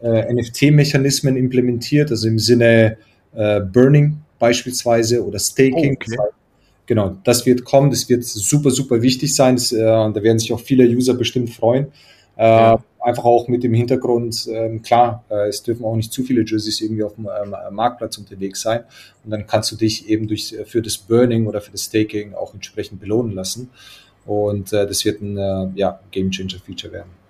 äh, 0.00 0.32
NFT-Mechanismen 0.32 1.36
implementiert, 1.36 2.10
also 2.12 2.28
im 2.28 2.38
Sinne 2.38 2.98
äh, 3.34 3.60
Burning 3.60 4.18
beispielsweise 4.38 5.24
oder 5.24 5.40
Staking. 5.40 5.96
Oh, 5.98 6.12
okay. 6.12 6.16
Genau, 6.86 7.16
das 7.24 7.46
wird 7.46 7.64
kommen, 7.64 7.90
das 7.90 8.08
wird 8.08 8.24
super, 8.24 8.70
super 8.70 9.02
wichtig 9.02 9.34
sein. 9.34 9.56
Das, 9.56 9.72
äh, 9.72 9.78
da 9.78 10.22
werden 10.22 10.38
sich 10.38 10.52
auch 10.52 10.60
viele 10.60 10.84
User 10.86 11.14
bestimmt 11.14 11.50
freuen. 11.50 11.86
Äh, 12.36 12.44
ja. 12.44 12.84
Einfach 13.04 13.24
auch 13.24 13.48
mit 13.48 13.62
dem 13.62 13.74
Hintergrund, 13.74 14.48
ähm, 14.50 14.80
klar, 14.80 15.24
äh, 15.28 15.48
es 15.48 15.62
dürfen 15.62 15.84
auch 15.84 15.94
nicht 15.94 16.10
zu 16.10 16.22
viele 16.22 16.42
Jerseys 16.42 16.80
irgendwie 16.80 17.02
auf 17.02 17.16
dem 17.16 17.28
ähm, 17.28 17.54
Marktplatz 17.70 18.16
unterwegs 18.16 18.62
sein. 18.62 18.84
Und 19.24 19.30
dann 19.30 19.46
kannst 19.46 19.70
du 19.72 19.76
dich 19.76 20.08
eben 20.08 20.26
durch, 20.26 20.56
für 20.64 20.80
das 20.80 20.96
Burning 20.96 21.46
oder 21.46 21.60
für 21.60 21.72
das 21.72 21.82
Staking 21.82 22.32
auch 22.32 22.54
entsprechend 22.54 23.00
belohnen 23.00 23.34
lassen. 23.34 23.70
Und 24.24 24.72
äh, 24.72 24.86
das 24.86 25.04
wird 25.04 25.20
ein 25.20 25.36
äh, 25.36 25.68
ja, 25.74 26.00
Game 26.10 26.30
Changer 26.30 26.58
Feature 26.64 26.94
werden. 26.94 27.23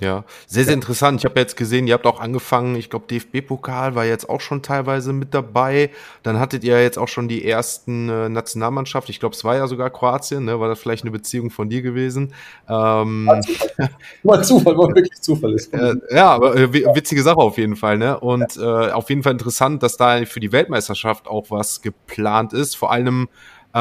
Ja, 0.00 0.24
sehr, 0.46 0.64
sehr 0.64 0.74
interessant. 0.74 1.20
Ich 1.20 1.24
habe 1.24 1.40
jetzt 1.40 1.56
gesehen, 1.56 1.88
ihr 1.88 1.94
habt 1.94 2.06
auch 2.06 2.20
angefangen, 2.20 2.76
ich 2.76 2.88
glaube, 2.88 3.06
DFB-Pokal 3.08 3.96
war 3.96 4.04
jetzt 4.04 4.28
auch 4.28 4.40
schon 4.40 4.62
teilweise 4.62 5.12
mit 5.12 5.34
dabei. 5.34 5.90
Dann 6.22 6.38
hattet 6.38 6.62
ihr 6.62 6.80
jetzt 6.80 6.98
auch 6.98 7.08
schon 7.08 7.26
die 7.26 7.44
ersten 7.44 8.08
äh, 8.08 8.28
Nationalmannschaft. 8.28 9.08
Ich 9.08 9.18
glaube, 9.18 9.34
es 9.34 9.42
war 9.42 9.56
ja 9.56 9.66
sogar 9.66 9.90
Kroatien, 9.90 10.44
ne? 10.44 10.60
War 10.60 10.68
das 10.68 10.78
vielleicht 10.78 11.02
eine 11.02 11.10
Beziehung 11.10 11.50
von 11.50 11.68
dir 11.68 11.82
gewesen? 11.82 12.32
Ähm, 12.68 13.26
war 13.26 13.40
Zufall, 13.40 13.70
war, 14.22 14.42
Zufall, 14.42 14.78
war 14.78 14.88
wirklich 14.88 15.20
Zufall 15.20 15.54
ist. 15.54 15.74
Äh, 15.74 15.94
ja, 16.12 16.30
aber 16.30 16.54
äh, 16.54 16.72
witzige 16.72 17.24
Sache 17.24 17.38
auf 17.38 17.58
jeden 17.58 17.74
Fall, 17.74 17.98
ne? 17.98 18.20
Und 18.20 18.54
ja. 18.54 18.90
äh, 18.90 18.92
auf 18.92 19.08
jeden 19.08 19.24
Fall 19.24 19.32
interessant, 19.32 19.82
dass 19.82 19.96
da 19.96 20.24
für 20.26 20.40
die 20.40 20.52
Weltmeisterschaft 20.52 21.26
auch 21.26 21.50
was 21.50 21.82
geplant 21.82 22.52
ist. 22.52 22.76
Vor 22.76 22.92
allem 22.92 23.28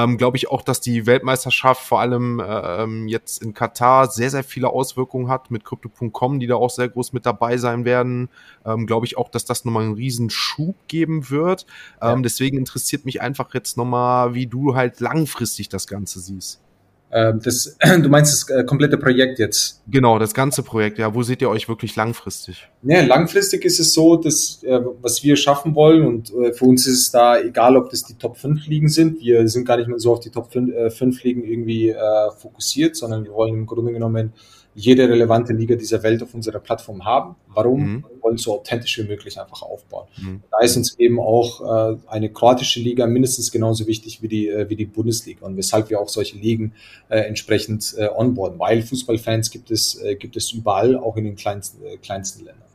ähm, 0.03 0.17
glaube 0.17 0.37
ich 0.37 0.49
auch, 0.49 0.61
dass 0.61 0.79
die 0.79 1.05
Weltmeisterschaft 1.05 1.81
vor 1.83 1.99
allem 2.01 2.39
äh, 2.39 2.83
ähm, 2.83 3.07
jetzt 3.07 3.41
in 3.41 3.53
Katar 3.53 4.09
sehr, 4.09 4.29
sehr 4.29 4.43
viele 4.43 4.69
Auswirkungen 4.69 5.29
hat 5.29 5.49
mit 5.49 5.65
Crypto.com, 5.65 6.39
die 6.39 6.47
da 6.47 6.55
auch 6.55 6.69
sehr 6.69 6.89
groß 6.89 7.13
mit 7.13 7.25
dabei 7.25 7.57
sein 7.57 7.85
werden. 7.85 8.29
Ähm, 8.65 8.85
glaube 8.85 9.05
ich 9.05 9.17
auch, 9.17 9.29
dass 9.29 9.45
das 9.45 9.65
nochmal 9.65 9.83
einen 9.83 9.93
riesen 9.93 10.29
Schub 10.29 10.75
geben 10.87 11.29
wird. 11.29 11.65
Ähm, 12.01 12.17
ja. 12.17 12.21
Deswegen 12.21 12.57
interessiert 12.57 13.05
mich 13.05 13.21
einfach 13.21 13.53
jetzt 13.53 13.77
nochmal, 13.77 14.33
wie 14.33 14.47
du 14.47 14.75
halt 14.75 14.99
langfristig 14.99 15.69
das 15.69 15.87
Ganze 15.87 16.19
siehst. 16.19 16.61
Ähm, 17.11 17.39
das, 17.43 17.77
du 18.01 18.09
meinst 18.09 18.33
das 18.33 18.49
äh, 18.49 18.63
komplette 18.63 18.97
Projekt 18.97 19.39
jetzt? 19.39 19.81
Genau, 19.87 20.19
das 20.19 20.33
ganze 20.33 20.63
Projekt. 20.63 20.97
Ja, 20.97 21.13
wo 21.13 21.23
seht 21.23 21.41
ihr 21.41 21.49
euch 21.49 21.69
wirklich 21.69 21.95
langfristig? 21.95 22.67
Ja, 22.83 23.01
langfristig 23.01 23.63
ist 23.63 23.79
es 23.79 23.93
so, 23.93 24.17
dass 24.17 24.61
äh, 24.63 24.79
was 25.01 25.23
wir 25.23 25.35
schaffen 25.35 25.75
wollen 25.75 26.05
und 26.05 26.33
äh, 26.33 26.53
für 26.53 26.65
uns 26.65 26.85
ist 26.85 26.99
es 26.99 27.11
da 27.11 27.39
egal, 27.39 27.77
ob 27.77 27.89
das 27.89 28.03
die 28.03 28.15
Top 28.15 28.37
5 28.37 28.67
Ligen 28.67 28.89
sind. 28.89 29.21
Wir 29.21 29.47
sind 29.47 29.65
gar 29.65 29.77
nicht 29.77 29.87
mehr 29.87 29.99
so 29.99 30.13
auf 30.13 30.19
die 30.19 30.29
Top 30.29 30.51
5, 30.51 30.73
äh, 30.73 30.89
5 30.89 31.23
Ligen 31.23 31.43
irgendwie 31.43 31.95
fokussiert, 32.37 32.95
sondern 32.95 33.23
wir 33.23 33.33
wollen 33.33 33.53
im 33.53 33.65
Grunde 33.65 33.91
genommen 33.91 34.33
jede 34.79 35.09
relevante 35.09 35.53
Liga 35.53 35.75
dieser 35.75 36.03
Welt 36.03 36.21
auf 36.21 36.35
unserer 36.35 36.59
Plattform 36.59 37.03
haben. 37.03 37.35
Warum? 37.47 37.81
Mhm. 37.81 38.05
Wir 38.11 38.21
wollen 38.21 38.37
so 38.37 38.53
authentisch 38.53 38.99
wie 38.99 39.07
möglich 39.07 39.39
einfach 39.39 39.63
aufbauen. 39.63 40.05
Mhm. 40.21 40.43
Da 40.51 40.59
ist 40.63 40.77
uns 40.77 40.99
eben 40.99 41.19
auch 41.19 41.93
äh, 41.93 41.97
eine 42.05 42.29
kroatische 42.29 42.79
Liga 42.79 43.07
mindestens 43.07 43.51
genauso 43.51 43.87
wichtig 43.87 44.21
wie 44.21 44.27
die, 44.27 44.47
äh, 44.47 44.69
wie 44.69 44.75
die 44.75 44.85
Bundesliga 44.85 45.47
und 45.47 45.57
weshalb 45.57 45.89
wir 45.89 45.99
auch 45.99 46.09
solche 46.09 46.37
Ligen 46.37 46.73
äh, 47.09 47.21
entsprechend 47.21 47.95
äh, 47.97 48.07
onboarden, 48.07 48.59
weil 48.59 48.83
Fußballfans 48.83 49.49
gibt 49.49 49.71
es, 49.71 49.99
äh, 50.03 50.15
gibt 50.15 50.37
es 50.37 50.51
überall, 50.51 50.95
auch 50.95 51.17
in 51.17 51.23
den 51.23 51.35
kleinsten, 51.35 51.83
äh, 51.83 51.97
kleinsten 51.97 52.45
Ländern. 52.45 52.67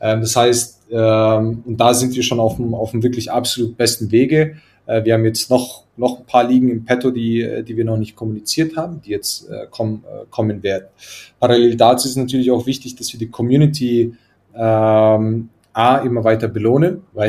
Ähm, 0.00 0.20
das 0.20 0.36
heißt, 0.36 0.80
ähm, 0.90 1.62
und 1.64 1.78
da 1.78 1.94
sind 1.94 2.14
wir 2.14 2.22
schon 2.22 2.40
auf 2.40 2.56
dem, 2.56 2.74
auf 2.74 2.90
dem 2.90 3.02
wirklich 3.02 3.32
absolut 3.32 3.78
besten 3.78 4.10
Wege. 4.10 4.56
Äh, 4.88 5.04
wir 5.04 5.14
haben 5.14 5.24
jetzt 5.24 5.50
noch, 5.50 5.84
noch 5.96 6.18
ein 6.18 6.26
paar 6.26 6.48
Ligen 6.48 6.70
im 6.70 6.84
Petto, 6.84 7.12
die, 7.12 7.42
äh, 7.42 7.62
die 7.62 7.76
wir 7.76 7.84
noch 7.84 7.98
nicht 7.98 8.16
kommuniziert 8.16 8.76
haben, 8.76 9.00
die 9.02 9.10
jetzt 9.10 9.48
äh, 9.48 9.66
kommen, 9.70 10.02
äh, 10.04 10.24
kommen 10.30 10.62
werden. 10.64 10.86
Parallel 11.38 11.76
dazu 11.76 12.08
ist 12.08 12.16
natürlich 12.16 12.50
auch 12.50 12.66
wichtig, 12.66 12.96
dass 12.96 13.12
wir 13.12 13.20
die 13.20 13.30
Community 13.30 14.14
ähm, 14.56 15.50
A 15.72 15.98
immer 15.98 16.24
weiter 16.24 16.48
belohnen, 16.48 17.02
weil 17.12 17.28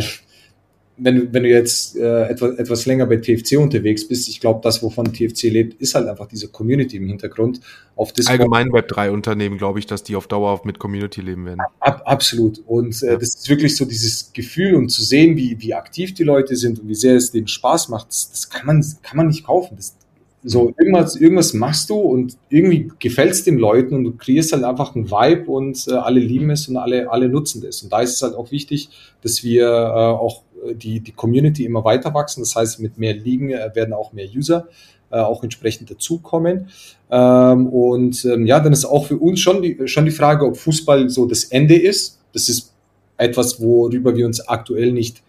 wenn 1.00 1.16
du, 1.16 1.34
wenn 1.34 1.44
du 1.44 1.50
jetzt 1.50 1.96
äh, 1.96 2.24
etwas, 2.28 2.58
etwas 2.58 2.86
länger 2.86 3.06
bei 3.06 3.18
TFC 3.18 3.58
unterwegs 3.58 4.08
bist, 4.08 4.28
ich 4.28 4.40
glaube, 4.40 4.60
das, 4.64 4.84
wovon 4.84 5.14
TFC 5.14 5.44
lebt, 5.44 5.82
ist 5.82 5.96
halt 5.96 6.08
einfach 6.08 6.28
diese 6.28 6.50
Community 6.50 6.98
im 6.98 7.08
Hintergrund. 7.08 7.62
Auf 7.96 8.14
Discord. 8.14 8.40
Allgemein 8.40 8.70
Web3-Unternehmen, 8.70 9.58
glaube 9.58 9.80
ich, 9.80 9.86
dass 9.86 10.04
die 10.04 10.16
auf 10.16 10.28
Dauer 10.28 10.62
mit 10.64 10.80
Community 10.80 11.22
leben 11.22 11.46
werden. 11.46 11.62
Ab, 11.80 12.02
absolut. 12.06 12.62
Und 12.66 13.02
äh, 13.04 13.18
das 13.18 13.36
ist 13.36 13.50
wirklich 13.50 13.76
so 13.76 13.86
dieses 13.86 14.32
Gefühl 14.34 14.76
und 14.76 14.90
zu 14.90 15.04
sehen, 15.04 15.36
wie, 15.38 15.60
wie 15.60 15.74
aktiv 15.74 16.14
die 16.14 16.24
Leute 16.24 16.56
sind 16.56 16.80
und 16.80 16.88
wie 16.88 16.96
sehr 16.96 17.16
es 17.16 17.32
denen 17.32 17.48
Spaß 17.48 17.90
macht, 17.90 18.10
das, 18.10 18.30
das 18.32 18.50
kann, 18.50 18.66
man, 18.66 18.86
kann 19.02 19.18
man 19.18 19.28
nicht 19.28 19.46
kaufen. 19.46 19.76
Das, 19.78 19.96
so, 20.44 20.74
irgendwas, 20.78 21.16
irgendwas 21.18 21.54
machst 21.54 21.90
du 21.90 21.96
und 21.96 22.38
irgendwie 22.50 22.92
gefällt 23.00 23.32
es 23.32 23.44
den 23.44 23.58
Leuten 23.58 23.94
und 23.94 24.04
du 24.06 24.14
kreierst 24.16 24.54
halt 24.54 24.64
einfach 24.64 24.96
einen 24.96 25.12
Vibe 25.12 25.52
und 25.52 25.86
äh, 25.90 25.96
alle 25.96 26.22
lieben 26.22 26.50
es 26.50 26.68
und 26.70 26.78
alle, 26.78 27.12
alle 27.12 27.28
nutzen 27.28 27.62
das. 27.62 27.84
Und 27.84 27.92
da 27.92 28.02
ist 28.02 28.16
es 28.16 28.22
halt 28.22 28.36
auch 28.36 28.52
wichtig, 28.52 28.90
dass 29.22 29.44
wir 29.44 29.68
äh, 29.68 29.68
auch 29.68 30.44
die, 30.74 31.00
die 31.00 31.12
Community 31.12 31.66
immer 31.66 31.84
weiter 31.84 32.14
wachsen. 32.14 32.42
Das 32.42 32.56
heißt, 32.56 32.80
mit 32.80 32.98
mehr 32.98 33.14
Ligen 33.14 33.52
äh, 33.52 33.72
werden 33.74 33.94
auch 33.94 34.14
mehr 34.14 34.28
User 34.34 34.68
äh, 35.12 35.20
auch 35.20 35.44
entsprechend 35.44 35.90
dazukommen. 35.90 36.70
Ähm, 37.10 37.68
und 37.68 38.24
ähm, 38.26 38.46
ja, 38.46 38.60
dann 38.60 38.74
ist 38.74 38.86
auch 38.86 39.08
für 39.08 39.18
uns 39.18 39.40
schon 39.40 39.62
die, 39.62 39.88
schon 39.88 40.06
die 40.06 40.12
Frage, 40.12 40.46
ob 40.46 40.58
Fußball 40.58 41.10
so 41.10 41.26
das 41.26 41.46
Ende 41.46 41.76
ist. 41.76 42.20
Das 42.34 42.50
ist 42.50 42.74
etwas, 43.18 43.62
worüber 43.62 44.16
wir 44.16 44.26
uns 44.26 44.48
aktuell 44.48 44.92
nicht 44.92 45.22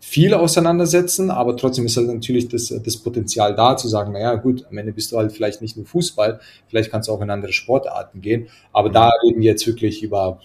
viel 0.00 0.34
auseinandersetzen, 0.34 1.30
aber 1.30 1.56
trotzdem 1.56 1.86
ist 1.86 1.96
halt 1.96 2.08
natürlich 2.08 2.48
das, 2.48 2.68
das 2.68 2.96
Potenzial 2.98 3.54
da 3.54 3.74
zu 3.76 3.88
sagen, 3.88 4.12
naja 4.12 4.34
gut, 4.34 4.66
am 4.70 4.76
Ende 4.76 4.92
bist 4.92 5.10
du 5.10 5.16
halt 5.16 5.32
vielleicht 5.32 5.62
nicht 5.62 5.78
nur 5.78 5.86
Fußball, 5.86 6.40
vielleicht 6.68 6.90
kannst 6.90 7.08
du 7.08 7.12
auch 7.12 7.22
in 7.22 7.30
andere 7.30 7.54
Sportarten 7.54 8.20
gehen, 8.20 8.48
aber 8.70 8.90
da 8.90 9.10
reden 9.24 9.40
wir 9.40 9.50
jetzt 9.50 9.66
wirklich 9.66 10.02
über 10.02 10.40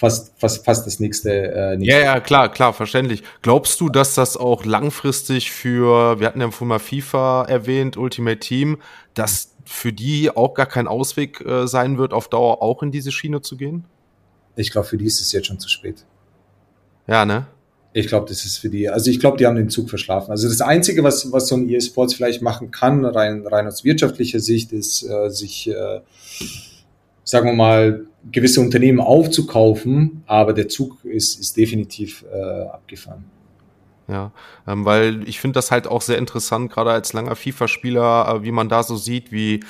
fast, 0.00 0.32
fast, 0.38 0.64
fast 0.64 0.86
das 0.86 0.98
nächste, 0.98 1.30
äh, 1.30 1.76
nächste. 1.76 1.92
Ja, 1.92 2.04
ja, 2.04 2.20
klar, 2.20 2.50
klar, 2.50 2.72
verständlich. 2.72 3.22
Glaubst 3.42 3.78
du, 3.80 3.90
dass 3.90 4.14
das 4.14 4.38
auch 4.38 4.64
langfristig 4.64 5.50
für, 5.50 6.18
wir 6.18 6.26
hatten 6.26 6.40
ja 6.40 6.50
vorhin 6.50 6.68
mal 6.68 6.78
FIFA 6.78 7.44
erwähnt, 7.44 7.98
Ultimate 7.98 8.38
Team, 8.38 8.78
dass 9.12 9.54
für 9.66 9.92
die 9.92 10.30
auch 10.34 10.54
gar 10.54 10.66
kein 10.66 10.88
Ausweg 10.88 11.42
äh, 11.42 11.68
sein 11.68 11.98
wird, 11.98 12.14
auf 12.14 12.28
Dauer 12.28 12.62
auch 12.62 12.82
in 12.82 12.90
diese 12.90 13.12
Schiene 13.12 13.42
zu 13.42 13.58
gehen? 13.58 13.84
Ich 14.56 14.70
glaube, 14.70 14.88
für 14.88 14.96
die 14.96 15.04
ist 15.04 15.20
es 15.20 15.32
jetzt 15.32 15.46
schon 15.46 15.60
zu 15.60 15.68
spät. 15.68 16.06
Ja, 17.06 17.26
ne? 17.26 17.46
Ich 17.92 18.06
glaube, 18.06 18.26
das 18.26 18.46
ist 18.46 18.56
für 18.56 18.70
die, 18.70 18.88
also 18.88 19.10
ich 19.10 19.20
glaube, 19.20 19.36
die 19.36 19.46
haben 19.46 19.56
den 19.56 19.68
Zug 19.68 19.90
verschlafen. 19.90 20.30
Also 20.30 20.48
das 20.48 20.62
Einzige, 20.62 21.04
was, 21.04 21.30
was 21.30 21.48
so 21.48 21.56
ein 21.56 21.68
E-Sports 21.68 22.14
vielleicht 22.14 22.40
machen 22.40 22.70
kann, 22.70 23.04
rein, 23.04 23.46
rein 23.46 23.66
aus 23.66 23.84
wirtschaftlicher 23.84 24.40
Sicht, 24.40 24.72
ist 24.72 25.02
äh, 25.02 25.28
sich, 25.28 25.68
äh, 25.68 26.00
sagen 27.30 27.46
wir 27.46 27.54
mal, 27.54 28.06
gewisse 28.32 28.60
Unternehmen 28.60 29.00
aufzukaufen, 29.00 30.22
aber 30.26 30.52
der 30.52 30.68
Zug 30.68 31.04
ist, 31.04 31.38
ist 31.38 31.56
definitiv 31.56 32.24
äh, 32.32 32.62
abgefahren. 32.64 33.24
Ja, 34.08 34.32
ähm, 34.66 34.84
weil 34.84 35.26
ich 35.28 35.38
finde 35.38 35.54
das 35.54 35.70
halt 35.70 35.86
auch 35.86 36.02
sehr 36.02 36.18
interessant, 36.18 36.72
gerade 36.72 36.90
als 36.90 37.12
langer 37.12 37.36
FIFA-Spieler, 37.36 38.34
äh, 38.34 38.42
wie 38.42 38.50
man 38.50 38.68
da 38.68 38.82
so 38.82 38.96
sieht, 38.96 39.30
wie 39.30 39.60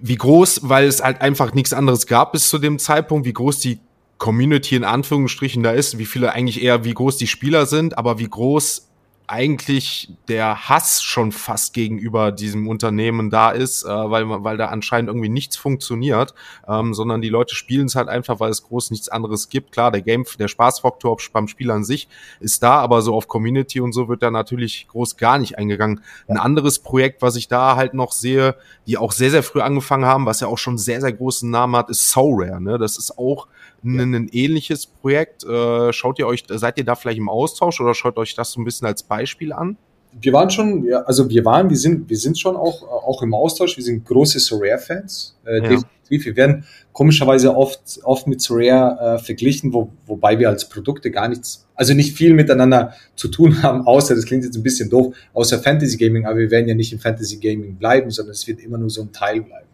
wie 0.00 0.16
groß, 0.16 0.68
weil 0.68 0.86
es 0.86 1.02
halt 1.02 1.20
einfach 1.20 1.52
nichts 1.52 1.72
anderes 1.72 2.06
gab 2.06 2.32
bis 2.32 2.48
zu 2.48 2.58
dem 2.58 2.78
Zeitpunkt, 2.78 3.26
wie 3.26 3.32
groß 3.32 3.58
die 3.58 3.80
Community 4.18 4.76
in 4.76 4.84
Anführungsstrichen 4.84 5.64
da 5.64 5.72
ist, 5.72 5.98
wie 5.98 6.06
viele 6.06 6.32
eigentlich 6.32 6.62
eher, 6.62 6.84
wie 6.84 6.94
groß 6.94 7.16
die 7.16 7.26
Spieler 7.26 7.66
sind, 7.66 7.98
aber 7.98 8.20
wie 8.20 8.28
groß 8.28 8.89
eigentlich 9.30 10.12
der 10.26 10.68
Hass 10.68 11.02
schon 11.02 11.30
fast 11.30 11.72
gegenüber 11.72 12.32
diesem 12.32 12.66
Unternehmen 12.66 13.30
da 13.30 13.50
ist, 13.50 13.84
äh, 13.84 13.88
weil, 13.88 14.28
weil 14.28 14.56
da 14.56 14.66
anscheinend 14.66 15.08
irgendwie 15.08 15.28
nichts 15.28 15.56
funktioniert, 15.56 16.34
ähm, 16.66 16.94
sondern 16.94 17.22
die 17.22 17.28
Leute 17.28 17.54
spielen 17.54 17.86
es 17.86 17.94
halt 17.94 18.08
einfach, 18.08 18.40
weil 18.40 18.50
es 18.50 18.64
groß 18.64 18.90
nichts 18.90 19.08
anderes 19.08 19.48
gibt. 19.48 19.70
Klar, 19.70 19.92
der 19.92 20.02
Game, 20.02 20.24
der 20.38 20.48
Spaßfaktor 20.48 21.16
beim 21.32 21.46
Spiel 21.46 21.70
an 21.70 21.84
sich 21.84 22.08
ist 22.40 22.64
da, 22.64 22.80
aber 22.80 23.02
so 23.02 23.14
auf 23.14 23.28
Community 23.28 23.80
und 23.80 23.92
so 23.92 24.08
wird 24.08 24.22
da 24.24 24.32
natürlich 24.32 24.88
groß 24.88 25.16
gar 25.16 25.38
nicht 25.38 25.56
eingegangen. 25.58 26.02
Ein 26.26 26.36
anderes 26.36 26.80
Projekt, 26.80 27.22
was 27.22 27.36
ich 27.36 27.46
da 27.46 27.76
halt 27.76 27.94
noch 27.94 28.10
sehe, 28.10 28.56
die 28.88 28.98
auch 28.98 29.12
sehr, 29.12 29.30
sehr 29.30 29.44
früh 29.44 29.60
angefangen 29.60 30.06
haben, 30.06 30.26
was 30.26 30.40
ja 30.40 30.48
auch 30.48 30.58
schon 30.58 30.76
sehr, 30.76 31.00
sehr 31.00 31.12
großen 31.12 31.48
Namen 31.48 31.76
hat, 31.76 31.88
ist 31.88 32.10
SoRare. 32.10 32.60
Ne? 32.60 32.78
Das 32.78 32.98
ist 32.98 33.16
auch 33.16 33.46
ein, 33.84 34.14
ein 34.14 34.28
ähnliches 34.32 34.86
Projekt. 34.86 35.44
Äh, 35.44 35.92
schaut 35.92 36.18
ihr 36.18 36.26
euch, 36.26 36.44
seid 36.48 36.78
ihr 36.78 36.84
da 36.84 36.94
vielleicht 36.94 37.18
im 37.18 37.28
Austausch 37.28 37.80
oder 37.80 37.94
schaut 37.94 38.16
euch 38.18 38.34
das 38.34 38.52
so 38.52 38.60
ein 38.60 38.64
bisschen 38.64 38.86
als 38.86 39.02
Beispiel 39.02 39.52
an? 39.52 39.76
wir 40.18 40.32
waren 40.32 40.50
schon, 40.50 40.84
ja, 40.84 41.02
also 41.02 41.28
wir 41.28 41.44
waren, 41.44 41.70
wir 41.70 41.76
sind, 41.76 42.08
wir 42.08 42.16
sind 42.16 42.38
schon 42.38 42.56
auch, 42.56 42.82
auch 42.82 43.22
im 43.22 43.34
Austausch. 43.34 43.76
Wir 43.76 43.84
sind 43.84 44.04
große 44.04 44.40
Sorare-Fans. 44.40 45.36
Äh, 45.44 45.74
ja. 45.74 45.80
Wir 46.08 46.36
werden 46.36 46.64
komischerweise 46.92 47.54
oft, 47.54 48.00
oft 48.02 48.26
mit 48.26 48.40
Sorare 48.40 49.16
äh, 49.16 49.18
verglichen, 49.22 49.72
wo, 49.72 49.92
wobei 50.06 50.38
wir 50.40 50.48
als 50.48 50.68
Produkte 50.68 51.12
gar 51.12 51.28
nichts, 51.28 51.68
also 51.76 51.94
nicht 51.94 52.16
viel 52.16 52.34
miteinander 52.34 52.94
zu 53.14 53.28
tun 53.28 53.62
haben, 53.62 53.86
außer, 53.86 54.16
das 54.16 54.24
klingt 54.24 54.44
jetzt 54.44 54.56
ein 54.56 54.64
bisschen 54.64 54.90
doof, 54.90 55.14
außer 55.32 55.60
Fantasy 55.60 55.96
Gaming, 55.96 56.26
aber 56.26 56.38
wir 56.38 56.50
werden 56.50 56.66
ja 56.66 56.74
nicht 56.74 56.92
im 56.92 56.98
Fantasy 56.98 57.36
Gaming 57.36 57.76
bleiben, 57.76 58.10
sondern 58.10 58.32
es 58.32 58.46
wird 58.48 58.58
immer 58.58 58.78
nur 58.78 58.90
so 58.90 59.02
ein 59.02 59.12
Teil 59.12 59.42
bleiben. 59.42 59.68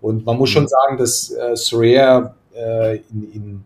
Und 0.00 0.24
man 0.24 0.36
muss 0.36 0.50
mhm. 0.50 0.54
schon 0.54 0.68
sagen, 0.68 0.96
dass 0.96 1.32
äh, 1.32 1.56
Sorare 1.56 2.34
äh, 2.60 2.96
in, 3.12 3.32
in 3.32 3.64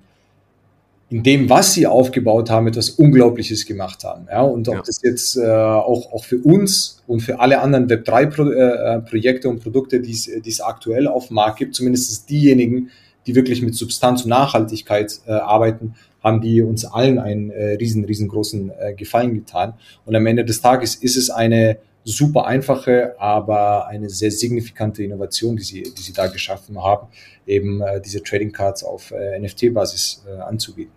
in 1.11 1.23
dem, 1.23 1.49
was 1.49 1.75
sie 1.75 1.87
aufgebaut 1.87 2.51
haben, 2.51 2.67
etwas 2.67 2.91
Unglaubliches 2.91 3.67
gemacht 3.67 4.03
haben. 4.03 4.27
Ja, 4.29 4.43
und 4.43 4.67
ob 4.69 4.75
ja. 4.75 4.83
das 4.85 5.01
jetzt 5.03 5.37
äh, 5.37 5.47
auch, 5.47 6.13
auch 6.13 6.25
für 6.25 6.39
uns 6.39 7.03
und 7.07 7.21
für 7.21 7.39
alle 7.39 7.61
anderen 7.61 7.89
Web3-Projekte 7.89 9.47
äh, 9.47 9.51
und 9.51 9.63
Produkte, 9.63 10.01
die 10.01 10.11
es 10.11 10.61
aktuell 10.61 11.07
auf 11.07 11.29
dem 11.29 11.35
Markt 11.35 11.59
gibt, 11.59 11.77
zumindest 11.77 12.29
diejenigen, 12.29 12.91
die 13.27 13.37
wirklich 13.37 13.63
mit 13.63 13.77
Substanz 13.77 14.23
und 14.23 14.31
Nachhaltigkeit 14.31 15.21
äh, 15.27 15.33
arbeiten, 15.33 15.95
haben 16.23 16.41
die 16.41 16.63
uns 16.63 16.85
allen 16.85 17.19
einen 17.19 17.51
äh, 17.51 17.75
riesen, 17.75 18.05
riesengroßen 18.05 18.73
äh, 18.77 18.95
Gefallen 18.95 19.35
getan. 19.35 19.75
Und 20.07 20.17
am 20.17 20.27
Ende 20.27 20.45
des 20.45 20.63
Tages 20.63 20.95
ist 20.97 21.17
es 21.17 21.31
eine 21.31 21.79
super 22.05 22.47
einfache, 22.47 23.15
aber 23.19 23.87
eine 23.87 24.11
sehr 24.11 24.31
signifikante 24.31 25.03
Innovation, 25.03 25.57
die 25.57 25.63
sie, 25.63 25.83
die 25.83 26.03
sie 26.03 26.13
da 26.13 26.27
geschaffen 26.27 26.83
haben, 26.83 27.09
eben 27.47 27.81
äh, 27.81 28.01
diese 28.01 28.23
Trading 28.23 28.53
Cards 28.53 28.85
auf 28.85 29.11
äh, 29.11 29.39
NFT-Basis 29.39 30.25
äh, 30.29 30.41
anzubieten. 30.41 30.93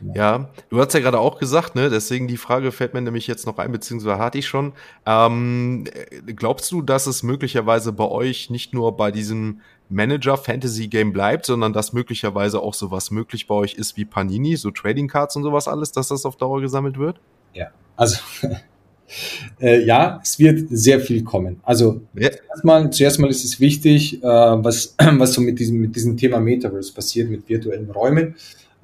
Genau. 0.00 0.14
Ja, 0.14 0.48
du 0.70 0.80
hast 0.80 0.94
ja 0.94 1.00
gerade 1.00 1.18
auch 1.18 1.38
gesagt, 1.38 1.74
ne? 1.74 1.90
Deswegen 1.90 2.28
die 2.28 2.36
Frage 2.36 2.72
fällt 2.72 2.94
mir 2.94 3.02
nämlich 3.02 3.26
jetzt 3.26 3.46
noch 3.46 3.58
ein, 3.58 3.72
beziehungsweise 3.72 4.18
hatte 4.18 4.38
ich 4.38 4.46
schon. 4.46 4.72
Ähm, 5.06 5.84
glaubst 6.26 6.70
du, 6.72 6.82
dass 6.82 7.06
es 7.06 7.22
möglicherweise 7.22 7.92
bei 7.92 8.04
euch 8.04 8.48
nicht 8.48 8.74
nur 8.74 8.96
bei 8.96 9.10
diesem 9.10 9.60
Manager 9.88 10.36
Fantasy 10.36 10.88
Game 10.88 11.12
bleibt, 11.12 11.46
sondern 11.46 11.72
dass 11.72 11.92
möglicherweise 11.92 12.60
auch 12.60 12.74
sowas 12.74 13.10
möglich 13.10 13.46
bei 13.46 13.54
euch 13.54 13.74
ist 13.74 13.96
wie 13.96 14.04
Panini, 14.04 14.56
so 14.56 14.70
Trading 14.70 15.08
Cards 15.08 15.36
und 15.36 15.42
sowas 15.42 15.68
alles, 15.68 15.92
dass 15.92 16.08
das 16.08 16.24
auf 16.24 16.36
Dauer 16.36 16.60
gesammelt 16.60 16.96
wird? 16.98 17.20
Ja, 17.52 17.68
also 17.96 18.18
äh, 19.60 19.84
ja, 19.84 20.20
es 20.22 20.38
wird 20.38 20.66
sehr 20.70 21.00
viel 21.00 21.24
kommen. 21.24 21.60
Also 21.62 22.00
ja. 22.14 22.30
zuerst, 22.30 22.64
mal, 22.64 22.90
zuerst 22.90 23.18
mal 23.18 23.30
ist 23.30 23.44
es 23.44 23.60
wichtig, 23.60 24.22
äh, 24.22 24.26
was, 24.26 24.94
was 25.18 25.34
so 25.34 25.40
mit 25.40 25.58
diesem, 25.58 25.78
mit 25.78 25.96
diesem 25.96 26.16
Thema 26.16 26.40
Metaverse 26.40 26.92
passiert, 26.92 27.30
mit 27.30 27.48
virtuellen 27.48 27.90
Räumen. 27.90 28.34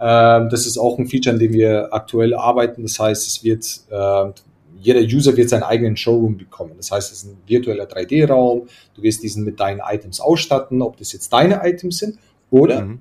Ähm, 0.01 0.49
das 0.49 0.66
ist 0.66 0.79
auch 0.79 0.99
ein 0.99 1.09
Feature, 1.09 1.35
an 1.35 1.41
dem 1.41 1.53
wir 1.53 1.93
aktuell 1.93 2.35
arbeiten. 2.35 2.83
Das 2.83 2.99
heißt, 2.99 3.26
es 3.26 3.43
wird, 3.43 3.81
äh, 3.91 4.33
jeder 4.81 5.01
User 5.01 5.37
wird 5.37 5.49
seinen 5.49 5.64
eigenen 5.64 5.97
Showroom 5.97 6.37
bekommen. 6.37 6.72
Das 6.76 6.91
heißt, 6.91 7.12
es 7.12 7.24
ist 7.24 7.31
ein 7.31 7.39
virtueller 7.47 7.85
3D-Raum. 7.85 8.68
Du 8.95 9.03
wirst 9.03 9.22
diesen 9.22 9.45
mit 9.45 9.59
deinen 9.59 9.81
Items 9.85 10.20
ausstatten, 10.20 10.83
ob 10.83 10.97
das 10.97 11.12
jetzt 11.12 11.33
deine 11.33 11.61
Items 11.64 11.99
sind 11.99 12.18
oder 12.51 12.83
mhm. 12.83 13.01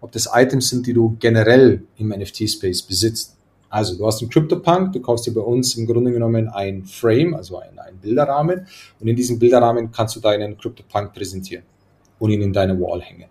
ob 0.00 0.12
das 0.12 0.28
Items 0.32 0.68
sind, 0.68 0.86
die 0.86 0.92
du 0.92 1.16
generell 1.18 1.82
im 1.96 2.10
NFT-Space 2.10 2.82
besitzt. 2.82 3.37
Also 3.70 3.96
du 3.96 4.06
hast 4.06 4.22
einen 4.22 4.30
CryptoPunk, 4.30 4.92
du 4.92 5.00
kaufst 5.00 5.26
dir 5.26 5.34
bei 5.34 5.40
uns 5.40 5.76
im 5.76 5.86
Grunde 5.86 6.12
genommen 6.12 6.48
ein 6.48 6.84
Frame, 6.84 7.34
also 7.34 7.58
einen, 7.58 7.78
Bilderrahmen 8.00 8.66
und 9.00 9.08
in 9.08 9.16
diesem 9.16 9.38
Bilderrahmen 9.38 9.90
kannst 9.90 10.14
du 10.16 10.20
deinen 10.20 10.56
CryptoPunk 10.56 11.12
präsentieren 11.12 11.64
und 12.18 12.30
ihn 12.30 12.42
in 12.42 12.52
deine 12.52 12.78
Wall 12.80 13.00
hängen. 13.00 13.26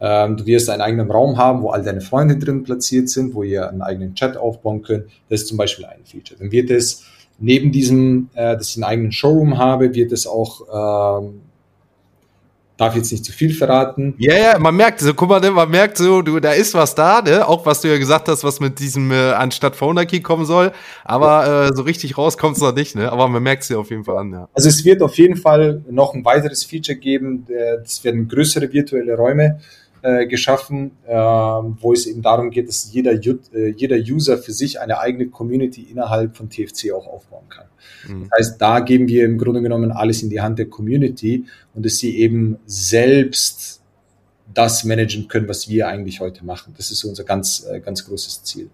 Ähm, 0.00 0.36
du 0.36 0.46
wirst 0.46 0.68
einen 0.68 0.82
eigenen 0.82 1.10
Raum 1.10 1.36
haben, 1.36 1.62
wo 1.62 1.70
all 1.70 1.82
deine 1.82 2.00
Freunde 2.00 2.36
drin 2.36 2.62
platziert 2.62 3.08
sind, 3.08 3.34
wo 3.34 3.42
ihr 3.42 3.68
einen 3.68 3.82
eigenen 3.82 4.14
Chat 4.14 4.36
aufbauen 4.36 4.82
könnt. 4.82 5.06
Das 5.28 5.42
ist 5.42 5.48
zum 5.48 5.56
Beispiel 5.56 5.84
ein 5.84 6.04
Feature. 6.04 6.38
Dann 6.38 6.52
wird 6.52 6.70
es 6.70 7.04
neben 7.38 7.72
diesem, 7.72 8.30
äh, 8.34 8.56
dass 8.56 8.70
ich 8.70 8.76
einen 8.76 8.84
eigenen 8.84 9.12
Showroom 9.12 9.58
habe, 9.58 9.94
wird 9.94 10.12
es 10.12 10.26
auch 10.26 11.20
ähm, 11.20 11.40
darf 12.82 12.96
jetzt 12.96 13.12
nicht 13.12 13.24
zu 13.24 13.32
viel 13.32 13.54
verraten. 13.54 14.14
Ja, 14.18 14.36
ja, 14.36 14.58
man 14.58 14.74
merkt 14.74 15.00
so, 15.00 15.14
guck 15.14 15.28
mal, 15.28 15.40
ne, 15.40 15.50
man 15.50 15.70
merkt 15.70 15.96
so, 15.96 16.22
du, 16.22 16.40
da 16.40 16.52
ist 16.52 16.74
was 16.74 16.94
da, 16.94 17.22
ne? 17.22 17.46
Auch 17.46 17.64
was 17.64 17.80
du 17.80 17.88
ja 17.88 17.98
gesagt 17.98 18.28
hast, 18.28 18.44
was 18.44 18.60
mit 18.60 18.78
diesem 18.78 19.10
äh, 19.10 19.32
anstatt 19.32 19.76
Phone 19.76 20.06
Key 20.06 20.20
kommen 20.20 20.44
soll. 20.44 20.72
Aber 21.04 21.68
äh, 21.70 21.74
so 21.74 21.82
richtig 21.82 22.18
raus 22.18 22.36
kommt 22.36 22.56
es 22.56 22.62
noch 22.62 22.74
nicht, 22.74 22.96
ne? 22.96 23.10
Aber 23.10 23.28
man 23.28 23.42
merkt 23.42 23.62
es 23.62 23.68
ja 23.68 23.78
auf 23.78 23.90
jeden 23.90 24.04
Fall 24.04 24.18
an, 24.18 24.32
ja. 24.32 24.48
Also 24.52 24.68
es 24.68 24.84
wird 24.84 25.02
auf 25.02 25.16
jeden 25.16 25.36
Fall 25.36 25.84
noch 25.90 26.14
ein 26.14 26.24
weiteres 26.24 26.64
Feature 26.64 26.98
geben. 26.98 27.46
Es 27.84 28.02
werden 28.04 28.28
größere 28.28 28.72
virtuelle 28.72 29.16
Räume 29.16 29.60
äh, 30.02 30.26
geschaffen, 30.26 30.92
äh, 31.06 31.14
wo 31.14 31.92
es 31.92 32.06
eben 32.06 32.22
darum 32.22 32.50
geht, 32.50 32.68
dass 32.68 32.92
jeder, 32.92 33.12
äh, 33.12 33.68
jeder 33.76 33.96
User 33.96 34.36
für 34.38 34.52
sich 34.52 34.80
eine 34.80 34.98
eigene 34.98 35.28
Community 35.28 35.82
innerhalb 35.82 36.36
von 36.36 36.50
TFC 36.50 36.92
auch 36.92 37.06
aufbauen 37.06 37.48
kann. 37.48 37.66
Mhm. 38.08 38.28
Das 38.28 38.38
heißt, 38.38 38.60
da 38.60 38.80
geben 38.80 39.08
wir 39.08 39.24
im 39.24 39.38
Grunde 39.38 39.62
genommen 39.62 39.92
alles 39.92 40.22
in 40.22 40.30
die 40.30 40.40
Hand 40.40 40.58
der 40.58 40.66
Community 40.66 41.46
und 41.74 41.86
dass 41.86 41.98
sie 41.98 42.18
eben 42.18 42.58
selbst 42.66 43.80
das 44.52 44.84
managen 44.84 45.28
können, 45.28 45.48
was 45.48 45.68
wir 45.68 45.88
eigentlich 45.88 46.20
heute 46.20 46.44
machen. 46.44 46.74
Das 46.76 46.90
ist 46.90 47.04
unser 47.04 47.24
ganz, 47.24 47.66
äh, 47.70 47.80
ganz 47.80 48.04
großes 48.04 48.42
Ziel. 48.44 48.70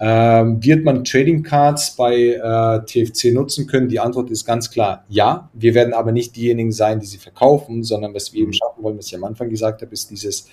Ähm, 0.00 0.62
wird 0.64 0.84
man 0.84 1.02
Trading 1.02 1.42
Cards 1.42 1.96
bei 1.96 2.14
äh, 2.14 2.84
TFC 2.84 3.32
nutzen 3.32 3.66
können? 3.66 3.88
Die 3.88 3.98
Antwort 3.98 4.30
ist 4.30 4.44
ganz 4.44 4.70
klar 4.70 5.04
ja. 5.08 5.50
Wir 5.54 5.74
werden 5.74 5.92
aber 5.92 6.12
nicht 6.12 6.36
diejenigen 6.36 6.70
sein, 6.70 7.00
die 7.00 7.06
sie 7.06 7.18
verkaufen, 7.18 7.82
sondern 7.82 8.14
was 8.14 8.32
wir 8.32 8.42
eben 8.42 8.50
mhm. 8.50 8.54
schaffen 8.54 8.82
wollen, 8.82 8.98
was 8.98 9.08
ich 9.08 9.16
am 9.16 9.24
Anfang 9.24 9.48
gesagt 9.50 9.82
habe, 9.82 9.92
ist 9.92 10.10
dieses 10.10 10.48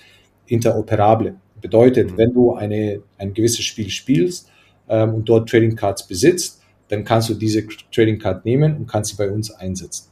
Interoperable. 0.47 1.35
Bedeutet, 1.61 2.11
mhm. 2.11 2.17
wenn 2.17 2.33
du 2.33 2.53
eine, 2.53 3.01
ein 3.19 3.33
gewisses 3.35 3.63
Spiel 3.65 3.89
spielst 3.89 4.49
ähm, 4.89 5.13
und 5.15 5.29
dort 5.29 5.47
Trading 5.47 5.75
Cards 5.75 6.07
besitzt, 6.07 6.61
dann 6.87 7.03
kannst 7.03 7.29
du 7.29 7.35
diese 7.35 7.67
Trading 7.91 8.17
Card 8.17 8.45
nehmen 8.45 8.75
und 8.77 8.87
kannst 8.87 9.11
sie 9.11 9.17
bei 9.17 9.29
uns 9.29 9.51
einsetzen. 9.51 10.09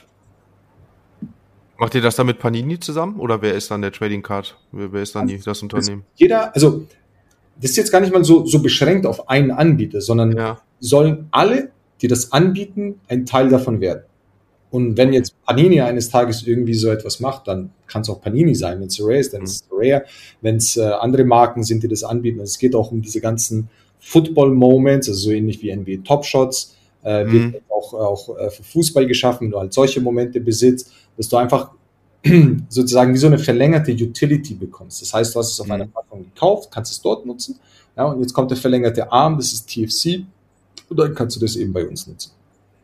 Macht 1.78 1.96
ihr 1.96 2.02
das 2.02 2.16
dann 2.16 2.28
mit 2.28 2.40
Panini 2.40 2.80
zusammen 2.80 3.20
oder 3.20 3.42
wer 3.42 3.56
ist 3.56 3.72
dann 3.72 3.82
der 3.82 3.92
Trading 3.92 4.22
Card? 4.22 4.58
Wer, 4.72 4.94
wer 4.94 5.02
ist 5.02 5.16
dann 5.16 5.28
die, 5.28 5.40
das 5.40 5.62
Unternehmen? 5.62 6.06
Jeder, 6.16 6.54
also 6.56 6.86
das 7.62 7.72
ist 7.72 7.78
jetzt 7.78 7.91
gar 7.91 8.01
nicht 8.01 8.14
mal 8.14 8.24
so, 8.24 8.45
so 8.45 8.62
beschränkt 8.62 9.06
auf 9.06 9.30
einen 9.30 9.51
Anbieter, 9.51 10.01
sondern 10.01 10.36
ja. 10.36 10.62
sollen 10.80 11.28
alle, 11.32 11.70
die 12.01 12.08
das 12.08 12.32
anbieten, 12.32 12.99
ein 13.08 13.26
Teil 13.26 13.49
davon 13.49 13.80
werden. 13.80 14.04
Und 14.74 14.97
wenn 14.97 15.14
jetzt 15.14 15.36
Panini 15.45 15.82
eines 15.82 16.10
Tages 16.10 16.47
irgendwie 16.47 16.74
so 16.74 16.89
etwas 16.89 17.20
macht, 17.20 17.47
dann 17.47 17.70
kann 17.86 18.01
es 18.01 18.10
auch 18.10 18.20
Panini 18.20 18.56
sein. 18.56 18.80
Wenn 18.80 18.88
es 18.88 18.99
Rare 18.99 19.20
ist, 19.20 19.32
dann 19.34 19.41
mhm. 19.41 19.45
ist 19.45 19.51
es 19.51 19.68
Rare. 19.72 20.04
Wenn 20.41 20.56
es 20.56 20.78
äh, 20.78 20.82
andere 20.82 21.26
Marken 21.26 21.64
sind, 21.64 21.84
die 21.84 21.88
das 21.88 22.04
anbieten. 22.04 22.39
Also 22.39 22.49
es 22.49 22.58
geht 22.58 22.74
auch 22.74 22.91
um 22.91 23.04
diese 23.04 23.22
ganzen 23.22 23.70
Football-Moments, 23.99 25.08
also 25.08 25.20
so 25.20 25.32
ähnlich 25.32 25.62
wie 25.62 25.74
NBA 25.76 26.04
Top 26.04 26.26
Shots, 26.26 26.76
äh, 27.04 27.24
mhm. 27.24 27.54
wird 27.54 27.64
auch, 27.70 27.93
auch 27.93 28.38
äh, 28.38 28.49
für 28.49 28.64
Fußball 28.64 29.06
geschaffen, 29.06 29.45
wenn 29.45 29.51
du 29.51 29.60
halt 29.60 29.74
solche 29.74 30.01
Momente 30.01 30.41
besitzt, 30.41 30.91
dass 31.18 31.30
du 31.30 31.38
einfach 31.38 31.70
sozusagen 32.70 33.14
wie 33.14 33.18
so 33.18 33.28
eine 33.28 33.38
verlängerte 33.38 33.92
Utility 33.92 34.54
bekommst. 34.54 35.02
Das 35.02 35.14
heißt, 35.14 35.36
du 35.36 35.40
hast 35.40 35.52
es 35.52 35.60
auf 35.60 35.68
mhm. 35.68 35.74
einer 35.74 35.88
Plattform 35.88 36.24
gekauft, 36.24 36.72
kannst 36.72 36.92
es 36.92 37.02
dort 37.02 37.26
nutzen. 37.26 37.60
Ja, 37.96 38.06
und 38.06 38.22
jetzt 38.22 38.34
kommt 38.34 38.50
der 38.50 38.58
verlängerte 38.58 39.12
Arm, 39.12 39.38
das 39.38 39.54
ist 39.54 39.70
TFC, 39.70 40.26
und 40.90 40.98
dann 40.98 41.14
kannst 41.14 41.36
du 41.36 41.40
das 41.42 41.56
eben 41.56 41.74
bei 41.74 41.88
uns 41.88 42.08
nutzen. 42.08 42.32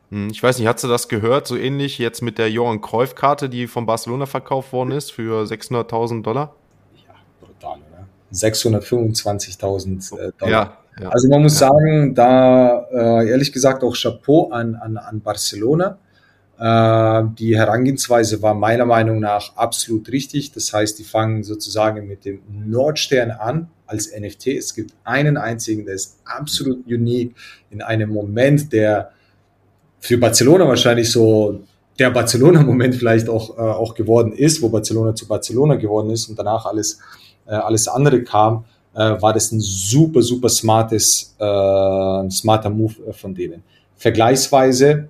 Hm, 0.09 0.29
ich 0.31 0.41
weiß 0.41 0.59
nicht, 0.59 0.67
hast 0.67 0.83
du 0.83 0.87
das 0.87 1.07
gehört? 1.07 1.47
So 1.47 1.55
ähnlich 1.55 1.97
jetzt 1.99 2.21
mit 2.21 2.37
der 2.37 2.51
Johann 2.51 2.81
Cruyff-Karte, 2.81 3.49
die 3.49 3.67
von 3.67 3.85
Barcelona 3.85 4.25
verkauft 4.25 4.73
worden 4.73 4.91
ist 4.91 5.11
für 5.11 5.43
600.000 5.43 6.23
Dollar? 6.23 6.55
Ja, 6.95 7.13
brutal, 7.39 7.79
oder? 7.91 8.07
625.000 8.33 10.17
äh, 10.17 10.31
Dollar. 10.37 10.51
Ja, 10.51 10.77
ja, 10.99 11.09
also 11.09 11.29
man 11.29 11.43
muss 11.43 11.59
ja. 11.59 11.69
sagen, 11.69 12.13
da 12.13 12.85
äh, 12.91 13.29
ehrlich 13.29 13.51
gesagt 13.53 13.83
auch 13.83 13.95
Chapeau 13.95 14.49
an, 14.51 14.75
an, 14.75 14.97
an 14.97 15.21
Barcelona 15.21 15.97
die 16.61 17.55
Herangehensweise 17.55 18.41
war 18.41 18.53
meiner 18.53 18.85
Meinung 18.85 19.21
nach 19.21 19.55
absolut 19.55 20.11
richtig. 20.11 20.51
Das 20.51 20.73
heißt, 20.73 20.99
die 20.99 21.05
fangen 21.05 21.43
sozusagen 21.43 22.05
mit 22.05 22.25
dem 22.25 22.41
Nordstern 22.49 23.31
an 23.31 23.69
als 23.87 24.11
NFT. 24.11 24.47
Es 24.47 24.75
gibt 24.75 24.93
einen 25.05 25.37
einzigen, 25.37 25.85
der 25.85 25.95
ist 25.95 26.19
absolut 26.25 26.85
unique 26.85 27.33
in 27.69 27.81
einem 27.81 28.09
Moment, 28.09 28.73
der 28.73 29.11
für 29.99 30.17
Barcelona 30.17 30.67
wahrscheinlich 30.67 31.11
so 31.11 31.61
der 31.97 32.09
Barcelona-Moment 32.11 32.95
vielleicht 32.95 33.27
auch, 33.27 33.57
äh, 33.57 33.61
auch 33.61 33.93
geworden 33.93 34.31
ist, 34.31 34.61
wo 34.61 34.69
Barcelona 34.69 35.13
zu 35.13 35.27
Barcelona 35.27 35.75
geworden 35.75 36.09
ist 36.11 36.29
und 36.29 36.39
danach 36.39 36.65
alles, 36.65 36.99
äh, 37.45 37.51
alles 37.51 37.87
andere 37.87 38.23
kam, 38.23 38.63
äh, 38.93 39.21
war 39.21 39.33
das 39.33 39.51
ein 39.51 39.59
super, 39.59 40.21
super 40.21 40.49
smartes, 40.49 41.35
äh, 41.37 42.29
smarter 42.29 42.69
Move 42.69 42.93
äh, 43.07 43.13
von 43.13 43.35
denen. 43.35 43.63
Vergleichsweise 43.97 45.09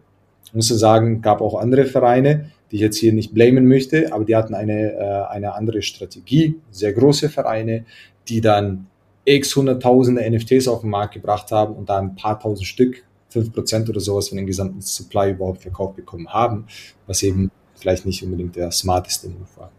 ich 0.49 0.55
muss 0.55 0.67
sagen, 0.67 1.21
gab 1.21 1.41
auch 1.41 1.55
andere 1.55 1.85
Vereine, 1.85 2.51
die 2.71 2.77
ich 2.77 2.81
jetzt 2.81 2.97
hier 2.97 3.13
nicht 3.13 3.33
blamen 3.33 3.67
möchte, 3.67 4.11
aber 4.11 4.25
die 4.25 4.35
hatten 4.35 4.55
eine, 4.55 4.93
äh, 4.93 5.27
eine 5.29 5.53
andere 5.53 5.81
Strategie, 5.81 6.55
sehr 6.71 6.93
große 6.93 7.29
Vereine, 7.29 7.85
die 8.27 8.41
dann 8.41 8.87
x 9.25 9.55
hunderttausende 9.55 10.27
NFTs 10.27 10.67
auf 10.67 10.81
den 10.81 10.89
Markt 10.89 11.13
gebracht 11.13 11.51
haben 11.51 11.75
und 11.75 11.89
da 11.89 11.99
ein 11.99 12.15
paar 12.15 12.39
tausend 12.39 12.67
Stück, 12.67 13.03
fünf 13.29 13.53
Prozent 13.53 13.87
oder 13.89 13.99
sowas 13.99 14.29
von 14.29 14.37
den 14.37 14.47
gesamten 14.47 14.81
Supply 14.81 15.31
überhaupt 15.31 15.61
verkauft 15.61 15.95
bekommen 15.95 16.27
haben, 16.29 16.65
was 17.05 17.21
eben 17.21 17.51
vielleicht 17.75 18.05
nicht 18.05 18.23
unbedingt 18.23 18.55
der 18.55 18.71
smarteste 18.71 19.29
Move 19.29 19.47
war. 19.55 19.71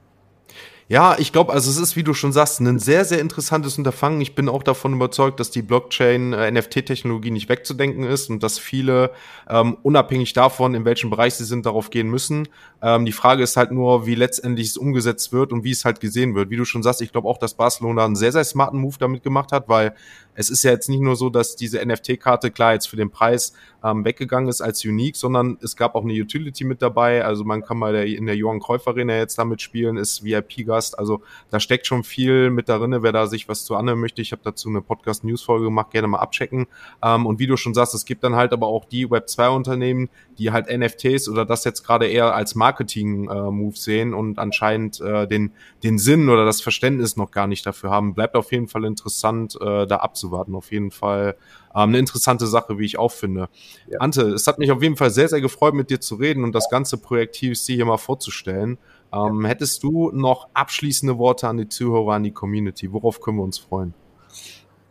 Ja, 0.91 1.17
ich 1.21 1.31
glaube, 1.31 1.53
also 1.53 1.71
es 1.71 1.77
ist, 1.77 1.95
wie 1.95 2.03
du 2.03 2.15
schon 2.15 2.33
sagst, 2.33 2.59
ein 2.59 2.81
sehr, 2.81 3.05
sehr 3.05 3.21
interessantes 3.21 3.79
Unterfangen. 3.79 4.21
Ich 4.21 4.35
bin 4.35 4.49
auch 4.49 4.65
davon 4.65 4.93
überzeugt, 4.93 5.39
dass 5.39 5.53
die 5.53 5.63
Blockchain-NFT-Technologie 5.63 7.29
äh, 7.29 7.31
nicht 7.31 7.49
wegzudenken 7.49 8.03
ist 8.03 8.29
und 8.29 8.43
dass 8.43 8.59
viele, 8.59 9.13
ähm, 9.49 9.77
unabhängig 9.85 10.33
davon, 10.33 10.75
in 10.75 10.85
welchem 10.85 11.09
Bereich 11.09 11.35
sie 11.35 11.45
sind, 11.45 11.65
darauf 11.65 11.91
gehen 11.91 12.09
müssen. 12.09 12.49
Ähm, 12.83 13.05
die 13.05 13.13
Frage 13.13 13.45
ist 13.45 13.57
halt 13.57 13.71
nur, 13.71 14.05
wie 14.07 14.17
letztendlich 14.17 14.67
es 14.67 14.77
umgesetzt 14.77 15.33
wird 15.33 15.53
und 15.53 15.63
wie 15.63 15.71
es 15.71 15.85
halt 15.85 16.01
gesehen 16.01 16.35
wird. 16.35 16.51
Wie 16.51 16.57
du 16.57 16.65
schon 16.65 16.83
sagst, 16.83 17.03
ich 17.03 17.13
glaube 17.13 17.29
auch, 17.29 17.39
dass 17.39 17.55
Barcelona 17.55 18.05
einen 18.05 18.17
sehr, 18.17 18.33
sehr 18.33 18.43
smarten 18.43 18.81
Move 18.81 18.97
damit 18.99 19.23
gemacht 19.23 19.53
hat, 19.53 19.69
weil 19.69 19.95
es 20.35 20.51
ist 20.51 20.65
ja 20.65 20.73
jetzt 20.73 20.89
nicht 20.89 21.03
nur 21.03 21.15
so, 21.15 21.31
dass 21.31 21.55
diese 21.55 21.85
NFT-Karte 21.85 22.51
klar 22.51 22.73
jetzt 22.73 22.89
für 22.89 22.97
den 22.97 23.11
Preis 23.11 23.53
ähm, 23.85 24.05
weggegangen 24.05 24.49
ist 24.49 24.61
als 24.61 24.85
Unique, 24.85 25.17
sondern 25.17 25.59
es 25.63 25.77
gab 25.77 25.95
auch 25.95 26.03
eine 26.03 26.15
Utility 26.15 26.65
mit 26.65 26.83
dabei. 26.83 27.25
Also 27.25 27.45
man 27.45 27.63
kann 27.63 27.79
mal 27.79 27.95
in 27.95 28.27
der 28.27 28.37
Johann 28.37 28.59
Cruyff 28.59 28.89
Arena 28.89 29.17
jetzt 29.17 29.39
damit 29.39 29.63
spielen, 29.63 29.97
ist 29.97 30.25
VIP-Gast. 30.25 30.80
Also 30.99 31.23
da 31.51 31.61
steckt 31.61 31.87
schon 31.87 32.05
viel 32.05 32.51
mit 32.51 32.69
darin, 32.69 33.03
wer 33.03 33.13
da 33.13 33.27
sich 33.27 33.49
was 33.49 33.65
zu 33.65 33.77
anhören 33.77 34.01
möchte. 34.01 34.23
Ich 34.23 34.33
habe 34.33 34.43
dazu 34.45 34.69
eine 34.69 34.81
Podcast-News-Folge 34.81 35.67
gemacht, 35.67 35.91
gerne 35.91 36.09
mal 36.09 36.19
abchecken. 36.19 36.67
Ähm, 37.03 37.27
und 37.27 37.39
wie 37.39 37.47
du 37.47 37.57
schon 37.57 37.75
sagst, 37.75 37.95
es 37.95 38.05
gibt 38.05 38.25
dann 38.25 38.37
halt 38.37 38.53
aber 38.53 38.67
auch 38.67 38.85
die 38.85 39.07
Web2-Unternehmen, 39.07 40.09
die 40.39 40.53
halt 40.53 40.67
NFTs 40.71 41.29
oder 41.29 41.45
das 41.45 41.65
jetzt 41.65 41.83
gerade 41.83 42.07
eher 42.07 42.35
als 42.35 42.55
Marketing-Move 42.55 43.75
äh, 43.75 43.79
sehen 43.79 44.15
und 44.15 44.39
anscheinend 44.39 45.01
äh, 45.01 45.27
den, 45.27 45.53
den 45.83 45.99
Sinn 45.99 46.29
oder 46.29 46.45
das 46.45 46.61
Verständnis 46.61 47.17
noch 47.17 47.31
gar 47.31 47.47
nicht 47.47 47.67
dafür 47.67 47.91
haben. 47.91 48.15
Bleibt 48.15 48.37
auf 48.37 48.53
jeden 48.53 48.69
Fall 48.69 48.85
interessant, 48.85 49.57
äh, 49.61 49.87
da 49.87 49.97
abzuwarten. 49.97 50.55
Auf 50.55 50.73
jeden 50.73 50.91
Fall 50.91 51.37
ähm, 51.75 51.91
eine 51.91 51.99
interessante 51.99 52.47
Sache, 52.47 52.79
wie 52.79 52.85
ich 52.85 52.99
auch 52.99 53.13
finde. 53.13 53.49
Ja. 53.89 54.01
Ante, 54.01 54.23
es 54.23 54.47
hat 54.47 54.59
mich 54.59 54.73
auf 54.73 54.83
jeden 54.83 54.97
Fall 54.97 55.11
sehr, 55.11 55.29
sehr 55.29 55.41
gefreut, 55.41 55.75
mit 55.75 55.91
dir 55.91 56.01
zu 56.01 56.17
reden 56.17 56.45
und 56.45 56.55
das 56.55 56.69
ganze 56.71 56.99
Projekt 56.99 57.37
TFC 57.37 57.75
hier 57.75 57.87
mal 57.87 57.99
vorzustellen. 57.99 58.79
Ähm. 59.13 59.45
Hättest 59.45 59.83
du 59.83 60.11
noch 60.13 60.49
abschließende 60.55 61.19
Worte 61.19 61.49
an 61.49 61.59
die 61.59 61.69
Zuhörer, 61.69 62.15
an 62.15 62.23
die 62.23 62.33
Community? 62.33 62.93
Worauf 62.93 63.21
können 63.21 63.39
wir 63.39 63.45
uns 63.45 63.59
freuen? 63.59 63.95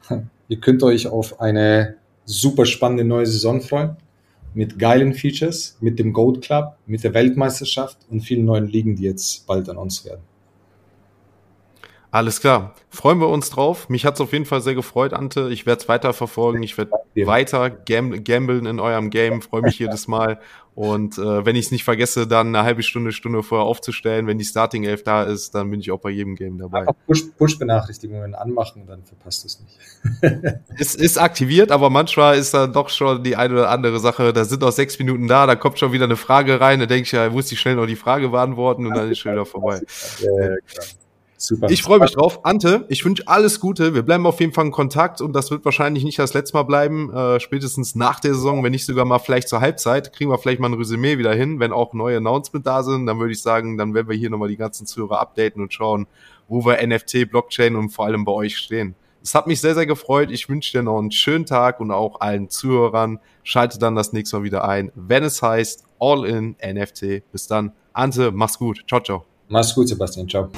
Ihr 0.47 0.59
könnt 0.59 0.83
euch 0.83 1.07
auf 1.07 1.39
eine 1.39 1.97
super 2.25 2.65
spannende 2.65 3.03
neue 3.03 3.25
Saison 3.25 3.61
freuen. 3.61 3.97
Mit 4.53 4.79
geilen 4.79 5.13
Features, 5.13 5.77
mit 5.79 5.99
dem 5.99 6.11
Gold 6.11 6.41
Club, 6.41 6.75
mit 6.87 7.03
der 7.03 7.13
Weltmeisterschaft 7.13 7.97
und 8.09 8.21
vielen 8.21 8.45
neuen 8.45 8.67
Ligen, 8.67 8.95
die 8.95 9.03
jetzt 9.03 9.45
bald 9.45 9.69
an 9.69 9.77
uns 9.77 10.05
werden. 10.05 10.21
Alles 12.11 12.41
klar. 12.41 12.73
Freuen 12.89 13.19
wir 13.19 13.29
uns 13.29 13.51
drauf. 13.51 13.87
Mich 13.87 14.05
hat's 14.05 14.19
auf 14.19 14.33
jeden 14.33 14.45
Fall 14.45 14.61
sehr 14.61 14.73
gefreut, 14.73 15.13
Ante. 15.13 15.49
Ich 15.51 15.67
werde 15.67 15.81
es 15.81 15.87
weiter 15.87 16.11
verfolgen. 16.13 16.63
Ich 16.63 16.75
werde 16.77 16.91
weiter 17.15 17.69
gam 17.69 18.23
gambeln 18.23 18.65
in 18.65 18.79
eurem 18.79 19.11
Game. 19.11 19.43
Freue 19.43 19.61
mich 19.61 19.77
jedes 19.77 20.07
Mal. 20.07 20.39
Und 20.73 21.17
äh, 21.17 21.45
wenn 21.45 21.55
ich 21.55 21.65
es 21.65 21.71
nicht 21.71 21.83
vergesse, 21.83 22.25
dann 22.25 22.47
eine 22.47 22.63
halbe 22.63 22.81
Stunde, 22.81 23.11
Stunde 23.11 23.43
vorher 23.43 23.67
aufzustellen. 23.67 24.25
Wenn 24.25 24.39
die 24.39 24.45
Starting 24.45 24.85
Elf 24.85 25.03
da 25.03 25.23
ist, 25.23 25.53
dann 25.53 25.69
bin 25.69 25.81
ich 25.81 25.91
auch 25.91 25.99
bei 25.99 26.09
jedem 26.09 26.35
Game 26.35 26.57
dabei. 26.57 26.85
Push-Benachrichtigungen 27.37 28.31
Push 28.31 28.41
anmachen, 28.41 28.87
dann 28.87 29.03
verpasst 29.03 29.45
es 29.45 29.59
nicht. 29.59 29.77
es 30.79 30.95
ist 30.95 31.17
aktiviert, 31.17 31.71
aber 31.71 31.89
manchmal 31.89 32.37
ist 32.37 32.53
da 32.53 32.65
doch 32.65 32.89
schon 32.89 33.23
die 33.23 33.35
eine 33.35 33.53
oder 33.55 33.69
andere 33.69 33.99
Sache. 33.99 34.33
Da 34.33 34.45
sind 34.45 34.61
noch 34.61 34.71
sechs 34.71 34.97
Minuten 34.97 35.27
da, 35.27 35.45
da 35.45 35.55
kommt 35.55 35.77
schon 35.77 35.91
wieder 35.91 36.05
eine 36.05 36.15
Frage 36.15 36.59
rein. 36.61 36.79
Da 36.79 36.85
denke 36.85 37.03
ich, 37.03 37.11
ja, 37.11 37.29
muss 37.29 37.51
ich 37.51 37.59
schnell 37.59 37.75
noch 37.75 37.85
die 37.85 37.97
Frage 37.97 38.29
beantworten 38.29 38.87
und 38.87 38.95
dann 38.95 39.11
ist 39.11 39.19
schon 39.19 39.33
wieder 39.33 39.45
vorbei. 39.45 39.81
Ja, 40.21 40.55
klar. 40.65 40.85
Super. 41.41 41.69
Ich 41.69 41.83
freue 41.83 41.99
mich 41.99 42.11
drauf. 42.11 42.41
Ante, 42.43 42.85
ich 42.89 43.05
wünsche 43.05 43.23
alles 43.25 43.61
Gute. 43.61 43.95
Wir 43.95 44.01
bleiben 44.01 44.25
auf 44.25 44.41
jeden 44.41 44.51
Fall 44.51 44.65
in 44.65 44.71
Kontakt 44.71 45.21
und 45.21 45.31
das 45.31 45.51
wird 45.51 45.63
wahrscheinlich 45.63 46.03
nicht 46.03 46.19
das 46.19 46.33
letzte 46.33 46.57
Mal 46.57 46.63
bleiben. 46.63 47.13
Äh, 47.13 47.39
spätestens 47.39 47.95
nach 47.95 48.19
der 48.19 48.33
Saison, 48.33 48.61
wenn 48.61 48.71
nicht 48.71 48.85
sogar 48.85 49.05
mal 49.05 49.19
vielleicht 49.19 49.47
zur 49.47 49.61
Halbzeit, 49.61 50.11
kriegen 50.11 50.29
wir 50.29 50.37
vielleicht 50.37 50.59
mal 50.59 50.67
ein 50.67 50.73
Resümee 50.73 51.17
wieder 51.17 51.33
hin. 51.33 51.61
Wenn 51.61 51.71
auch 51.71 51.93
neue 51.93 52.17
Announcements 52.17 52.65
da 52.65 52.83
sind, 52.83 53.05
dann 53.05 53.19
würde 53.19 53.31
ich 53.31 53.41
sagen, 53.41 53.77
dann 53.77 53.93
werden 53.93 54.09
wir 54.09 54.17
hier 54.17 54.29
nochmal 54.29 54.49
die 54.49 54.57
ganzen 54.57 54.85
Zuhörer 54.85 55.21
updaten 55.21 55.61
und 55.61 55.73
schauen, 55.73 56.07
wo 56.49 56.65
wir 56.65 56.85
NFT, 56.85 57.29
Blockchain 57.29 57.77
und 57.77 57.91
vor 57.91 58.05
allem 58.05 58.25
bei 58.25 58.33
euch 58.33 58.57
stehen. 58.57 58.95
Es 59.23 59.33
hat 59.33 59.47
mich 59.47 59.61
sehr, 59.61 59.75
sehr 59.75 59.85
gefreut. 59.85 60.31
Ich 60.31 60.49
wünsche 60.49 60.77
dir 60.77 60.83
noch 60.83 60.99
einen 60.99 61.11
schönen 61.11 61.45
Tag 61.45 61.79
und 61.79 61.91
auch 61.91 62.19
allen 62.19 62.49
Zuhörern. 62.49 63.19
Schalte 63.43 63.79
dann 63.79 63.95
das 63.95 64.11
nächste 64.11 64.37
Mal 64.37 64.43
wieder 64.43 64.67
ein, 64.67 64.91
wenn 64.95 65.23
es 65.23 65.41
heißt 65.41 65.85
All 65.99 66.25
in 66.25 66.57
NFT. 66.61 67.31
Bis 67.31 67.47
dann. 67.47 67.71
Ante, 67.93 68.31
mach's 68.33 68.57
gut. 68.57 68.83
Ciao, 68.89 69.01
ciao. 69.01 69.25
Mach's 69.47 69.73
gut, 69.73 69.87
Sebastian. 69.87 70.27
Ciao. 70.27 70.49